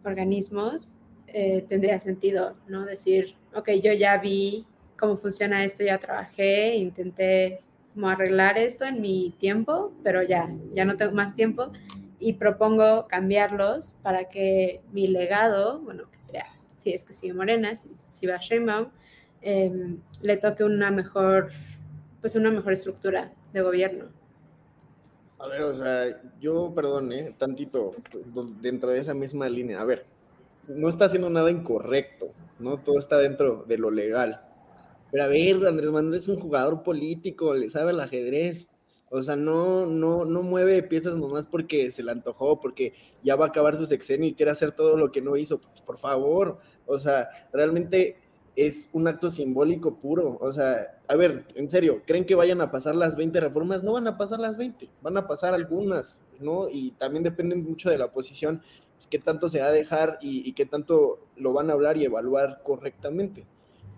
organismos, 0.05 0.99
eh, 1.29 1.65
tendría 1.69 1.99
sentido, 2.01 2.57
¿no? 2.69 2.85
Decir, 2.85 3.37
ok, 3.55 3.71
yo 3.83 3.93
ya 3.93 4.19
vi 4.19 4.67
cómo 4.99 5.17
funciona 5.17 5.65
esto, 5.65 5.85
ya 5.85 5.99
trabajé, 5.99 6.77
intenté 6.77 7.61
como 7.95 8.09
arreglar 8.09 8.59
esto 8.59 8.85
en 8.85 9.01
mi 9.01 9.35
tiempo, 9.39 9.93
pero 10.03 10.23
ya, 10.23 10.49
ya 10.75 10.85
no 10.85 10.97
tengo 10.97 11.13
más 11.13 11.35
tiempo 11.35 11.73
y 12.19 12.35
propongo 12.35 13.07
cambiarlos 13.09 13.95
para 14.03 14.29
que 14.29 14.83
mi 14.93 15.07
legado, 15.07 15.81
bueno, 15.81 16.11
que 16.11 16.19
sería, 16.19 16.47
si 16.77 16.93
es 16.93 17.05
que 17.05 17.13
sigue 17.13 17.35
Morena, 17.35 17.77
si, 17.77 17.89
si 17.95 18.27
va 18.27 18.37
Sheinbaum, 18.37 18.89
eh, 19.43 19.97
le 20.23 20.37
toque 20.39 20.65
una 20.65 20.91
mejor, 20.91 21.51
pues 22.21 22.35
una 22.35 22.51
mejor 22.51 22.73
estructura 22.73 23.33
de 23.53 23.61
gobierno. 23.61 24.07
A 25.39 25.49
ver, 25.49 25.63
o 25.63 25.75
sea, 25.75 26.21
yo, 26.41 26.73
perdón, 26.75 27.13
¿eh? 27.13 27.35
tantito, 27.37 27.95
dentro 28.61 28.91
de 28.91 29.01
esa 29.01 29.13
misma 29.13 29.49
línea, 29.49 29.81
a 29.81 29.85
ver, 29.85 30.07
no 30.67 30.89
está 30.89 31.05
haciendo 31.05 31.29
nada 31.29 31.51
incorrecto, 31.51 32.33
¿no? 32.59 32.79
Todo 32.79 32.99
está 32.99 33.19
dentro 33.19 33.65
de 33.65 33.77
lo 33.79 33.91
legal. 33.91 34.41
Pero 35.11 35.25
a 35.25 35.27
ver, 35.29 35.67
Andrés 35.67 35.91
Manuel 35.91 36.15
es 36.15 36.29
un 36.29 36.41
jugador 36.41 36.83
político, 36.83 37.55
le 37.55 37.69
sabe 37.69 37.93
el 37.93 38.01
ajedrez. 38.01 38.69
O 39.09 39.23
sea, 39.23 39.37
no, 39.37 39.87
no, 39.87 40.25
no 40.25 40.43
mueve 40.43 40.83
piezas 40.83 41.15
nomás 41.17 41.47
porque 41.47 41.93
se 41.93 42.03
le 42.03 42.11
antojó, 42.11 42.59
porque 42.59 42.93
ya 43.23 43.37
va 43.37 43.47
a 43.47 43.49
acabar 43.49 43.77
su 43.77 43.87
sexenio 43.87 44.29
y 44.29 44.35
quiere 44.35 44.51
hacer 44.51 44.73
todo 44.73 44.97
lo 44.97 45.13
que 45.13 45.23
no 45.23 45.37
hizo. 45.37 45.61
Por 45.85 45.97
favor, 45.99 46.59
o 46.87 46.99
sea, 46.99 47.29
realmente 47.53 48.17
es 48.57 48.89
un 48.93 49.07
acto 49.07 49.31
simbólico 49.31 49.97
puro. 49.97 50.39
O 50.41 50.51
sea, 50.51 50.99
a 51.07 51.15
ver, 51.15 51.45
en 51.55 51.69
serio, 51.69 52.03
¿creen 52.07 52.25
que 52.25 52.35
vayan 52.35 52.61
a 52.63 52.71
pasar 52.71 52.97
las 52.97 53.15
20 53.17 53.39
reformas? 53.41 53.85
No 53.85 53.93
van 53.93 54.09
a 54.09 54.17
pasar 54.17 54.41
las 54.41 54.57
20, 54.57 54.89
van 55.03 55.17
a 55.19 55.27
pasar 55.27 55.55
algunas, 55.55 56.23
¿no? 56.41 56.69
Y 56.71 56.93
también 56.93 57.23
depende 57.23 57.55
mucho 57.55 57.91
de 57.91 57.99
la 57.99 58.07
oposición, 58.07 58.63
pues, 58.97 59.07
qué 59.07 59.19
tanto 59.19 59.49
se 59.51 59.61
va 59.61 59.67
a 59.67 59.73
dejar 59.73 60.19
y, 60.23 60.49
y 60.49 60.53
qué 60.55 60.65
tanto 60.65 61.21
lo 61.37 61.53
van 61.53 61.69
a 61.69 61.75
hablar 61.75 61.99
y 61.99 62.05
evaluar 62.05 62.63
correctamente. 62.65 63.47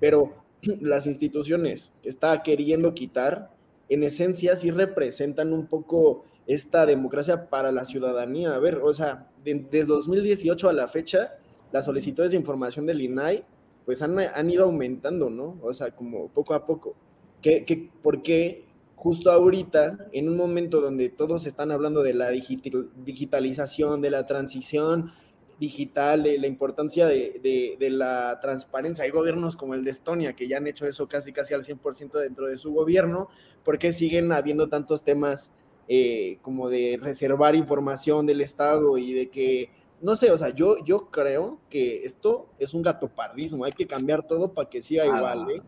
Pero 0.01 0.35
las 0.81 1.07
instituciones 1.07 1.93
que 2.03 2.09
está 2.09 2.43
queriendo 2.43 2.95
quitar, 2.95 3.51
en 3.89 4.03
esencia 4.03 4.57
sí 4.57 4.71
representan 4.71 5.53
un 5.53 5.67
poco 5.67 6.25
esta 6.49 6.85
democracia 6.85 7.49
para 7.49 7.71
la 7.71 7.85
ciudadanía. 7.85 8.55
A 8.55 8.59
ver, 8.59 8.81
o 8.83 8.93
sea, 8.93 9.29
de, 9.45 9.55
desde 9.71 9.87
2018 9.87 10.69
a 10.69 10.73
la 10.73 10.89
fecha, 10.89 11.37
las 11.71 11.85
solicitudes 11.85 12.33
de 12.33 12.39
información 12.39 12.87
del 12.87 13.01
INAI 13.01 13.45
pues 13.89 14.03
han, 14.03 14.19
han 14.19 14.51
ido 14.51 14.65
aumentando, 14.65 15.31
¿no? 15.31 15.59
O 15.63 15.73
sea, 15.73 15.93
como 15.93 16.29
poco 16.29 16.53
a 16.53 16.67
poco. 16.67 16.95
¿Qué, 17.41 17.65
qué, 17.65 17.91
por 18.03 18.21
qué 18.21 18.67
justo 18.97 19.31
ahorita, 19.31 20.11
en 20.13 20.29
un 20.29 20.37
momento 20.37 20.83
donde 20.83 21.09
todos 21.09 21.47
están 21.47 21.71
hablando 21.71 22.03
de 22.03 22.13
la 22.13 22.29
digital, 22.29 22.91
digitalización, 23.03 24.03
de 24.03 24.11
la 24.11 24.27
transición 24.27 25.11
digital, 25.59 26.23
de 26.23 26.37
la 26.37 26.49
importancia 26.49 27.07
de, 27.07 27.41
de, 27.43 27.77
de, 27.81 27.89
la 27.89 28.39
transparencia. 28.43 29.05
Hay 29.05 29.11
gobiernos 29.11 29.57
como 29.57 29.73
el 29.73 29.85
de 29.85 29.93
Estonia 29.93 30.35
que 30.35 30.49
ya 30.49 30.59
han 30.59 30.67
hecho 30.67 30.87
eso 30.87 31.09
casi 31.09 31.33
casi 31.33 31.55
al 31.55 31.63
100% 31.63 32.13
dentro 32.21 32.47
de 32.47 32.59
su 32.59 32.75
gobierno, 32.75 33.29
porque 33.65 33.93
siguen 33.93 34.33
habiendo 34.33 34.69
tantos 34.69 35.03
temas 35.03 35.51
eh, 35.89 36.41
como 36.43 36.69
de 36.69 36.99
reservar 37.01 37.55
información 37.55 38.27
del 38.27 38.43
Estado 38.43 38.99
y 38.99 39.15
de 39.15 39.31
que, 39.31 39.71
no 40.01 40.17
sé, 40.17 40.31
o 40.31 40.37
sea, 40.37 40.51
yo, 40.51 40.85
yo 40.85 41.11
creo 41.11 41.61
que 41.69 42.05
esto 42.05 42.49
es 42.59 42.75
un 42.75 42.83
gatopardismo, 42.83 43.65
hay 43.65 43.73
que 43.73 43.87
cambiar 43.87 44.27
todo 44.27 44.53
para 44.53 44.69
que 44.69 44.83
siga 44.83 45.05
ah. 45.05 45.17
igual, 45.17 45.51
¿eh? 45.51 45.63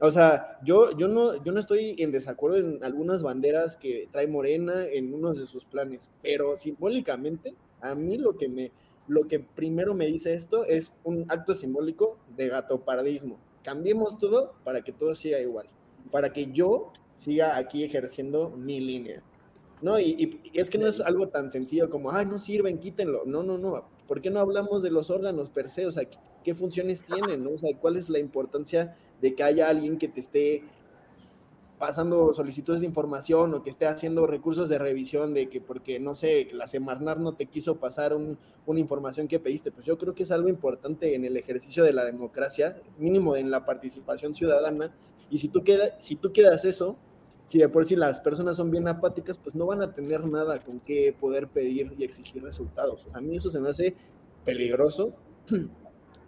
O 0.00 0.10
sea, 0.10 0.58
yo, 0.62 0.96
yo, 0.96 1.08
no, 1.08 1.42
yo 1.42 1.52
no 1.52 1.60
estoy 1.60 1.94
en 1.98 2.10
desacuerdo 2.10 2.58
en 2.58 2.82
algunas 2.84 3.22
banderas 3.22 3.76
que 3.76 4.08
trae 4.10 4.26
Morena 4.26 4.84
en 4.86 5.14
uno 5.14 5.32
de 5.32 5.46
sus 5.46 5.64
planes, 5.64 6.10
pero 6.20 6.56
simbólicamente, 6.56 7.54
a 7.80 7.94
mí 7.94 8.18
lo 8.18 8.36
que 8.36 8.48
me, 8.48 8.72
lo 9.06 9.26
que 9.28 9.40
primero 9.40 9.94
me 9.94 10.06
dice 10.06 10.34
esto 10.34 10.64
es 10.64 10.92
un 11.04 11.24
acto 11.28 11.54
simbólico 11.54 12.18
de 12.36 12.48
gatopardismo. 12.48 13.38
Cambiemos 13.62 14.18
todo 14.18 14.54
para 14.64 14.82
que 14.82 14.92
todo 14.92 15.14
siga 15.14 15.38
igual, 15.38 15.68
para 16.10 16.32
que 16.32 16.52
yo 16.52 16.92
siga 17.16 17.56
aquí 17.56 17.84
ejerciendo 17.84 18.50
mi 18.50 18.80
línea. 18.80 19.22
No, 19.82 19.98
y, 19.98 20.40
y, 20.52 20.58
es 20.58 20.70
que 20.70 20.78
no 20.78 20.86
es 20.86 21.00
algo 21.00 21.28
tan 21.28 21.50
sencillo 21.50 21.90
como, 21.90 22.10
ay, 22.10 22.26
no 22.26 22.38
sirven, 22.38 22.78
quítenlo. 22.78 23.22
No, 23.26 23.42
no, 23.42 23.58
no. 23.58 23.84
¿Por 24.06 24.20
qué 24.20 24.30
no 24.30 24.40
hablamos 24.40 24.82
de 24.82 24.90
los 24.90 25.10
órganos 25.10 25.50
per 25.50 25.68
se? 25.68 25.86
O 25.86 25.90
sea, 25.90 26.04
¿qué 26.42 26.54
funciones 26.54 27.02
tienen? 27.02 27.44
¿no? 27.44 27.50
O 27.50 27.58
sea, 27.58 27.76
¿cuál 27.76 27.96
es 27.96 28.08
la 28.08 28.18
importancia 28.18 28.96
de 29.20 29.34
que 29.34 29.42
haya 29.42 29.68
alguien 29.68 29.98
que 29.98 30.08
te 30.08 30.20
esté 30.20 30.64
pasando 31.78 32.32
solicitudes 32.32 32.80
de 32.80 32.86
información 32.86 33.52
o 33.52 33.62
que 33.62 33.70
esté 33.70 33.86
haciendo 33.86 34.26
recursos 34.26 34.68
de 34.68 34.78
revisión 34.78 35.34
de 35.34 35.48
que 35.48 35.60
porque, 35.60 35.98
no 35.98 36.14
sé, 36.14 36.48
la 36.52 36.66
Semarnar 36.66 37.18
no 37.18 37.34
te 37.34 37.46
quiso 37.46 37.76
pasar 37.76 38.14
un, 38.14 38.38
una 38.66 38.80
información 38.80 39.28
que 39.28 39.40
pediste, 39.40 39.72
pues 39.72 39.84
yo 39.84 39.98
creo 39.98 40.14
que 40.14 40.22
es 40.22 40.30
algo 40.30 40.48
importante 40.48 41.14
en 41.14 41.24
el 41.24 41.36
ejercicio 41.36 41.84
de 41.84 41.92
la 41.92 42.04
democracia, 42.04 42.80
mínimo 42.98 43.36
en 43.36 43.50
la 43.50 43.64
participación 43.64 44.34
ciudadana, 44.34 44.94
y 45.30 45.38
si 45.38 45.48
tú, 45.48 45.64
queda, 45.64 46.00
si 46.00 46.16
tú 46.16 46.32
quedas 46.32 46.64
eso, 46.64 46.96
si 47.44 47.58
de 47.58 47.68
por 47.68 47.84
sí 47.84 47.96
las 47.96 48.20
personas 48.20 48.56
son 48.56 48.70
bien 48.70 48.88
apáticas, 48.88 49.38
pues 49.38 49.54
no 49.54 49.66
van 49.66 49.82
a 49.82 49.92
tener 49.92 50.26
nada 50.26 50.60
con 50.60 50.80
qué 50.80 51.14
poder 51.18 51.48
pedir 51.48 51.94
y 51.98 52.04
exigir 52.04 52.42
resultados. 52.42 53.06
A 53.12 53.20
mí 53.20 53.36
eso 53.36 53.50
se 53.50 53.60
me 53.60 53.68
hace 53.68 53.94
peligroso 54.44 55.14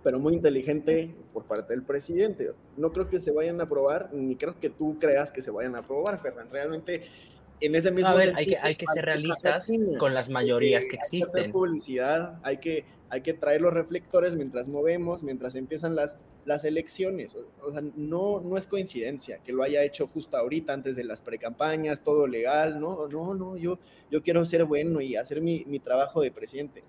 pero 0.06 0.20
muy 0.20 0.34
inteligente 0.34 1.12
por 1.32 1.46
parte 1.46 1.72
del 1.72 1.82
presidente. 1.82 2.52
No 2.76 2.92
creo 2.92 3.08
que 3.08 3.18
se 3.18 3.32
vayan 3.32 3.60
a 3.60 3.64
aprobar, 3.64 4.10
ni 4.12 4.36
creo 4.36 4.56
que 4.60 4.70
tú 4.70 5.00
creas 5.00 5.32
que 5.32 5.42
se 5.42 5.50
vayan 5.50 5.74
a 5.74 5.80
aprobar, 5.80 6.20
Ferran. 6.20 6.48
Realmente, 6.48 7.02
en 7.60 7.74
ese 7.74 7.90
mismo 7.90 8.10
a 8.10 8.14
ver, 8.14 8.32
hay 8.36 8.46
que, 8.46 8.56
hay 8.56 8.76
que 8.76 8.86
ser 8.94 9.04
realistas 9.04 9.68
con 9.98 10.14
las 10.14 10.30
mayorías 10.30 10.86
que 10.88 10.94
existen. 10.94 11.40
Hay 11.42 11.46
que 11.48 11.52
publicidad, 11.52 12.38
hay 12.44 12.58
que, 12.58 12.84
hay 13.10 13.22
que 13.22 13.34
traer 13.34 13.62
los 13.62 13.74
reflectores 13.74 14.36
mientras 14.36 14.68
movemos, 14.68 15.24
mientras 15.24 15.56
empiezan 15.56 15.96
las, 15.96 16.16
las 16.46 16.64
elecciones. 16.64 17.36
O, 17.62 17.70
sea, 17.70 17.82
no, 17.96 18.40
no 18.40 18.56
es 18.56 18.66
coincidencia 18.66 19.38
que 19.44 19.52
lo 19.52 19.62
haya 19.62 19.82
hecho 19.82 20.06
justo 20.06 20.36
ahorita, 20.38 20.72
antes 20.72 20.96
de 20.96 21.04
las 21.04 21.20
precampañas, 21.20 22.02
todo 22.02 22.26
legal. 22.26 22.80
No, 22.80 23.06
no, 23.08 23.34
no, 23.34 23.56
yo, 23.58 23.78
yo 24.10 24.22
quiero 24.22 24.44
ser 24.44 24.64
bueno 24.64 25.00
y 25.02 25.16
hacer 25.16 25.42
mi, 25.42 25.64
mi 25.66 25.78
trabajo 25.78 26.22
de 26.22 26.30
presidente 26.30 26.82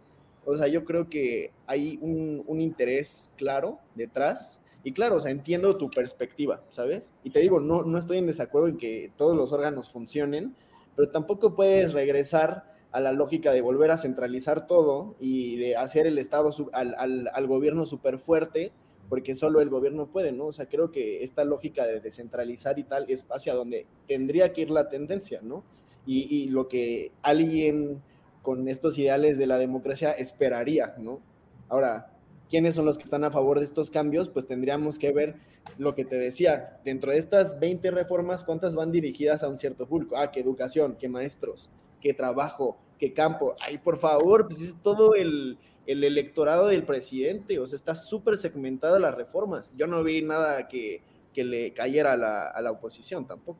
o 0.49 0.55
sea, 0.55 0.67
yo 0.67 0.85
creo 0.85 1.09
que 1.09 1.51
hay 1.65 1.99
un, 2.01 2.41
un, 2.47 2.61
interés 2.61 3.31
claro 3.35 3.79
detrás. 3.95 4.61
Y 4.81 4.93
claro, 4.93 5.17
o 5.17 5.19
sea, 5.19 5.29
entiendo 5.29 5.75
tu 5.75 5.89
perspectiva, 5.89 6.63
¿sabes? 6.69 7.11
Y 7.21 7.31
te 7.31 7.41
digo, 7.41 7.59
no, 7.59 7.83
no 7.83 7.97
estoy 7.97 8.19
en 8.19 8.27
desacuerdo 8.27 8.69
en 8.69 8.77
que 8.77 9.11
todos 9.17 9.35
los 9.35 9.51
órganos 9.51 9.89
funcionen, 9.89 10.55
pero 10.95 11.09
tampoco 11.09 11.53
puedes 11.53 11.91
regresar 11.91 12.73
a 12.93 13.01
la 13.01 13.11
lógica 13.11 13.51
de 13.51 13.59
volver 13.59 13.91
a 13.91 13.97
centralizar 13.97 14.67
todo 14.67 15.17
y 15.19 15.57
de 15.57 15.75
hacer 15.75 16.07
el 16.07 16.17
Estado 16.17 16.49
al, 16.71 16.95
al, 16.97 17.29
al 17.33 17.47
gobierno 17.47 17.85
súper 17.85 18.17
fuerte, 18.17 18.71
porque 19.09 19.35
solo 19.35 19.61
el 19.61 19.69
gobierno 19.69 20.07
puede, 20.07 20.31
¿no? 20.31 20.47
O 20.47 20.51
sea, 20.51 20.67
creo 20.67 20.91
que 20.91 21.23
esta 21.23 21.43
lógica 21.43 21.85
de 21.85 21.99
descentralizar 21.99 22.77
y 22.79 22.83
tal 22.83 23.05
es 23.09 23.25
hacia 23.29 23.53
donde 23.53 23.85
tendría 24.07 24.53
que 24.53 24.61
ir 24.61 24.71
la 24.71 24.89
tendencia, 24.89 25.39
¿no? 25.41 25.63
Y, 26.09 26.47
lo 26.47 26.69
que 26.69 27.11
alguien 27.21 28.01
con 28.41 28.69
estos 28.69 28.97
ideales 28.97 29.37
de 29.37 29.45
la 29.45 29.57
democracia 29.57 30.13
esperaría, 30.13 30.95
¿no? 30.97 31.19
Ahora, 31.67 32.13
¿quiénes 32.49 32.75
son 32.75 32.85
los 32.85 32.97
que 32.97 33.03
están 33.03 33.25
a 33.25 33.31
favor 33.31 33.59
de 33.59 33.65
estos 33.65 33.89
cambios? 33.91 34.29
Pues 34.29 34.47
tendríamos 34.47 34.99
que 34.99 35.11
ver 35.11 35.35
lo 35.77 35.95
que 35.95 36.05
te 36.05 36.15
decía, 36.15 36.79
dentro 36.85 37.11
de 37.11 37.17
estas 37.17 37.59
20 37.59 37.91
reformas, 37.91 38.45
¿cuántas 38.45 38.73
van 38.73 38.93
dirigidas 38.93 39.43
a 39.43 39.49
un 39.49 39.57
cierto 39.57 39.85
público? 39.85 40.15
Ah, 40.15 40.31
qué 40.31 40.39
educación, 40.39 40.95
qué 40.97 41.09
maestros, 41.09 41.69
qué 41.99 42.13
trabajo, 42.13 42.77
qué 42.97 43.11
campo. 43.11 43.55
Ay, 43.59 43.77
por 43.77 43.99
favor, 43.99 44.47
pues 44.47 44.61
es 44.61 44.75
todo 44.81 45.13
el, 45.13 45.57
el 45.87 46.03
electorado 46.03 46.67
del 46.67 46.83
presidente, 46.83 47.59
o 47.59 47.65
sea, 47.65 47.77
está 47.77 47.95
súper 47.95 48.37
segmentada 48.37 48.99
las 48.99 49.15
reformas. 49.15 49.73
Yo 49.77 49.87
no 49.87 50.03
vi 50.03 50.21
nada 50.21 50.67
que, 50.67 51.01
que 51.33 51.43
le 51.43 51.73
cayera 51.73 52.13
a 52.13 52.17
la, 52.17 52.47
a 52.47 52.61
la 52.61 52.71
oposición 52.71 53.25
tampoco. 53.25 53.59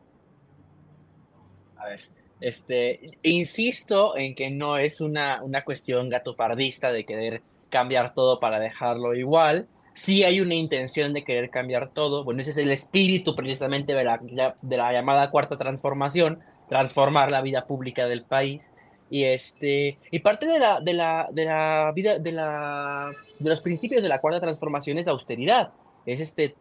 A 1.77 1.85
ver, 1.85 2.01
este, 2.41 3.17
insisto 3.23 4.17
en 4.17 4.35
que 4.35 4.51
no 4.51 4.77
es 4.77 4.99
una, 4.99 5.41
una 5.41 5.63
cuestión 5.63 6.09
gatopardista 6.09 6.91
de 6.91 7.05
querer 7.05 7.41
cambiar 7.69 8.13
todo 8.13 8.39
para 8.39 8.59
dejarlo 8.59 9.15
igual. 9.15 9.67
Sí 9.93 10.23
hay 10.23 10.41
una 10.41 10.53
intención 10.53 11.13
de 11.13 11.23
querer 11.23 11.49
cambiar 11.49 11.93
todo. 11.93 12.23
Bueno, 12.23 12.41
ese 12.41 12.51
es 12.51 12.57
el 12.57 12.71
espíritu 12.71 13.35
precisamente 13.35 13.93
de 13.93 14.03
la, 14.03 14.53
de 14.61 14.77
la 14.77 14.91
llamada 14.91 15.31
cuarta 15.31 15.57
transformación, 15.57 16.39
transformar 16.69 17.31
la 17.31 17.41
vida 17.41 17.65
pública 17.65 18.07
del 18.07 18.23
país. 18.23 18.73
Y 19.09 19.23
este, 19.23 19.97
y 20.11 20.19
parte 20.19 20.47
de 20.47 20.59
la, 20.59 20.81
de 20.81 20.93
la, 20.93 21.29
de 21.31 21.45
la 21.45 21.91
vida, 21.95 22.19
de 22.19 22.31
la, 22.31 23.09
de 23.39 23.49
los 23.49 23.61
principios 23.61 24.03
de 24.03 24.09
la 24.09 24.19
cuarta 24.19 24.41
transformación 24.41 24.97
es 24.97 25.07
austeridad. 25.07 25.71
Es 26.05 26.19
este, 26.19 26.55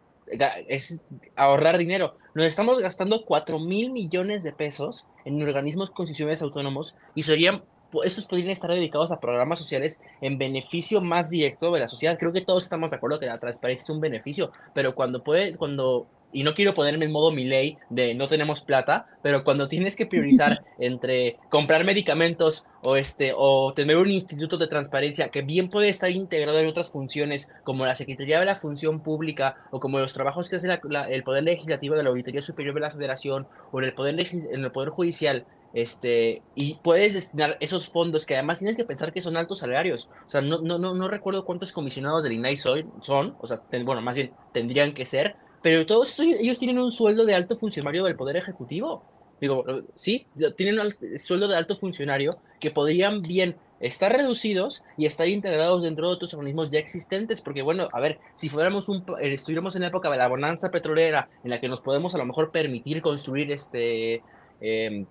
es 0.67 1.03
ahorrar 1.35 1.77
dinero. 1.77 2.15
Nos 2.33 2.45
estamos 2.45 2.79
gastando 2.79 3.23
4 3.25 3.59
mil 3.59 3.91
millones 3.91 4.43
de 4.43 4.51
pesos 4.51 5.05
en 5.25 5.41
organismos 5.41 5.91
constitucionales 5.91 6.41
autónomos 6.41 6.95
y 7.15 7.23
serían, 7.23 7.63
estos 8.03 8.25
podrían 8.25 8.49
estar 8.49 8.69
dedicados 8.69 9.11
a 9.11 9.19
programas 9.19 9.59
sociales 9.59 10.01
en 10.21 10.37
beneficio 10.37 11.01
más 11.01 11.29
directo 11.29 11.71
de 11.71 11.79
la 11.79 11.87
sociedad. 11.87 12.17
Creo 12.17 12.33
que 12.33 12.41
todos 12.41 12.63
estamos 12.63 12.91
de 12.91 12.97
acuerdo 12.97 13.19
que 13.19 13.25
la 13.25 13.39
transparencia 13.39 13.83
es 13.83 13.89
un 13.89 14.01
beneficio, 14.01 14.51
pero 14.73 14.95
cuando 14.95 15.23
puede, 15.23 15.55
cuando 15.55 16.07
y 16.31 16.43
no 16.43 16.53
quiero 16.53 16.73
ponerme 16.73 17.05
en 17.05 17.11
modo 17.11 17.31
mi 17.31 17.45
ley 17.45 17.77
de 17.89 18.13
no 18.13 18.27
tenemos 18.27 18.61
plata, 18.61 19.05
pero 19.21 19.43
cuando 19.43 19.67
tienes 19.67 19.95
que 19.95 20.05
priorizar 20.05 20.63
entre 20.79 21.37
comprar 21.49 21.83
medicamentos 21.83 22.65
o 22.83 22.95
este 22.95 23.33
o 23.35 23.73
tener 23.73 23.97
un 23.97 24.11
instituto 24.11 24.57
de 24.57 24.67
transparencia 24.67 25.29
que 25.29 25.41
bien 25.41 25.69
puede 25.69 25.89
estar 25.89 26.11
integrado 26.11 26.59
en 26.59 26.67
otras 26.67 26.89
funciones 26.89 27.51
como 27.63 27.85
la 27.85 27.95
Secretaría 27.95 28.39
de 28.39 28.45
la 28.45 28.55
Función 28.55 29.01
Pública 29.01 29.55
o 29.71 29.79
como 29.79 29.99
los 29.99 30.13
trabajos 30.13 30.49
que 30.49 30.57
hace 30.57 30.67
la, 30.67 30.79
la, 30.83 31.09
el 31.09 31.23
Poder 31.23 31.43
Legislativo 31.43 31.95
de 31.95 32.03
la 32.03 32.09
Auditoría 32.09 32.41
Superior 32.41 32.75
de 32.75 32.81
la 32.81 32.91
Federación 32.91 33.47
o 33.71 33.79
en 33.79 33.85
el 33.85 33.93
Poder, 33.93 34.15
en 34.19 34.63
el 34.63 34.71
poder 34.71 34.89
Judicial 34.89 35.45
este, 35.73 36.41
y 36.55 36.75
puedes 36.75 37.13
destinar 37.13 37.57
esos 37.59 37.89
fondos 37.89 38.25
que 38.25 38.35
además 38.35 38.59
tienes 38.59 38.77
que 38.77 38.85
pensar 38.85 39.13
que 39.13 39.21
son 39.21 39.37
altos 39.37 39.59
salarios. 39.59 40.09
O 40.25 40.29
sea, 40.29 40.41
no, 40.41 40.59
no, 40.59 40.77
no, 40.77 40.95
no 40.95 41.07
recuerdo 41.07 41.45
cuántos 41.45 41.71
comisionados 41.71 42.23
del 42.23 42.33
INAI 42.33 42.57
son, 42.57 42.91
son 43.01 43.35
o 43.39 43.47
sea, 43.47 43.61
bueno, 43.83 44.01
más 44.01 44.15
bien 44.15 44.31
tendrían 44.53 44.93
que 44.93 45.05
ser, 45.05 45.35
pero 45.67 45.85
todos 45.85 46.17
ellos 46.21 46.59
tienen 46.59 46.79
un 46.79 46.91
sueldo 46.91 47.25
de 47.25 47.35
alto 47.35 47.57
funcionario 47.57 48.05
del 48.05 48.15
Poder 48.15 48.37
Ejecutivo. 48.37 49.03
Digo, 49.41 49.65
sí, 49.95 50.25
tienen 50.55 50.79
un 50.79 51.17
sueldo 51.17 51.49
de 51.49 51.57
alto 51.57 51.75
funcionario 51.75 52.37
que 52.61 52.71
podrían 52.71 53.21
bien 53.21 53.57
estar 53.81 54.09
reducidos 54.13 54.85
y 54.95 55.07
estar 55.07 55.27
integrados 55.27 55.83
dentro 55.83 56.07
de 56.07 56.13
otros 56.13 56.33
organismos 56.35 56.69
ya 56.69 56.79
existentes, 56.79 57.41
porque 57.41 57.63
bueno, 57.63 57.89
a 57.91 57.99
ver, 57.99 58.17
si 58.35 58.47
fuéramos 58.47 58.87
un, 58.87 59.03
eh, 59.19 59.33
estuviéramos 59.33 59.75
en 59.75 59.81
la 59.81 59.89
época 59.89 60.09
de 60.09 60.15
la 60.15 60.29
bonanza 60.29 60.71
petrolera, 60.71 61.27
en 61.43 61.49
la 61.49 61.59
que 61.59 61.67
nos 61.67 61.81
podemos 61.81 62.15
a 62.15 62.17
lo 62.17 62.25
mejor 62.25 62.49
permitir 62.49 63.01
construir 63.01 63.51
este 63.51 64.23
eh, 64.61 65.05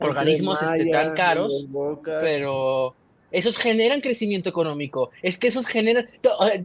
organismos 0.00 0.60
este, 0.60 0.90
tan 0.90 1.14
caros, 1.14 1.66
pero 2.04 2.94
esos 3.34 3.58
generan 3.58 4.00
crecimiento 4.00 4.48
económico. 4.48 5.10
Es 5.20 5.38
que 5.38 5.48
esos 5.48 5.66
generan. 5.66 6.08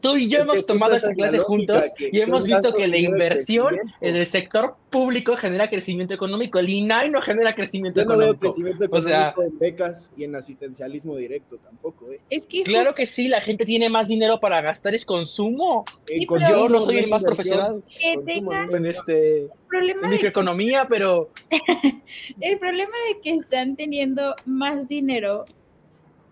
Tú 0.02 0.16
y 0.18 0.30
yo 0.30 0.40
hemos 0.40 0.68
tomado 0.68 0.96
esa 0.96 1.12
clase 1.14 1.40
juntos 1.40 1.86
y 1.98 2.22
hemos 2.22 2.46
visto 2.46 2.74
que 2.76 2.88
la 2.88 2.98
inversión 2.98 3.76
en 4.02 4.16
el 4.16 4.26
sector 4.28 4.76
público 4.92 5.36
genera 5.36 5.68
crecimiento 5.68 6.14
económico. 6.14 6.60
El 6.60 6.70
INAI 6.70 7.10
no 7.10 7.22
genera 7.22 7.56
crecimiento 7.56 8.02
económico. 8.02 8.34
No 8.34 8.40
veo 8.40 8.40
crecimiento 8.40 8.86
económico 8.86 9.42
en 9.42 9.58
becas 9.58 10.12
y 10.16 10.24
en 10.26 10.36
asistencialismo 10.36 11.16
directo 11.16 11.58
tampoco. 11.58 12.12
¿eh? 12.12 12.20
Es 12.30 12.46
que 12.46 12.62
claro 12.62 12.94
que 12.94 13.08
sí, 13.08 13.28
la 13.28 13.42
gente 13.42 13.66
tiene 13.66 13.90
más 13.90 14.08
dinero 14.08 14.40
para 14.40 14.62
gastar, 14.62 14.94
es 14.94 15.06
consumo. 15.06 15.86
yo 16.08 16.70
no 16.70 16.82
soy 16.82 17.00
el 17.00 17.10
más 17.10 17.24
profesional 17.24 17.84
en 18.00 18.86
este 18.86 19.48
problema 19.68 20.08
microeconomía, 20.08 20.88
pero 20.88 21.32
el 22.42 22.60
problema 22.60 22.94
de 23.08 23.22
que 23.22 23.32
están 23.32 23.76
teniendo 23.76 24.36
más 24.46 24.88
dinero 24.88 25.46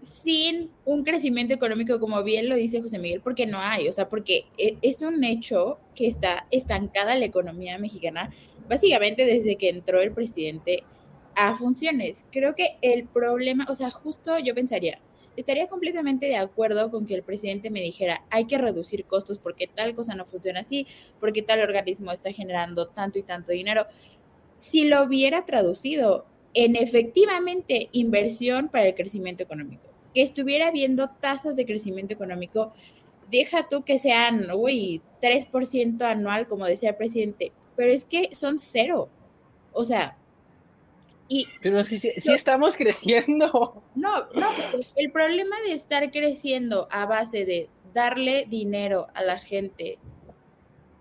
sin 0.01 0.71
un 0.85 1.03
crecimiento 1.03 1.53
económico, 1.53 1.99
como 1.99 2.23
bien 2.23 2.49
lo 2.49 2.55
dice 2.55 2.81
José 2.81 2.99
Miguel, 2.99 3.21
porque 3.21 3.45
no 3.45 3.59
hay, 3.59 3.87
o 3.87 3.93
sea, 3.93 4.09
porque 4.09 4.45
e, 4.57 4.77
es 4.81 5.01
un 5.01 5.23
hecho 5.23 5.79
que 5.95 6.07
está 6.07 6.47
estancada 6.51 7.15
la 7.15 7.25
economía 7.25 7.77
mexicana, 7.77 8.31
básicamente 8.69 9.25
desde 9.25 9.55
que 9.55 9.69
entró 9.69 10.01
el 10.01 10.11
presidente 10.11 10.83
a 11.35 11.55
funciones. 11.55 12.25
Creo 12.31 12.55
que 12.55 12.77
el 12.81 13.05
problema, 13.05 13.65
o 13.69 13.75
sea, 13.75 13.89
justo 13.89 14.37
yo 14.39 14.53
pensaría, 14.55 14.99
estaría 15.35 15.67
completamente 15.67 16.27
de 16.27 16.37
acuerdo 16.37 16.89
con 16.91 17.05
que 17.05 17.15
el 17.15 17.23
presidente 17.23 17.69
me 17.69 17.81
dijera, 17.81 18.23
hay 18.29 18.45
que 18.45 18.57
reducir 18.57 19.05
costos 19.05 19.37
porque 19.37 19.67
tal 19.67 19.95
cosa 19.95 20.15
no 20.15 20.25
funciona 20.25 20.61
así, 20.61 20.87
porque 21.19 21.41
tal 21.41 21.61
organismo 21.61 22.11
está 22.11 22.31
generando 22.31 22.87
tanto 22.87 23.19
y 23.19 23.23
tanto 23.23 23.51
dinero. 23.51 23.85
Si 24.57 24.85
lo 24.85 25.03
hubiera 25.03 25.45
traducido 25.45 26.25
en 26.53 26.75
efectivamente 26.75 27.89
inversión 27.91 28.69
para 28.69 28.87
el 28.87 28.95
crecimiento 28.95 29.43
económico 29.43 29.86
que 30.17 30.23
estuviera 30.23 30.71
viendo 30.71 31.07
tasas 31.21 31.55
de 31.55 31.67
crecimiento 31.67 32.11
económico, 32.11 32.73
deja 33.29 33.69
tú 33.69 33.83
que 33.83 33.99
sean, 33.99 34.49
uy, 34.51 34.99
3% 35.21 36.01
anual, 36.01 36.47
como 36.47 36.65
decía 36.65 36.89
el 36.89 36.95
presidente, 36.95 37.51
pero 37.75 37.91
es 37.91 38.03
que 38.03 38.33
son 38.33 38.57
cero. 38.57 39.09
O 39.73 39.83
sea, 39.83 40.17
y... 41.27 41.45
Pero 41.61 41.85
si, 41.85 41.99
si, 41.99 42.33
estamos 42.33 42.77
creciendo. 42.77 43.83
No, 43.93 44.27
no, 44.33 44.49
el 44.95 45.11
problema 45.11 45.55
de 45.67 45.73
estar 45.73 46.09
creciendo 46.09 46.87
a 46.89 47.05
base 47.05 47.45
de 47.45 47.69
darle 47.93 48.47
dinero 48.49 49.09
a 49.13 49.21
la 49.21 49.37
gente 49.37 49.99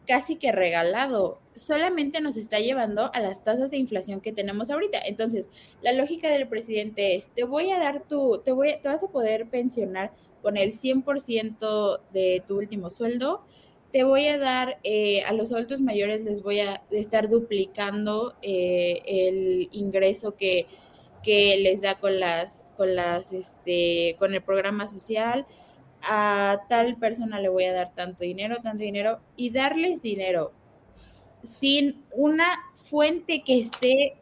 casi 0.07 0.37
que 0.37 0.53
regalado, 0.53 1.41
solamente 1.57 2.21
nos 2.21 2.37
está 2.37 2.59
llevando 2.61 3.11
a 3.13 3.21
las 3.21 3.43
tasas 3.43 3.71
de 3.71 3.79
inflación 3.79 4.21
que 4.21 4.33
tenemos 4.33 4.71
ahorita. 4.71 4.99
Entonces, 5.05 5.49
la 5.83 5.93
lógica 5.93 6.31
del 6.31 6.47
presidente 6.47 7.15
es, 7.15 7.29
te 7.29 7.45
voy 7.45 7.71
a 7.71 7.79
dar 7.79 8.05
tu, 8.07 8.39
te, 8.45 8.53
voy, 8.53 8.77
te 8.81 8.89
vas 8.89 9.03
a 9.03 9.09
poder 9.09 9.49
pensionar 9.49 10.13
con 10.43 10.57
el 10.57 10.71
100% 10.71 12.01
de 12.13 12.43
tu 12.47 12.57
último 12.57 12.91
sueldo, 12.91 13.43
te 13.93 14.05
voy 14.05 14.27
a 14.27 14.39
dar, 14.39 14.79
eh, 14.85 15.23
a 15.23 15.33
los 15.33 15.53
adultos 15.53 15.81
mayores 15.81 16.23
les 16.23 16.43
voy 16.43 16.61
a 16.61 16.83
estar 16.91 17.29
duplicando 17.29 18.35
eh, 18.43 19.01
el 19.07 19.69
ingreso 19.73 20.37
que, 20.37 20.67
que 21.23 21.57
les 21.57 21.81
da 21.81 21.99
con 21.99 22.21
las, 22.21 22.63
con 22.77 22.95
las, 22.95 23.33
este, 23.33 24.17
con 24.19 24.35
el 24.35 24.43
programa 24.43 24.87
social, 24.87 25.47
a 26.03 26.61
tal 26.69 26.97
persona 26.97 27.41
le 27.41 27.49
voy 27.49 27.65
a 27.65 27.73
dar 27.73 27.95
tanto 27.95 28.23
dinero, 28.23 28.59
tanto 28.63 28.85
dinero, 28.85 29.21
y 29.35 29.51
darles 29.51 30.03
dinero 30.03 30.53
sin 31.47 32.05
una 32.13 32.47
fuente 32.75 33.43
que 33.43 33.59
esté 33.59 34.17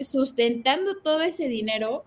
sustentando 0.00 0.96
todo 1.02 1.22
ese 1.22 1.48
dinero, 1.48 2.04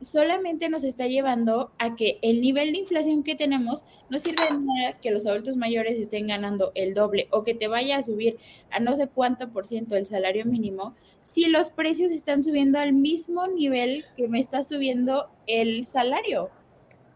solamente 0.00 0.68
nos 0.68 0.84
está 0.84 1.06
llevando 1.06 1.72
a 1.78 1.96
que 1.96 2.18
el 2.22 2.40
nivel 2.40 2.72
de 2.72 2.78
inflación 2.78 3.22
que 3.22 3.34
tenemos 3.34 3.84
no 4.08 4.18
sirve 4.18 4.44
de 4.44 4.58
nada 4.58 4.98
que 5.00 5.10
los 5.10 5.26
adultos 5.26 5.56
mayores 5.56 5.98
estén 5.98 6.28
ganando 6.28 6.72
el 6.74 6.94
doble 6.94 7.28
o 7.30 7.42
que 7.42 7.54
te 7.54 7.68
vaya 7.68 7.98
a 7.98 8.02
subir 8.02 8.38
a 8.70 8.80
no 8.80 8.94
sé 8.94 9.08
cuánto 9.08 9.50
por 9.50 9.66
ciento 9.66 9.96
el 9.96 10.06
salario 10.06 10.44
mínimo 10.44 10.94
si 11.22 11.46
los 11.46 11.70
precios 11.70 12.10
están 12.10 12.42
subiendo 12.42 12.78
al 12.78 12.92
mismo 12.92 13.46
nivel 13.48 14.04
que 14.16 14.28
me 14.28 14.40
está 14.40 14.62
subiendo 14.62 15.28
el 15.46 15.84
salario. 15.84 16.50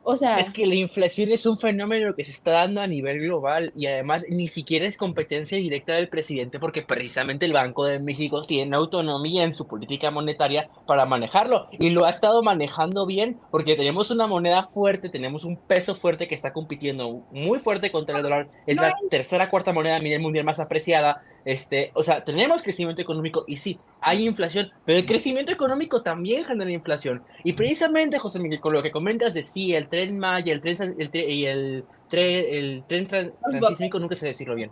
O 0.05 0.17
sea, 0.17 0.39
es 0.39 0.51
que 0.51 0.67
la 0.67 0.75
inflación 0.75 1.31
es 1.31 1.47
un 1.47 1.59
fenómeno 1.59 2.15
que 2.15 2.25
se 2.25 2.33
está 2.33 2.53
dando 2.53 2.81
a 2.81 2.87
nivel 2.87 3.21
global 3.21 3.73
y 3.77 3.87
además 3.87 4.27
ni 4.29 4.49
siquiera 4.49 4.85
es 4.85 4.97
competencia 4.97 5.59
directa 5.59 5.95
del 5.95 6.09
presidente 6.09 6.59
porque 6.59 6.83
precisamente 6.83 7.47
el 7.47 7.53
Banco 7.53 7.87
de 7.87 8.01
México 8.01 8.43
tiene 8.43 8.75
autonomía 8.75 9.45
en 9.45 9.55
su 9.55 9.69
política 9.69 10.11
monetaria 10.11 10.69
para 10.87 11.07
manejarlo 11.07 11.67
y 11.79 11.91
lo 11.91 12.05
ha 12.05 12.11
estado 12.11 12.43
manejando 12.43 13.07
bien 13.07 13.39
porque 13.51 13.77
tenemos 13.77 14.11
una 14.11 14.27
moneda 14.27 14.65
fuerte, 14.65 15.09
tenemos 15.09 15.45
un 15.45 15.57
peso 15.57 15.95
fuerte 15.95 16.27
que 16.27 16.35
está 16.35 16.53
compitiendo 16.53 17.25
muy 17.31 17.61
fuerte 17.61 17.93
contra 17.93 18.17
el 18.17 18.23
dólar, 18.23 18.49
es 18.67 18.77
la 18.77 18.95
tercera 19.09 19.51
cuarta 19.51 19.73
moneda 19.73 19.97
a 19.97 20.01
nivel 20.01 20.21
mundial 20.21 20.45
más 20.45 20.59
apreciada, 20.59 21.23
este, 21.45 21.91
o 21.95 22.03
sea, 22.03 22.25
tenemos 22.25 22.63
crecimiento 22.63 23.03
económico 23.03 23.45
y 23.47 23.57
sí, 23.57 23.79
hay 24.01 24.27
inflación, 24.27 24.71
pero 24.85 24.99
el 24.99 25.07
crecimiento 25.07 25.53
económico 25.53 26.03
también 26.03 26.45
genera 26.45 26.71
inflación. 26.71 27.23
Y 27.45 27.55
precisamente, 27.55 28.19
José 28.19 28.39
Miguel, 28.39 28.61
con 28.61 28.73
lo 28.73 28.83
que 28.83 28.93
comentas 28.93 29.35
de 29.35 29.43
sí, 29.43 29.75
el 29.75 29.89
tren 29.89 30.19
Maya, 30.19 30.53
el 30.53 30.61
tren, 30.61 30.77
el 30.99 31.11
y 31.15 31.47
el, 31.47 31.85
tren, 32.09 32.45
el 32.49 32.85
tren 32.87 33.07
transísmico, 33.07 33.99
nunca 33.99 34.15
sé 34.15 34.29
decirlo 34.29 34.55
bien. 34.55 34.71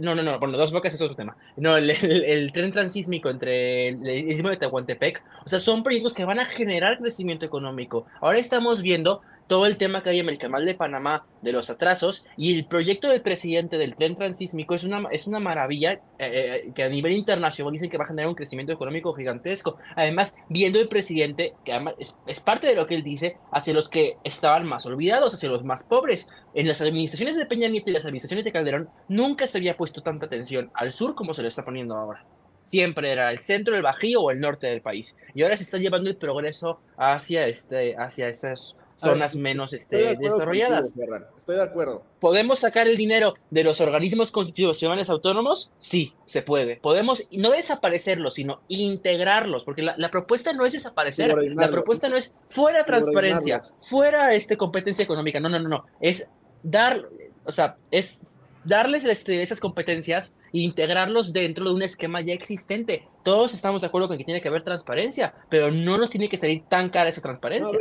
no, 0.00 0.14
no, 0.14 0.22
no, 0.22 0.38
bueno, 0.38 0.56
dos 0.56 0.72
bocas 0.72 0.94
es 0.94 1.02
otro 1.02 1.16
tema. 1.16 1.36
No, 1.56 1.76
el, 1.76 2.52
tren 2.52 2.70
transísmico 2.70 3.28
entre 3.28 3.88
el, 3.88 4.06
el 4.06 4.30
istmo 4.30 4.50
de 4.50 4.56
Tehuantepec, 4.56 5.22
o 5.44 5.48
sea, 5.48 5.58
son 5.58 5.82
proyectos 5.82 6.14
que 6.14 6.24
van 6.24 6.38
a 6.38 6.44
generar 6.44 6.98
crecimiento 6.98 7.44
económico. 7.44 8.06
Ahora 8.20 8.38
estamos 8.38 8.80
viendo 8.80 9.22
todo 9.46 9.66
el 9.66 9.76
tema 9.76 10.02
que 10.02 10.10
hay 10.10 10.20
en 10.20 10.28
el 10.28 10.38
canal 10.38 10.64
de 10.64 10.74
Panamá 10.74 11.26
de 11.42 11.52
los 11.52 11.68
atrasos 11.70 12.24
y 12.36 12.56
el 12.56 12.66
proyecto 12.66 13.08
del 13.08 13.20
presidente 13.20 13.78
del 13.78 13.94
tren 13.94 14.14
transísmico 14.14 14.74
es 14.74 14.84
una, 14.84 15.08
es 15.10 15.26
una 15.26 15.40
maravilla 15.40 15.92
eh, 15.92 16.00
eh, 16.18 16.72
que 16.74 16.82
a 16.82 16.88
nivel 16.88 17.12
internacional 17.12 17.72
dicen 17.72 17.90
que 17.90 17.98
va 17.98 18.04
a 18.04 18.08
generar 18.08 18.28
un 18.28 18.34
crecimiento 18.34 18.72
económico 18.72 19.12
gigantesco. 19.12 19.76
Además, 19.96 20.36
viendo 20.48 20.80
el 20.80 20.88
presidente, 20.88 21.54
que 21.64 21.72
además 21.72 21.94
es, 22.26 22.40
parte 22.40 22.66
de 22.66 22.74
lo 22.74 22.86
que 22.86 22.94
él 22.94 23.02
dice, 23.02 23.36
hacia 23.52 23.74
los 23.74 23.88
que 23.88 24.16
estaban 24.24 24.66
más 24.66 24.86
olvidados, 24.86 25.34
hacia 25.34 25.48
los 25.48 25.64
más 25.64 25.82
pobres. 25.82 26.28
En 26.54 26.68
las 26.68 26.80
administraciones 26.80 27.36
de 27.36 27.46
Peña 27.46 27.68
Nieto 27.68 27.90
y 27.90 27.94
las 27.94 28.04
administraciones 28.04 28.44
de 28.44 28.52
Calderón 28.52 28.88
nunca 29.08 29.46
se 29.46 29.58
había 29.58 29.76
puesto 29.76 30.02
tanta 30.02 30.26
atención 30.26 30.70
al 30.74 30.92
sur 30.92 31.14
como 31.14 31.34
se 31.34 31.42
lo 31.42 31.48
está 31.48 31.64
poniendo 31.64 31.96
ahora 31.96 32.24
siempre 32.70 33.12
era 33.12 33.30
el 33.30 33.38
centro, 33.38 33.76
el 33.76 33.82
bajío 33.82 34.20
o 34.20 34.30
el 34.32 34.40
norte 34.40 34.66
del 34.66 34.80
país. 34.80 35.16
Y 35.32 35.42
ahora 35.42 35.56
se 35.56 35.62
está 35.62 35.78
llevando 35.78 36.10
el 36.10 36.16
progreso 36.16 36.80
hacia, 36.96 37.46
este, 37.46 37.94
hacia 37.96 38.28
esas 38.28 38.74
zonas 39.04 39.36
menos 39.36 39.72
este, 39.72 40.16
desarrolladas. 40.16 40.94
estoy 41.36 41.56
de 41.56 41.62
acuerdo. 41.62 42.02
¿Podemos 42.20 42.60
sacar 42.60 42.88
el 42.88 42.96
dinero 42.96 43.34
de 43.50 43.64
los 43.64 43.80
organismos 43.80 44.30
constitucionales 44.30 45.10
autónomos? 45.10 45.70
Sí, 45.78 46.14
se 46.26 46.42
puede. 46.42 46.76
Podemos 46.76 47.24
no 47.30 47.50
desaparecerlos, 47.50 48.34
sino 48.34 48.60
integrarlos, 48.68 49.64
porque 49.64 49.82
la, 49.82 50.10
propuesta 50.10 50.52
no 50.52 50.64
es 50.64 50.72
desaparecer, 50.72 51.34
la 51.54 51.70
propuesta 51.70 52.08
no 52.08 52.16
es 52.16 52.34
fuera 52.48 52.84
transparencia, 52.84 53.62
fuera 53.88 54.34
este, 54.34 54.56
competencia 54.56 55.02
económica, 55.02 55.40
no, 55.40 55.48
no, 55.48 55.58
no, 55.58 55.68
no, 55.68 55.84
es 56.00 56.28
dar, 56.62 57.00
o 57.44 57.52
sea, 57.52 57.76
es 57.90 58.38
darles 58.64 59.04
este, 59.04 59.42
esas 59.42 59.60
competencias 59.60 60.34
e 60.52 60.60
integrarlos 60.60 61.32
dentro 61.32 61.64
de 61.64 61.72
un 61.72 61.82
esquema 61.82 62.20
ya 62.20 62.32
existente. 62.34 63.06
Todos 63.22 63.54
estamos 63.54 63.82
de 63.82 63.88
acuerdo 63.88 64.08
con 64.08 64.18
que 64.18 64.24
tiene 64.24 64.40
que 64.40 64.48
haber 64.48 64.62
transparencia, 64.62 65.34
pero 65.48 65.70
no 65.70 65.98
nos 65.98 66.10
tiene 66.10 66.28
que 66.28 66.36
salir 66.36 66.64
tan 66.68 66.88
cara 66.88 67.10
esa 67.10 67.20
transparencia 67.20 67.78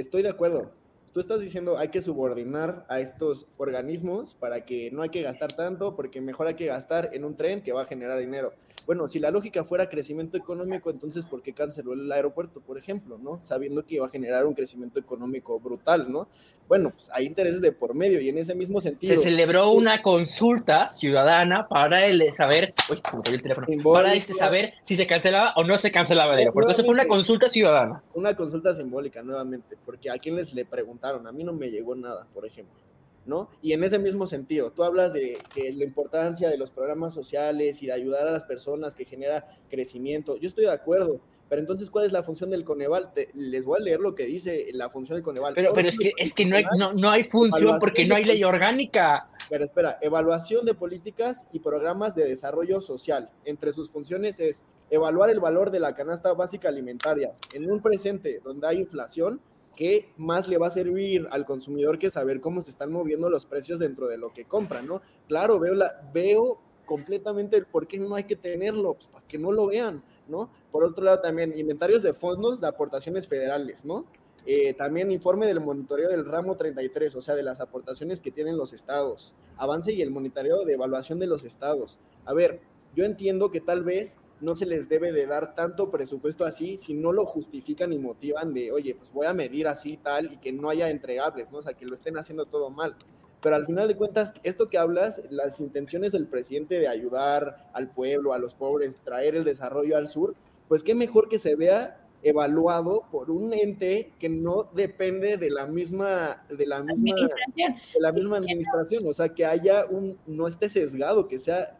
estoy 0.00 0.22
de 0.22 0.30
acuerdo. 0.30 0.70
Tú 1.12 1.18
estás 1.18 1.40
diciendo 1.40 1.76
hay 1.76 1.88
que 1.88 2.00
subordinar 2.00 2.86
a 2.88 3.00
estos 3.00 3.46
organismos 3.56 4.36
para 4.36 4.64
que 4.64 4.90
no 4.92 5.02
hay 5.02 5.08
que 5.08 5.22
gastar 5.22 5.52
tanto, 5.52 5.96
porque 5.96 6.20
mejor 6.20 6.46
hay 6.46 6.54
que 6.54 6.66
gastar 6.66 7.10
en 7.12 7.24
un 7.24 7.36
tren 7.36 7.62
que 7.62 7.72
va 7.72 7.82
a 7.82 7.86
generar 7.86 8.18
dinero. 8.18 8.52
Bueno, 8.86 9.06
si 9.06 9.18
la 9.18 9.30
lógica 9.30 9.64
fuera 9.64 9.88
crecimiento 9.88 10.36
económico, 10.36 10.90
entonces 10.90 11.24
¿por 11.24 11.42
qué 11.42 11.52
canceló 11.52 11.92
el 11.92 12.10
aeropuerto, 12.10 12.60
por 12.60 12.78
ejemplo, 12.78 13.18
no? 13.18 13.42
Sabiendo 13.42 13.84
que 13.84 13.96
iba 13.96 14.06
a 14.06 14.10
generar 14.10 14.46
un 14.46 14.54
crecimiento 14.54 14.98
económico 14.98 15.58
brutal, 15.60 16.10
¿no? 16.10 16.28
Bueno, 16.68 16.90
pues 16.90 17.10
hay 17.12 17.26
intereses 17.26 17.60
de 17.60 17.72
por 17.72 17.94
medio 17.94 18.20
y 18.20 18.28
en 18.28 18.38
ese 18.38 18.54
mismo 18.54 18.80
sentido. 18.80 19.14
Se 19.14 19.20
celebró 19.20 19.70
una 19.72 20.02
consulta 20.02 20.88
ciudadana 20.88 21.66
para 21.68 22.06
el 22.06 22.32
saber, 22.34 22.74
uy, 22.88 23.00
el 23.32 23.42
teléfono, 23.42 23.66
para 23.92 24.14
este 24.14 24.34
saber 24.34 24.74
si 24.82 24.96
se 24.96 25.06
cancelaba 25.06 25.52
o 25.56 25.64
no 25.64 25.76
se 25.78 25.90
cancelaba 25.90 26.34
el 26.34 26.40
aeropuerto. 26.40 26.70
Eso 26.70 26.84
fue 26.84 26.94
una 26.94 27.08
consulta 27.08 27.48
ciudadana. 27.48 28.02
Una 28.14 28.36
consulta 28.36 28.72
simbólica, 28.72 29.22
nuevamente, 29.22 29.76
porque 29.84 30.10
a 30.10 30.18
quienes 30.18 30.54
le 30.54 30.64
preguntaron, 30.64 31.26
a 31.26 31.32
mí 31.32 31.42
no 31.42 31.52
me 31.52 31.70
llegó 31.70 31.96
nada, 31.96 32.26
por 32.32 32.46
ejemplo. 32.46 32.78
¿No? 33.26 33.50
Y 33.62 33.72
en 33.72 33.84
ese 33.84 33.98
mismo 33.98 34.26
sentido, 34.26 34.72
tú 34.72 34.82
hablas 34.82 35.12
de 35.12 35.38
que 35.54 35.72
la 35.72 35.84
importancia 35.84 36.48
de 36.48 36.58
los 36.58 36.70
programas 36.70 37.14
sociales 37.14 37.82
y 37.82 37.86
de 37.86 37.92
ayudar 37.92 38.26
a 38.26 38.32
las 38.32 38.44
personas 38.44 38.94
que 38.94 39.04
genera 39.04 39.46
crecimiento. 39.68 40.36
Yo 40.36 40.48
estoy 40.48 40.64
de 40.64 40.72
acuerdo, 40.72 41.20
pero 41.50 41.60
entonces, 41.60 41.90
¿cuál 41.90 42.06
es 42.06 42.12
la 42.12 42.22
función 42.22 42.48
del 42.50 42.64
Coneval? 42.64 43.10
les 43.34 43.66
voy 43.66 43.80
a 43.80 43.82
leer 43.82 43.98
lo 43.98 44.14
que 44.14 44.24
dice 44.24 44.68
la 44.72 44.88
función 44.88 45.16
del 45.16 45.24
Coneval. 45.24 45.52
Pero, 45.54 45.72
pero 45.74 45.88
es 45.88 45.98
que, 45.98 46.12
es 46.16 46.32
que 46.32 46.46
no, 46.46 46.56
hay, 46.56 46.64
no, 46.78 46.92
no 46.92 47.10
hay 47.10 47.24
función 47.24 47.78
porque 47.80 48.06
no 48.06 48.14
hay 48.14 48.24
ley 48.24 48.44
orgánica. 48.44 49.28
Pero 49.48 49.64
espera, 49.64 49.98
evaluación 50.00 50.64
de 50.64 50.74
políticas 50.74 51.46
y 51.52 51.58
programas 51.58 52.14
de 52.14 52.28
desarrollo 52.28 52.80
social. 52.80 53.30
Entre 53.44 53.72
sus 53.72 53.90
funciones 53.90 54.38
es 54.38 54.62
evaluar 54.90 55.28
el 55.30 55.40
valor 55.40 55.72
de 55.72 55.80
la 55.80 55.92
canasta 55.92 56.32
básica 56.34 56.68
alimentaria. 56.68 57.34
En 57.52 57.68
un 57.68 57.82
presente 57.82 58.40
donde 58.44 58.68
hay 58.68 58.78
inflación, 58.78 59.40
¿qué 59.80 60.12
más 60.18 60.46
le 60.46 60.58
va 60.58 60.66
a 60.66 60.70
servir 60.70 61.26
al 61.30 61.46
consumidor 61.46 61.98
que 61.98 62.10
saber 62.10 62.42
cómo 62.42 62.60
se 62.60 62.68
están 62.68 62.92
moviendo 62.92 63.30
los 63.30 63.46
precios 63.46 63.78
dentro 63.78 64.08
de 64.08 64.18
lo 64.18 64.30
que 64.30 64.44
compran, 64.44 64.86
¿no? 64.86 65.00
Claro, 65.26 65.58
veo, 65.58 65.72
la, 65.72 66.06
veo 66.12 66.60
completamente 66.84 67.56
el 67.56 67.64
por 67.64 67.86
qué 67.86 67.98
no 67.98 68.14
hay 68.14 68.24
que 68.24 68.36
tenerlo, 68.36 68.92
pues 68.92 69.06
para 69.06 69.26
que 69.26 69.38
no 69.38 69.52
lo 69.52 69.68
vean, 69.68 70.04
¿no? 70.28 70.50
Por 70.70 70.84
otro 70.84 71.02
lado, 71.02 71.22
también 71.22 71.56
inventarios 71.56 72.02
de 72.02 72.12
fondos 72.12 72.60
de 72.60 72.66
aportaciones 72.66 73.26
federales, 73.26 73.86
¿no? 73.86 74.04
Eh, 74.44 74.74
también 74.74 75.10
informe 75.10 75.46
del 75.46 75.60
monitoreo 75.60 76.10
del 76.10 76.26
ramo 76.26 76.58
33, 76.58 77.14
o 77.14 77.22
sea, 77.22 77.34
de 77.34 77.42
las 77.42 77.58
aportaciones 77.60 78.20
que 78.20 78.30
tienen 78.30 78.58
los 78.58 78.74
estados, 78.74 79.34
avance 79.56 79.94
y 79.94 80.02
el 80.02 80.10
monitoreo 80.10 80.66
de 80.66 80.74
evaluación 80.74 81.18
de 81.18 81.26
los 81.26 81.44
estados. 81.44 81.98
A 82.26 82.34
ver, 82.34 82.60
yo 82.94 83.06
entiendo 83.06 83.50
que 83.50 83.62
tal 83.62 83.82
vez 83.82 84.18
no 84.40 84.54
se 84.54 84.66
les 84.66 84.88
debe 84.88 85.12
de 85.12 85.26
dar 85.26 85.54
tanto 85.54 85.90
presupuesto 85.90 86.44
así 86.44 86.76
si 86.76 86.94
no 86.94 87.12
lo 87.12 87.26
justifican 87.26 87.92
y 87.92 87.98
motivan 87.98 88.54
de, 88.54 88.72
oye, 88.72 88.94
pues 88.94 89.12
voy 89.12 89.26
a 89.26 89.34
medir 89.34 89.68
así 89.68 89.96
tal 89.96 90.32
y 90.32 90.36
que 90.38 90.52
no 90.52 90.70
haya 90.70 90.90
entregables, 90.90 91.52
¿no? 91.52 91.58
O 91.58 91.62
sea, 91.62 91.74
que 91.74 91.86
lo 91.86 91.94
estén 91.94 92.16
haciendo 92.16 92.46
todo 92.46 92.70
mal. 92.70 92.96
Pero 93.40 93.56
al 93.56 93.66
final 93.66 93.88
de 93.88 93.96
cuentas, 93.96 94.34
esto 94.42 94.68
que 94.68 94.78
hablas, 94.78 95.22
las 95.30 95.60
intenciones 95.60 96.12
del 96.12 96.26
presidente 96.26 96.78
de 96.78 96.88
ayudar 96.88 97.70
al 97.72 97.90
pueblo, 97.90 98.32
a 98.32 98.38
los 98.38 98.54
pobres, 98.54 98.98
traer 99.02 99.34
el 99.34 99.44
desarrollo 99.44 99.96
al 99.96 100.08
sur, 100.08 100.34
pues 100.68 100.82
qué 100.82 100.94
mejor 100.94 101.28
que 101.28 101.38
se 101.38 101.56
vea 101.56 101.96
evaluado 102.22 103.04
por 103.10 103.30
un 103.30 103.54
ente 103.54 104.12
que 104.18 104.28
no 104.28 104.64
depende 104.74 105.38
de 105.38 105.50
la 105.50 105.66
misma 105.66 106.44
de 106.50 106.66
la 106.66 106.82
misma 106.82 107.14
administración, 107.14 107.74
de 107.94 108.00
la 108.00 108.12
misma 108.12 108.36
administración, 108.36 109.06
o 109.06 109.12
sea, 109.14 109.30
que 109.30 109.46
haya 109.46 109.86
un 109.86 110.18
no 110.26 110.46
esté 110.46 110.68
sesgado, 110.68 111.28
que 111.28 111.38
sea 111.38 111.78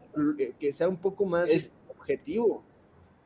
que 0.58 0.72
sea 0.72 0.88
un 0.88 0.96
poco 0.96 1.26
más 1.26 1.50
objetivo. 2.10 2.64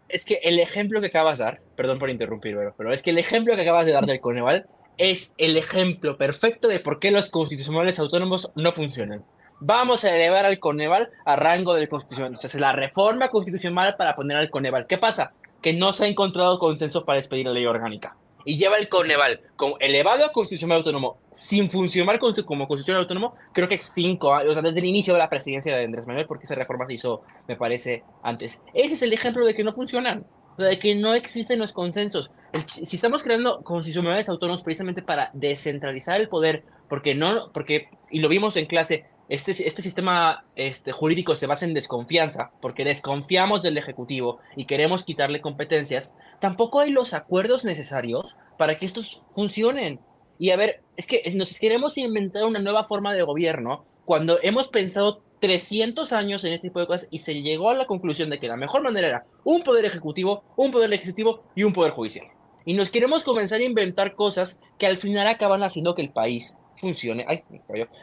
Es 0.09 0.25
que 0.25 0.41
el 0.43 0.59
ejemplo 0.59 1.01
que 1.01 1.07
acabas 1.07 1.39
de 1.39 1.45
dar, 1.45 1.61
perdón 1.77 1.99
por 1.99 2.11
interrumpir, 2.11 2.57
pero, 2.77 2.93
es 2.93 3.03
que 3.03 3.11
el 3.11 3.19
ejemplo 3.19 3.55
que 3.55 3.63
acabas 3.63 3.87
de 3.87 3.93
dar 3.93 4.07
del 4.07 4.21
Coneval 4.21 4.67
es 4.99 5.35
el 5.39 5.57
ejemplo 5.57 6.17
perfecto 6.17 6.69
de 6.69 6.79
por 6.79 7.01
qué 7.01 7.11
los 7.11 7.31
constitucionales 7.31 7.99
autónomos 7.99 8.53
no 8.55 8.73
funcionan. 8.73 9.25
Vamos 9.61 10.05
a 10.05 10.15
elevar 10.15 10.45
al 10.45 10.59
Coneval 10.59 11.11
a 11.25 11.37
rango 11.37 11.75
del 11.75 11.89
constitucional. 11.89 12.33
Entonces, 12.33 12.61
la 12.61 12.73
reforma 12.73 13.31
constitucional 13.31 13.97
para 13.97 14.15
poner 14.15 14.37
al 14.37 14.51
Coneval. 14.51 14.87
¿Qué 14.87 14.99
pasa? 14.99 15.33
Que 15.63 15.73
no 15.73 15.93
se 15.93 16.05
ha 16.05 16.09
encontrado 16.09 16.59
consenso 16.59 17.05
para 17.05 17.19
expedir 17.19 17.47
la 17.47 17.53
ley 17.53 17.65
orgánica 17.65 18.17
y 18.45 18.57
lleva 18.57 18.77
el 18.77 18.89
Coneval 18.89 19.41
con 19.57 19.75
elevado 19.81 20.25
a 20.25 20.33
constitucional 20.33 20.79
autónomo 20.79 21.19
sin 21.33 21.71
funcionar 21.71 22.19
como 22.19 22.69
constitucional 22.69 23.03
autónomo, 23.03 23.35
creo 23.53 23.69
que 23.69 23.81
cinco 23.81 24.35
años, 24.35 24.51
o 24.51 24.53
sea, 24.55 24.63
desde 24.63 24.81
el 24.81 24.87
inicio 24.87 25.13
de 25.15 25.19
la 25.19 25.31
presidencia 25.31 25.77
de 25.77 25.85
Andrés 25.85 26.07
Manuel, 26.07 26.27
porque 26.27 26.45
esa 26.45 26.55
reforma 26.55 26.87
se 26.87 26.95
hizo, 26.95 27.23
me 27.49 27.57
parece, 27.57 28.05
antes. 28.23 28.63
Ese 28.73 28.95
es 28.95 29.03
el 29.03 29.13
ejemplo 29.13 29.45
de 29.47 29.55
que 29.55 29.65
no 29.65 29.73
funcionan, 29.73 30.27
de 30.59 30.79
que 30.79 30.95
no 30.95 31.15
existen 31.15 31.59
los 31.59 31.73
consensos. 31.73 32.31
si 32.67 32.97
estamos 32.97 33.23
creando 33.23 33.63
constitucionales 33.63 34.29
autónomos 34.29 34.63
precisamente 34.63 35.03
para 35.03 35.31
descentralizar 35.33 36.21
el 36.21 36.29
poder, 36.29 36.65
porque 36.89 37.15
no, 37.15 37.51
porque, 37.53 37.89
y 38.11 38.21
lo 38.21 38.29
vimos 38.29 38.57
en 38.57 38.67
clase, 38.67 39.07
este, 39.35 39.51
este 39.67 39.83
sistema 39.83 40.45
este, 40.57 40.93
jurídico 40.93 41.35
se 41.35 41.47
basa 41.47 41.67
en 41.67 41.75
desconfianza, 41.75 42.53
porque 42.61 42.85
desconfiamos 42.85 43.63
del 43.63 43.77
Ejecutivo 43.77 44.39
y 44.57 44.67
queremos 44.67 45.05
quitarle 45.05 45.41
competencias, 45.41 46.17
tampoco 46.41 46.81
hay 46.81 46.91
los 46.91 47.15
acuerdos 47.15 47.65
necesarios 47.65 48.37
para 48.59 48.79
que 48.79 48.85
estos 48.85 49.23
funcionen. 49.33 50.01
Y 50.39 50.51
a 50.51 50.57
ver, 50.57 50.83
es 50.97 51.07
que 51.07 51.23
nos 51.35 51.59
queremos 51.59 51.99
inventar 51.99 52.45
una 52.45 52.61
nueva 52.61 52.85
forma 52.85 53.15
de 53.15 53.23
gobierno 53.23 53.85
cuando 54.05 54.39
hemos 54.43 54.69
pensado 54.69 55.23
300 55.41 56.13
años 56.13 56.45
en 56.45 56.53
este 56.53 56.69
tipo 56.69 56.81
de 56.81 56.87
cosas 56.87 57.09
y 57.11 57.19
se 57.19 57.43
llegó 57.43 57.71
a 57.71 57.75
la 57.75 57.87
conclusión 57.87 58.31
de 58.31 58.39
que 58.39 58.49
la 58.49 58.57
mejor 58.57 58.83
manera 58.83 59.09
era 59.09 59.27
un 59.45 59.63
poder 59.63 59.85
ejecutivo, 59.85 60.43
un 60.57 60.71
poder 60.71 60.91
legislativo 60.91 61.43
y 61.55 61.65
un 61.65 61.73
poder 61.73 61.93
judicial. 61.93 62.27
Y 62.65 62.75
nos 62.75 62.91
queremos 62.91 63.25
comenzar 63.25 63.61
a 63.61 63.65
inventar 63.65 64.15
cosas 64.15 64.61
que 64.79 64.87
al 64.87 64.97
final 64.97 65.27
acaban 65.27 65.63
haciendo 65.63 65.95
que 65.95 66.03
el 66.03 66.13
país 66.13 66.57
funcione, 66.77 67.25
ay, 67.29 67.43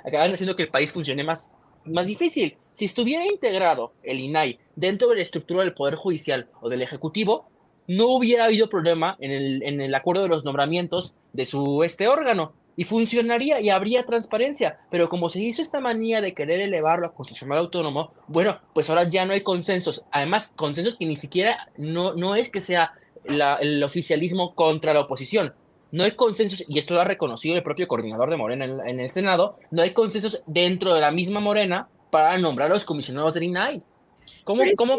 acaban 0.06 0.34
haciendo 0.34 0.56
que 0.56 0.64
el 0.64 0.70
país 0.70 0.92
funcione 0.92 1.24
más, 1.24 1.50
más 1.86 2.06
difícil. 2.06 2.58
Si 2.72 2.86
estuviera 2.86 3.26
integrado 3.26 3.94
el 4.04 4.20
INAI 4.20 4.60
dentro 4.76 5.10
de 5.10 5.16
la 5.18 5.24
estructura 5.24 5.64
del 5.64 5.74
Poder 5.74 5.96
Judicial 5.96 6.50
o 6.62 6.70
del 6.70 6.82
Ejecutivo, 6.82 7.48
no 7.88 8.08
hubiera 8.08 8.46
habido 8.46 8.70
problema 8.70 9.18
en 9.20 9.32
el, 9.32 9.64
en 9.64 9.82
el 9.82 9.94
acuerdo 9.96 10.24
de 10.24 10.30
los 10.30 10.46
nombramientos 10.46 11.16
de 11.34 11.46
su 11.46 11.84
este 11.84 12.08
órgano 12.08 12.54
y 12.76 12.84
funcionaría 12.84 13.60
y 13.60 13.70
habría 13.70 14.06
transparencia. 14.06 14.80
Pero 14.90 15.10
como 15.10 15.30
se 15.30 15.42
hizo 15.42 15.62
esta 15.62 15.80
manía 15.80 16.22
de 16.22 16.34
querer 16.34 16.62
elevarlo 16.62 17.08
a 17.08 17.14
constitucional 17.14 17.60
autónomo, 17.60 18.14
bueno, 18.28 18.60
pues 18.74 18.90
ahora 18.90 19.04
ya 19.04 19.26
no 19.26 19.34
hay 19.34 19.42
consensos. 19.42 20.04
Además, 20.12 20.52
consensos 20.56 20.96
que 20.96 21.06
ni 21.06 21.16
siquiera 21.16 21.70
no, 21.78 22.14
no 22.14 22.36
es 22.36 22.50
que 22.50 22.62
sea 22.62 22.94
el 23.24 23.84
oficialismo 23.84 24.56
contra 24.56 24.94
la 24.94 25.02
oposición, 25.02 25.54
no 25.92 26.04
hay 26.04 26.12
consensos, 26.12 26.64
y 26.68 26.80
esto 26.80 26.94
lo 26.94 27.02
ha 27.02 27.06
reconocido 27.06 27.56
el 27.56 27.64
propio 27.64 27.88
coordinador 27.88 28.30
de 28.30 28.38
Morena 28.38 28.66
en, 28.66 29.00
el 29.00 29.10
Senado, 29.10 29.58
no 29.72 29.82
hay 29.82 29.94
consensos 29.94 30.44
dentro 30.48 30.94
de 30.94 31.02
la 31.02 31.12
misma 31.12 31.40
Morena 31.40 31.90
para 32.10 32.38
nombrar 32.38 32.72
a 32.72 32.74
los 32.74 32.86
comisionados 32.86 33.34
del 33.34 33.44
INAI. 33.44 33.84
¿Cómo, 34.44 34.64
cómo 34.78 34.98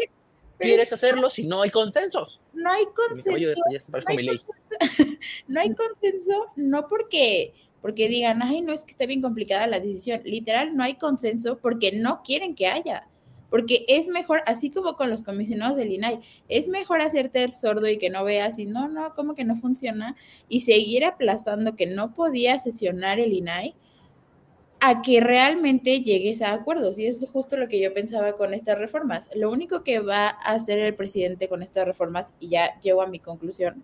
quieres 0.57 0.93
hacerlo 0.93 1.29
si 1.29 1.45
no 1.45 1.61
hay 1.61 1.71
consensos? 1.71 2.39
No 2.53 2.71
hay 2.71 2.85
consenso. 2.95 3.61
No 5.47 5.61
hay 5.61 5.73
consenso, 5.75 6.47
no 6.55 6.87
porque 6.87 7.53
porque 7.83 8.07
digan, 8.07 8.41
ay, 8.41 8.61
no 8.61 8.71
es 8.71 8.85
que 8.85 8.91
esté 8.91 9.07
bien 9.07 9.21
complicada 9.21 9.67
la 9.67 9.81
decisión. 9.81 10.21
Literal, 10.23 10.73
no 10.73 10.83
hay 10.83 10.95
consenso 10.95 11.57
porque 11.57 11.91
no 11.91 12.21
quieren 12.23 12.55
que 12.55 12.67
haya 12.67 13.09
porque 13.53 13.85
es 13.87 14.07
mejor, 14.07 14.41
así 14.47 14.71
como 14.71 14.95
con 14.95 15.11
los 15.11 15.23
comisionados 15.23 15.77
del 15.77 15.91
INAI, 15.91 16.21
es 16.49 16.67
mejor 16.67 17.01
hacerte 17.01 17.51
sordo 17.51 17.87
y 17.87 17.99
que 17.99 18.09
no 18.09 18.23
veas 18.23 18.57
y 18.57 18.65
no, 18.65 18.87
no, 18.87 19.13
como 19.13 19.35
que 19.35 19.43
no 19.43 19.55
funciona 19.55 20.15
y 20.49 20.61
seguir 20.61 21.05
aplazando 21.05 21.75
que 21.75 21.85
no 21.85 22.15
podía 22.15 22.57
sesionar 22.57 23.19
el 23.19 23.31
INAI 23.31 23.75
a 24.79 25.03
que 25.03 25.21
realmente 25.21 26.01
llegues 26.01 26.41
a 26.41 26.51
acuerdos. 26.51 26.97
Y 26.97 27.05
es 27.05 27.23
justo 27.31 27.55
lo 27.55 27.67
que 27.67 27.79
yo 27.79 27.93
pensaba 27.93 28.33
con 28.37 28.55
estas 28.55 28.79
reformas. 28.79 29.29
Lo 29.35 29.51
único 29.51 29.83
que 29.83 29.99
va 29.99 30.29
a 30.29 30.53
hacer 30.53 30.79
el 30.79 30.95
presidente 30.95 31.47
con 31.47 31.61
estas 31.61 31.85
reformas, 31.85 32.33
y 32.39 32.49
ya 32.49 32.79
llego 32.79 33.03
a 33.03 33.07
mi 33.07 33.19
conclusión, 33.19 33.83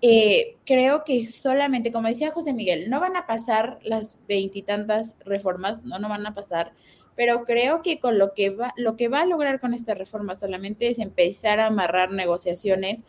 eh, 0.00 0.56
creo 0.64 1.04
que 1.04 1.28
solamente, 1.28 1.92
como 1.92 2.08
decía 2.08 2.30
José 2.30 2.54
Miguel, 2.54 2.88
no 2.88 2.98
van 3.00 3.16
a 3.16 3.26
pasar 3.26 3.78
las 3.82 4.16
veintitantas 4.26 5.16
reformas, 5.26 5.84
no, 5.84 5.98
no 5.98 6.08
van 6.08 6.26
a 6.26 6.34
pasar, 6.34 6.72
pero 7.16 7.44
creo 7.44 7.82
que 7.82 7.98
con 7.98 8.18
lo 8.18 8.34
que 8.34 8.50
va, 8.50 8.74
lo 8.76 8.96
que 8.96 9.08
va 9.08 9.22
a 9.22 9.26
lograr 9.26 9.58
con 9.58 9.74
esta 9.74 9.94
reforma 9.94 10.38
solamente 10.38 10.88
es 10.88 10.98
empezar 10.98 11.58
a 11.58 11.66
amarrar 11.66 12.12
negociaciones 12.12 13.02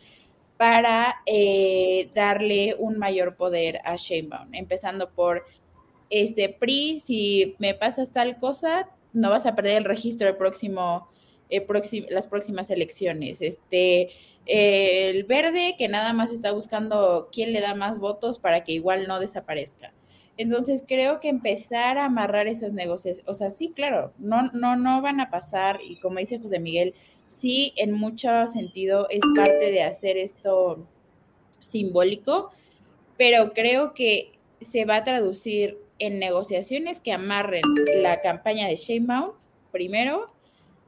para 0.56 1.16
eh, 1.26 2.10
darle 2.14 2.74
un 2.78 2.98
mayor 2.98 3.36
poder 3.36 3.80
a 3.84 3.94
Sheinbaum, 3.96 4.54
empezando 4.54 5.10
por 5.10 5.44
este 6.10 6.48
PRI, 6.48 7.00
si 7.00 7.54
me 7.58 7.74
pasas 7.74 8.12
tal 8.12 8.38
cosa, 8.38 8.88
no 9.12 9.30
vas 9.30 9.46
a 9.46 9.54
perder 9.54 9.76
el 9.76 9.84
registro 9.84 10.28
el 10.28 10.36
próximo, 10.36 11.08
las 12.10 12.26
próximas 12.26 12.70
elecciones. 12.70 13.40
Este, 13.40 14.10
el 14.46 15.24
verde, 15.24 15.76
que 15.78 15.88
nada 15.88 16.12
más 16.12 16.32
está 16.32 16.52
buscando 16.52 17.28
quién 17.30 17.52
le 17.52 17.60
da 17.60 17.74
más 17.74 17.98
votos 17.98 18.38
para 18.38 18.64
que 18.64 18.72
igual 18.72 19.06
no 19.06 19.20
desaparezca. 19.20 19.92
Entonces 20.38 20.84
creo 20.86 21.18
que 21.18 21.28
empezar 21.28 21.98
a 21.98 22.06
amarrar 22.06 22.46
esas 22.46 22.72
negociaciones, 22.72 23.28
o 23.28 23.34
sea, 23.34 23.50
sí, 23.50 23.72
claro, 23.74 24.12
no, 24.18 24.50
no, 24.52 24.76
no 24.76 25.02
van 25.02 25.20
a 25.20 25.30
pasar 25.30 25.80
y 25.86 25.98
como 25.98 26.20
dice 26.20 26.38
José 26.38 26.60
Miguel, 26.60 26.94
sí, 27.26 27.74
en 27.76 27.92
mucho 27.92 28.46
sentido 28.46 29.08
es 29.10 29.20
parte 29.34 29.72
de 29.72 29.82
hacer 29.82 30.16
esto 30.16 30.86
simbólico, 31.60 32.52
pero 33.16 33.52
creo 33.52 33.94
que 33.94 34.30
se 34.60 34.84
va 34.84 34.96
a 34.96 35.04
traducir 35.04 35.78
en 35.98 36.20
negociaciones 36.20 37.00
que 37.00 37.12
amarren 37.12 37.62
la 38.00 38.20
campaña 38.20 38.68
de 38.68 38.76
Sheinbaum, 38.76 39.32
primero, 39.72 40.32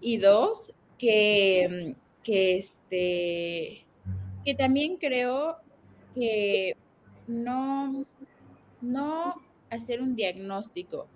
y 0.00 0.18
dos, 0.18 0.72
que, 0.96 1.96
que, 2.22 2.56
este, 2.56 3.84
que 4.44 4.54
también 4.54 4.96
creo 4.96 5.56
que 6.14 6.76
no, 7.26 8.06
no 8.80 9.34
hacer 9.70 10.00
un 10.00 10.16
diagnóstico 10.16 11.06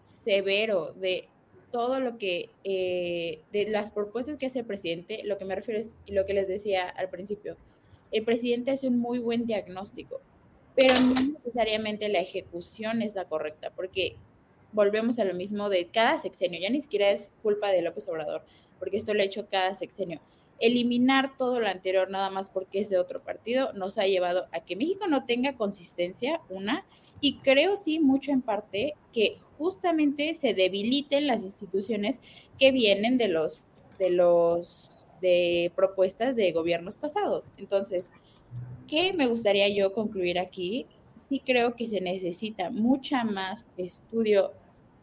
severo 0.00 0.92
de 0.92 1.28
todo 1.72 2.00
lo 2.00 2.16
que, 2.16 2.50
eh, 2.64 3.40
de 3.52 3.68
las 3.68 3.90
propuestas 3.90 4.36
que 4.36 4.46
hace 4.46 4.60
el 4.60 4.64
presidente, 4.64 5.22
lo 5.24 5.36
que 5.36 5.44
me 5.44 5.54
refiero 5.54 5.80
es 5.80 5.90
lo 6.06 6.24
que 6.24 6.34
les 6.34 6.48
decía 6.48 6.88
al 6.88 7.10
principio. 7.10 7.56
El 8.12 8.24
presidente 8.24 8.70
hace 8.70 8.88
un 8.88 8.98
muy 8.98 9.18
buen 9.18 9.46
diagnóstico, 9.46 10.20
pero 10.74 10.98
no 11.00 11.14
necesariamente 11.20 12.08
la 12.08 12.20
ejecución 12.20 13.02
es 13.02 13.14
la 13.14 13.24
correcta, 13.24 13.72
porque 13.74 14.16
volvemos 14.72 15.18
a 15.18 15.24
lo 15.24 15.34
mismo 15.34 15.68
de 15.68 15.86
cada 15.86 16.18
sexenio, 16.18 16.60
ya 16.60 16.70
ni 16.70 16.80
siquiera 16.80 17.10
es 17.10 17.32
culpa 17.42 17.70
de 17.70 17.82
López 17.82 18.08
Obrador, 18.08 18.42
porque 18.78 18.96
esto 18.96 19.12
lo 19.12 19.22
ha 19.22 19.24
hecho 19.24 19.48
cada 19.50 19.74
sexenio. 19.74 20.20
Eliminar 20.58 21.36
todo 21.36 21.60
lo 21.60 21.68
anterior 21.68 22.10
nada 22.10 22.30
más 22.30 22.50
porque 22.50 22.80
es 22.80 22.88
de 22.88 22.98
otro 22.98 23.22
partido 23.22 23.72
nos 23.74 23.98
ha 23.98 24.06
llevado 24.06 24.46
a 24.52 24.60
que 24.60 24.76
México 24.76 25.06
no 25.06 25.26
tenga 25.26 25.56
consistencia, 25.56 26.40
una, 26.48 26.84
y 27.20 27.38
creo 27.38 27.76
sí 27.76 27.98
mucho 27.98 28.30
en 28.30 28.42
parte 28.42 28.94
que 29.12 29.36
justamente 29.58 30.34
se 30.34 30.54
debiliten 30.54 31.26
las 31.26 31.44
instituciones 31.44 32.20
que 32.58 32.72
vienen 32.72 33.18
de 33.18 33.28
los 33.28 33.64
de 33.98 34.10
los 34.10 34.90
de 35.20 35.72
propuestas 35.74 36.36
de 36.36 36.52
gobiernos 36.52 36.96
pasados. 36.96 37.44
Entonces, 37.56 38.10
¿qué 38.86 39.12
me 39.12 39.26
gustaría 39.26 39.68
yo 39.68 39.92
concluir 39.92 40.38
aquí? 40.38 40.86
Sí 41.14 41.40
creo 41.44 41.74
que 41.74 41.86
se 41.86 42.00
necesita 42.00 42.70
mucha 42.70 43.24
más 43.24 43.66
estudio 43.78 44.52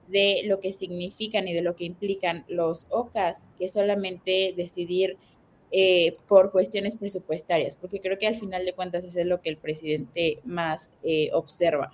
de 0.07 0.41
lo 0.45 0.59
que 0.59 0.71
significan 0.71 1.47
y 1.47 1.53
de 1.53 1.61
lo 1.61 1.75
que 1.75 1.85
implican 1.85 2.45
los 2.47 2.87
OCAS 2.89 3.47
que 3.57 3.67
solamente 3.67 4.53
decidir 4.55 5.17
eh, 5.75 6.15
por 6.27 6.51
cuestiones 6.51 6.95
presupuestarias, 6.95 7.75
porque 7.75 7.99
creo 7.99 8.19
que 8.19 8.27
al 8.27 8.35
final 8.35 8.63
de 8.63 8.73
cuentas 8.73 9.03
eso 9.03 9.19
es 9.19 9.25
lo 9.25 9.41
que 9.41 9.49
el 9.49 9.57
presidente 9.57 10.39
más 10.45 10.93
eh, 11.01 11.31
observa. 11.33 11.91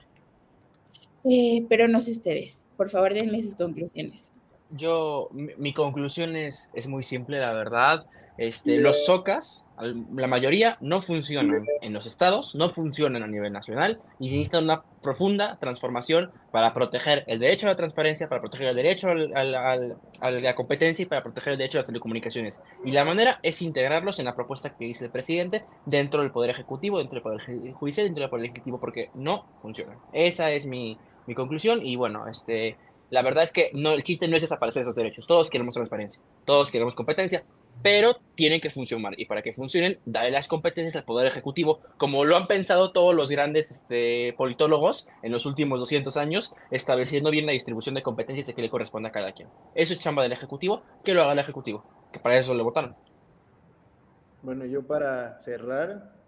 Eh, 1.23 1.65
pero 1.69 1.87
no 1.87 2.01
sé 2.01 2.11
ustedes, 2.11 2.65
por 2.75 2.89
favor 2.89 3.13
denme 3.13 3.41
sus 3.41 3.55
conclusiones. 3.55 4.29
Yo, 4.71 5.29
mi, 5.31 5.73
conclusión 5.73 6.35
es, 6.35 6.69
es, 6.73 6.87
muy 6.87 7.03
simple, 7.03 7.39
la 7.39 7.53
verdad. 7.53 8.05
Este, 8.39 8.77
los 8.77 9.05
SOCAS, 9.05 9.67
la 10.15 10.27
mayoría, 10.27 10.77
no 10.79 11.01
funcionan 11.01 11.59
en 11.81 11.91
los 11.91 12.05
estados, 12.05 12.55
no 12.55 12.69
funcionan 12.69 13.21
a 13.21 13.27
nivel 13.27 13.51
nacional 13.51 14.01
y 14.17 14.29
se 14.29 14.35
necesita 14.35 14.59
una 14.59 14.81
profunda 15.01 15.57
transformación 15.59 16.31
para 16.49 16.73
proteger 16.73 17.25
el 17.27 17.39
derecho 17.39 17.67
a 17.67 17.71
la 17.71 17.75
transparencia, 17.75 18.29
para 18.29 18.39
proteger 18.39 18.69
el 18.69 18.77
derecho 18.77 19.09
a 19.09 19.43
la 19.43 20.55
competencia 20.55 21.03
y 21.03 21.05
para 21.05 21.21
proteger 21.21 21.51
el 21.51 21.57
derecho 21.57 21.77
a 21.77 21.79
las 21.79 21.87
telecomunicaciones. 21.87 22.61
Y 22.85 22.91
la 22.91 23.03
manera 23.03 23.41
es 23.43 23.61
integrarlos 23.61 24.19
en 24.19 24.25
la 24.25 24.35
propuesta 24.35 24.73
que 24.77 24.85
dice 24.85 25.03
el 25.03 25.11
presidente 25.11 25.65
dentro 25.85 26.21
del 26.21 26.31
Poder 26.31 26.51
Ejecutivo, 26.51 26.99
dentro 26.99 27.15
del 27.15 27.23
Poder 27.23 27.73
Judicial, 27.73 28.07
dentro 28.07 28.21
del 28.21 28.29
Poder 28.29 28.45
Ejecutivo, 28.45 28.79
porque 28.79 29.09
no 29.15 29.47
funcionan. 29.61 29.97
Esa 30.13 30.49
es 30.51 30.65
mi, 30.65 30.97
mi 31.27 31.35
conclusión 31.35 31.85
y 31.85 31.97
bueno, 31.97 32.25
este, 32.29 32.77
la 33.09 33.21
verdad 33.21 33.43
es 33.43 33.51
que 33.51 33.71
no, 33.73 33.91
el 33.91 34.03
chiste 34.03 34.27
no 34.27 34.35
es 34.35 34.43
desaparecer 34.43 34.83
esos 34.83 34.95
derechos. 34.95 35.27
Todos 35.27 35.49
queremos 35.49 35.73
transparencia, 35.73 36.21
todos 36.45 36.71
queremos 36.71 36.95
competencia, 36.95 37.43
pero 37.81 38.17
tienen 38.35 38.61
que 38.61 38.69
funcionar. 38.69 39.19
Y 39.19 39.25
para 39.25 39.41
que 39.41 39.53
funcionen, 39.53 39.99
darle 40.05 40.31
las 40.31 40.47
competencias 40.47 40.95
al 40.95 41.03
Poder 41.03 41.27
Ejecutivo, 41.27 41.79
como 41.97 42.25
lo 42.25 42.35
han 42.35 42.47
pensado 42.47 42.91
todos 42.91 43.15
los 43.15 43.29
grandes 43.29 43.71
este, 43.71 44.33
politólogos 44.37 45.07
en 45.23 45.31
los 45.31 45.45
últimos 45.45 45.79
200 45.79 46.17
años, 46.17 46.55
estableciendo 46.71 47.31
bien 47.31 47.45
la 47.45 47.51
distribución 47.51 47.95
de 47.95 48.03
competencias 48.03 48.47
de 48.47 48.53
que 48.53 48.61
le 48.61 48.69
corresponde 48.69 49.09
a 49.09 49.11
cada 49.11 49.31
quien. 49.31 49.49
Eso 49.75 49.93
es 49.93 49.99
chamba 49.99 50.23
del 50.23 50.31
Ejecutivo, 50.31 50.83
que 51.03 51.13
lo 51.13 51.23
haga 51.23 51.33
el 51.33 51.39
Ejecutivo, 51.39 51.83
que 52.11 52.19
para 52.19 52.37
eso 52.37 52.53
le 52.53 52.63
votaron. 52.63 52.95
Bueno, 54.41 54.65
yo 54.65 54.87
para 54.87 55.37
cerrar, 55.37 56.18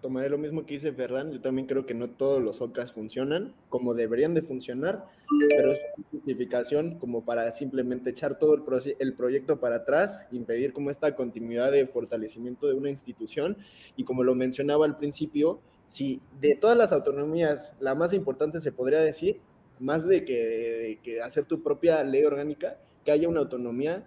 tomaré 0.00 0.28
lo 0.28 0.38
mismo 0.38 0.66
que 0.66 0.74
dice 0.74 0.92
Ferran. 0.92 1.32
Yo 1.32 1.40
también 1.40 1.66
creo 1.66 1.86
que 1.86 1.94
no 1.94 2.10
todos 2.10 2.42
los 2.42 2.60
OCAS 2.60 2.92
funcionan 2.92 3.54
como 3.68 3.94
deberían 3.94 4.34
de 4.34 4.42
funcionar, 4.42 5.06
pero 5.48 5.72
es 5.72 5.80
una 5.96 6.06
justificación 6.10 6.98
como 6.98 7.24
para 7.24 7.50
simplemente 7.50 8.10
echar 8.10 8.38
todo 8.38 8.54
el, 8.54 8.62
el 8.98 9.14
proyecto 9.14 9.60
para 9.60 9.76
atrás, 9.76 10.26
impedir 10.30 10.72
como 10.72 10.90
esta 10.90 11.14
continuidad 11.14 11.72
de 11.72 11.86
fortalecimiento 11.86 12.66
de 12.66 12.74
una 12.74 12.90
institución. 12.90 13.56
Y 13.96 14.04
como 14.04 14.24
lo 14.24 14.34
mencionaba 14.34 14.84
al 14.84 14.96
principio, 14.96 15.60
si 15.86 16.20
de 16.40 16.54
todas 16.56 16.76
las 16.76 16.92
autonomías 16.92 17.74
la 17.80 17.94
más 17.94 18.12
importante 18.12 18.60
se 18.60 18.72
podría 18.72 19.00
decir, 19.00 19.40
más 19.78 20.06
de 20.06 20.24
que, 20.24 20.34
de 20.34 21.00
que 21.02 21.22
hacer 21.22 21.44
tu 21.44 21.62
propia 21.62 22.02
ley 22.04 22.24
orgánica, 22.24 22.78
que 23.04 23.12
haya 23.12 23.28
una 23.28 23.40
autonomía 23.40 24.06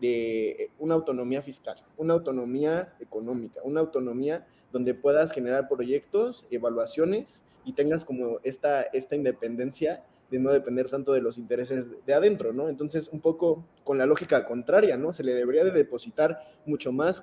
de 0.00 0.70
una 0.78 0.94
autonomía 0.94 1.42
fiscal, 1.42 1.76
una 1.96 2.14
autonomía 2.14 2.94
económica, 3.00 3.60
una 3.64 3.80
autonomía 3.80 4.46
donde 4.72 4.94
puedas 4.94 5.32
generar 5.32 5.68
proyectos, 5.68 6.46
evaluaciones 6.50 7.44
y 7.64 7.72
tengas 7.72 8.04
como 8.04 8.38
esta, 8.44 8.82
esta 8.82 9.16
independencia 9.16 10.04
de 10.30 10.38
no 10.38 10.50
depender 10.50 10.90
tanto 10.90 11.12
de 11.12 11.22
los 11.22 11.38
intereses 11.38 11.86
de 12.04 12.14
adentro, 12.14 12.52
¿no? 12.52 12.68
Entonces, 12.68 13.08
un 13.08 13.20
poco 13.20 13.64
con 13.84 13.98
la 13.98 14.06
lógica 14.06 14.44
contraria, 14.44 14.96
¿no? 14.96 15.12
Se 15.12 15.22
le 15.22 15.34
debería 15.34 15.64
de 15.64 15.70
depositar 15.70 16.40
mucho 16.64 16.92
más, 16.92 17.22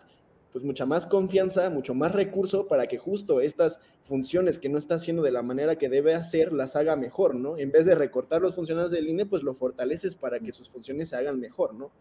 pues 0.52 0.64
mucha 0.64 0.86
más 0.86 1.06
confianza, 1.08 1.70
mucho 1.70 1.94
más 1.94 2.14
recurso 2.14 2.68
para 2.68 2.88
que 2.88 2.98
justo 2.98 3.42
estas 3.42 3.80
funciones 4.04 4.60
que 4.60 4.70
no 4.70 4.78
está 4.78 4.96
haciendo 4.96 5.22
de 5.22 5.32
la 5.32 5.44
manera 5.44 5.78
que 5.78 5.90
debe 5.90 6.16
hacer, 6.16 6.54
las 6.54 6.76
haga 6.76 6.96
mejor, 6.96 7.36
¿no? 7.36 7.58
En 7.58 7.72
vez 7.72 7.86
de 7.86 7.96
recortar 7.96 8.42
los 8.42 8.56
funcionarios 8.56 8.92
del 8.92 9.10
INE, 9.10 9.26
pues 9.26 9.44
lo 9.44 9.54
fortaleces 9.54 10.16
para 10.16 10.40
que 10.40 10.54
sus 10.54 10.70
funciones 10.70 11.10
se 11.10 11.18
hagan 11.18 11.40
mejor, 11.40 11.74
¿no? 11.74 11.92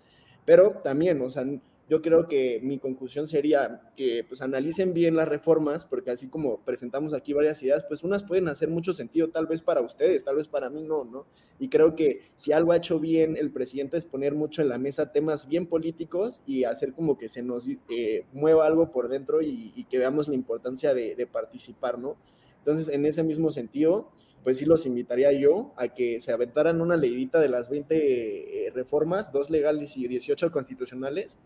Pero 0.44 0.80
también, 0.82 1.20
o 1.20 1.30
sea, 1.30 1.44
yo 1.88 2.00
creo 2.00 2.26
que 2.28 2.60
mi 2.62 2.78
conclusión 2.78 3.28
sería 3.28 3.92
que 3.96 4.24
pues 4.26 4.40
analicen 4.40 4.94
bien 4.94 5.16
las 5.16 5.28
reformas, 5.28 5.84
porque 5.84 6.10
así 6.10 6.28
como 6.28 6.60
presentamos 6.64 7.12
aquí 7.12 7.32
varias 7.32 7.62
ideas, 7.62 7.84
pues 7.86 8.02
unas 8.02 8.22
pueden 8.22 8.48
hacer 8.48 8.68
mucho 8.68 8.92
sentido 8.92 9.28
tal 9.28 9.46
vez 9.46 9.62
para 9.62 9.80
ustedes, 9.80 10.24
tal 10.24 10.36
vez 10.36 10.48
para 10.48 10.70
mí 10.70 10.82
no, 10.82 11.04
¿no? 11.04 11.26
Y 11.58 11.68
creo 11.68 11.94
que 11.94 12.22
si 12.34 12.52
algo 12.52 12.72
ha 12.72 12.76
hecho 12.76 12.98
bien 12.98 13.36
el 13.36 13.50
presidente 13.52 13.96
es 13.96 14.04
poner 14.04 14.34
mucho 14.34 14.62
en 14.62 14.68
la 14.68 14.78
mesa 14.78 15.12
temas 15.12 15.48
bien 15.48 15.66
políticos 15.66 16.40
y 16.46 16.64
hacer 16.64 16.92
como 16.92 17.18
que 17.18 17.28
se 17.28 17.42
nos 17.42 17.68
eh, 17.68 18.26
mueva 18.32 18.66
algo 18.66 18.90
por 18.90 19.08
dentro 19.08 19.42
y, 19.42 19.86
que 19.90 19.98
veamos 19.98 20.28
la 20.28 20.34
importancia 20.34 20.94
de, 20.94 21.14
de 21.14 21.26
participar, 21.26 21.98
¿no? 21.98 22.16
Entonces, 22.58 22.88
en 22.88 23.04
ese 23.04 23.24
mismo 23.24 23.50
sentido, 23.50 24.12
pues 24.42 24.58
sí 24.58 24.64
los 24.64 24.86
invitaría 24.86 25.32
yo 25.32 25.72
a 25.76 25.88
que 25.88 26.20
se 26.20 26.32
aventaran 26.32 26.80
una 26.80 26.96
leidita 26.96 27.40
de 27.40 27.48
las 27.48 27.68
20 27.68 28.66
eh, 28.66 28.70
reformas, 28.70 29.32
dos 29.32 29.50
legales 29.50 29.96
y 29.96 30.08
18 30.08 30.50
constitucionales, 30.50 31.38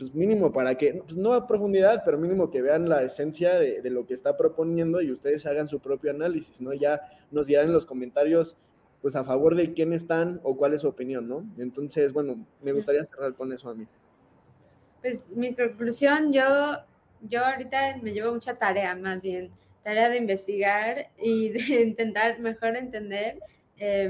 pues 0.00 0.14
mínimo 0.14 0.50
para 0.50 0.76
que, 0.76 0.94
pues 0.94 1.14
no 1.18 1.34
a 1.34 1.46
profundidad, 1.46 2.00
pero 2.06 2.16
mínimo 2.16 2.50
que 2.50 2.62
vean 2.62 2.88
la 2.88 3.02
esencia 3.02 3.58
de, 3.58 3.90
lo 3.90 4.06
que 4.06 4.14
está 4.14 4.34
proponiendo 4.34 5.02
y 5.02 5.12
ustedes 5.12 5.44
hagan 5.44 5.68
su 5.68 5.78
propio 5.78 6.10
análisis, 6.10 6.58
¿no? 6.62 6.72
Ya 6.72 7.02
nos 7.30 7.46
dirán 7.46 7.66
en 7.66 7.74
los 7.74 7.84
comentarios, 7.84 8.56
pues 9.02 9.14
a 9.14 9.24
favor 9.24 9.56
de 9.56 9.74
quién 9.74 9.92
están 9.92 10.40
o 10.42 10.56
cuál 10.56 10.72
es 10.72 10.80
su 10.80 10.88
opinión, 10.88 11.28
¿no? 11.28 11.44
Entonces, 11.58 12.14
bueno, 12.14 12.46
me 12.62 12.72
gustaría 12.72 13.04
cerrar 13.04 13.34
con 13.34 13.52
eso 13.52 13.68
a 13.68 13.74
mí. 13.74 13.86
Pues 15.02 15.26
mi 15.34 15.54
conclusión, 15.54 16.32
yo, 16.32 16.78
yo 17.20 17.44
ahorita 17.44 17.98
me 18.00 18.12
llevo 18.12 18.32
mucha 18.32 18.54
tarea, 18.54 18.96
más 18.96 19.22
bien 19.22 19.50
tarea 19.82 20.08
de 20.08 20.16
investigar 20.16 21.10
y 21.18 21.48
de 21.50 21.82
intentar 21.82 22.40
mejor 22.40 22.74
entender, 22.76 23.38
eh, 23.76 24.08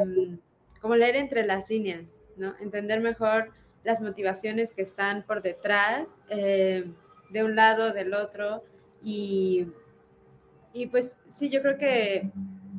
como 0.80 0.95
leer 0.95 1.16
entre 1.16 1.45
las 1.45 1.68
líneas, 1.68 2.20
¿no? 2.36 2.55
Entender 2.61 3.01
mejor 3.01 3.51
las 3.85 4.01
motivaciones 4.01 4.72
que 4.72 4.83
están 4.83 5.22
por 5.22 5.43
detrás, 5.43 6.20
em, 6.28 6.95
de 7.31 7.45
un 7.45 7.57
lado, 7.57 7.93
del 7.93 8.14
otro, 8.14 8.64
y, 9.03 9.66
y 10.72 10.87
pues 10.87 11.16
sí, 11.26 11.49
yo 11.49 11.62
creo 11.62 11.78
que 11.78 12.31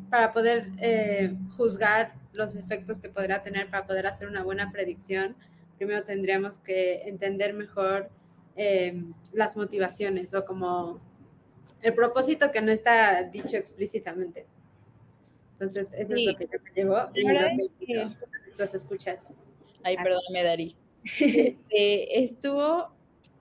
para 0.09 0.33
poder 0.33 0.69
eh, 0.79 1.35
juzgar 1.55 2.13
los 2.33 2.55
efectos 2.55 2.99
que 2.99 3.09
podrá 3.09 3.41
tener, 3.43 3.69
para 3.69 3.87
poder 3.87 4.07
hacer 4.07 4.27
una 4.27 4.43
buena 4.43 4.71
predicción, 4.71 5.35
primero 5.77 6.03
tendríamos 6.03 6.57
que 6.59 7.03
entender 7.07 7.53
mejor 7.53 8.09
em, 8.55 9.13
las 9.33 9.55
motivaciones 9.55 10.33
o 10.33 10.45
como 10.45 11.01
el 11.81 11.93
propósito 11.93 12.51
que 12.51 12.61
no 12.61 12.71
está 12.71 13.23
dicho 13.23 13.57
explícitamente. 13.57 14.45
Entonces, 15.53 15.93
eso 15.93 16.13
es 16.13 16.25
lo 16.25 16.35
que 16.37 16.45
yo 16.45 16.59
me 16.63 16.71
llevo 16.71 17.09
y 17.13 17.23
lo 17.23 18.57
que 18.57 18.77
escuchas. 18.77 19.31
Ay, 19.83 19.95
perdóname, 19.95 20.43
Dari. 20.43 20.75
Este, 21.19 22.21
estuvo 22.21 22.89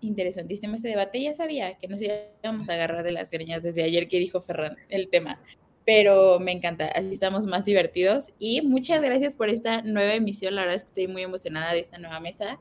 interesantísimo 0.00 0.76
este 0.76 0.88
debate. 0.88 1.20
Ya 1.22 1.32
sabía 1.32 1.76
que 1.76 1.88
nos 1.88 2.00
íbamos 2.02 2.68
a 2.68 2.74
agarrar 2.74 3.02
de 3.02 3.12
las 3.12 3.30
greñas 3.30 3.62
desde 3.62 3.82
ayer 3.82 4.08
que 4.08 4.18
dijo 4.18 4.40
Ferran 4.40 4.76
el 4.88 5.08
tema, 5.08 5.40
pero 5.84 6.40
me 6.40 6.52
encanta. 6.52 6.86
Así 6.86 7.12
estamos 7.12 7.46
más 7.46 7.64
divertidos. 7.64 8.28
Y 8.38 8.62
muchas 8.62 9.02
gracias 9.02 9.34
por 9.34 9.50
esta 9.50 9.82
nueva 9.82 10.14
emisión. 10.14 10.54
La 10.54 10.62
verdad 10.62 10.76
es 10.76 10.84
que 10.84 10.88
estoy 10.88 11.06
muy 11.08 11.22
emocionada 11.22 11.72
de 11.72 11.80
esta 11.80 11.98
nueva 11.98 12.20
mesa. 12.20 12.58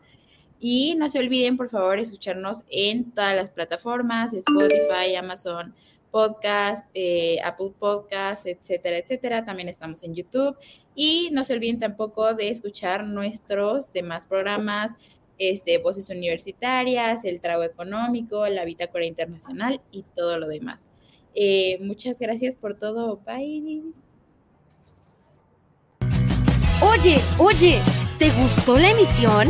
Y 0.60 0.96
no 0.96 1.08
se 1.08 1.20
olviden, 1.20 1.56
por 1.56 1.70
favor, 1.70 2.00
escucharnos 2.00 2.64
en 2.70 3.12
todas 3.12 3.34
las 3.34 3.50
plataformas, 3.50 4.34
Spotify, 4.34 5.16
Amazon 5.18 5.74
Podcast, 6.12 6.90
eh, 6.94 7.38
Apple 7.44 7.72
Podcast, 7.78 8.46
etcétera, 8.46 8.98
etcétera. 8.98 9.46
También 9.46 9.70
estamos 9.70 10.04
en 10.04 10.14
YouTube. 10.16 10.58
Y 10.96 11.30
no 11.32 11.44
se 11.44 11.54
olviden 11.54 11.80
tampoco 11.80 12.34
de 12.34 12.50
escuchar 12.50 13.06
nuestros 13.06 13.92
demás 13.94 14.28
programas, 14.28 14.92
este, 15.38 15.78
Voces 15.78 16.10
Universitarias, 16.10 17.24
El 17.26 17.40
Trago 17.40 17.64
Económico, 17.64 18.48
La 18.48 18.66
Bitácora 18.66 19.06
Internacional 19.06 19.82
y 19.92 20.04
todo 20.16 20.38
lo 20.38 20.48
demás. 20.48 20.84
Eh, 21.36 21.78
muchas 21.82 22.20
gracias 22.20 22.56
por 22.56 22.78
todo. 22.78 23.22
Bye. 23.26 23.84
Oye, 26.82 27.18
oye, 27.38 27.82
¿te 28.18 28.30
gustó 28.32 28.78
la 28.78 28.92
emisión? 28.92 29.50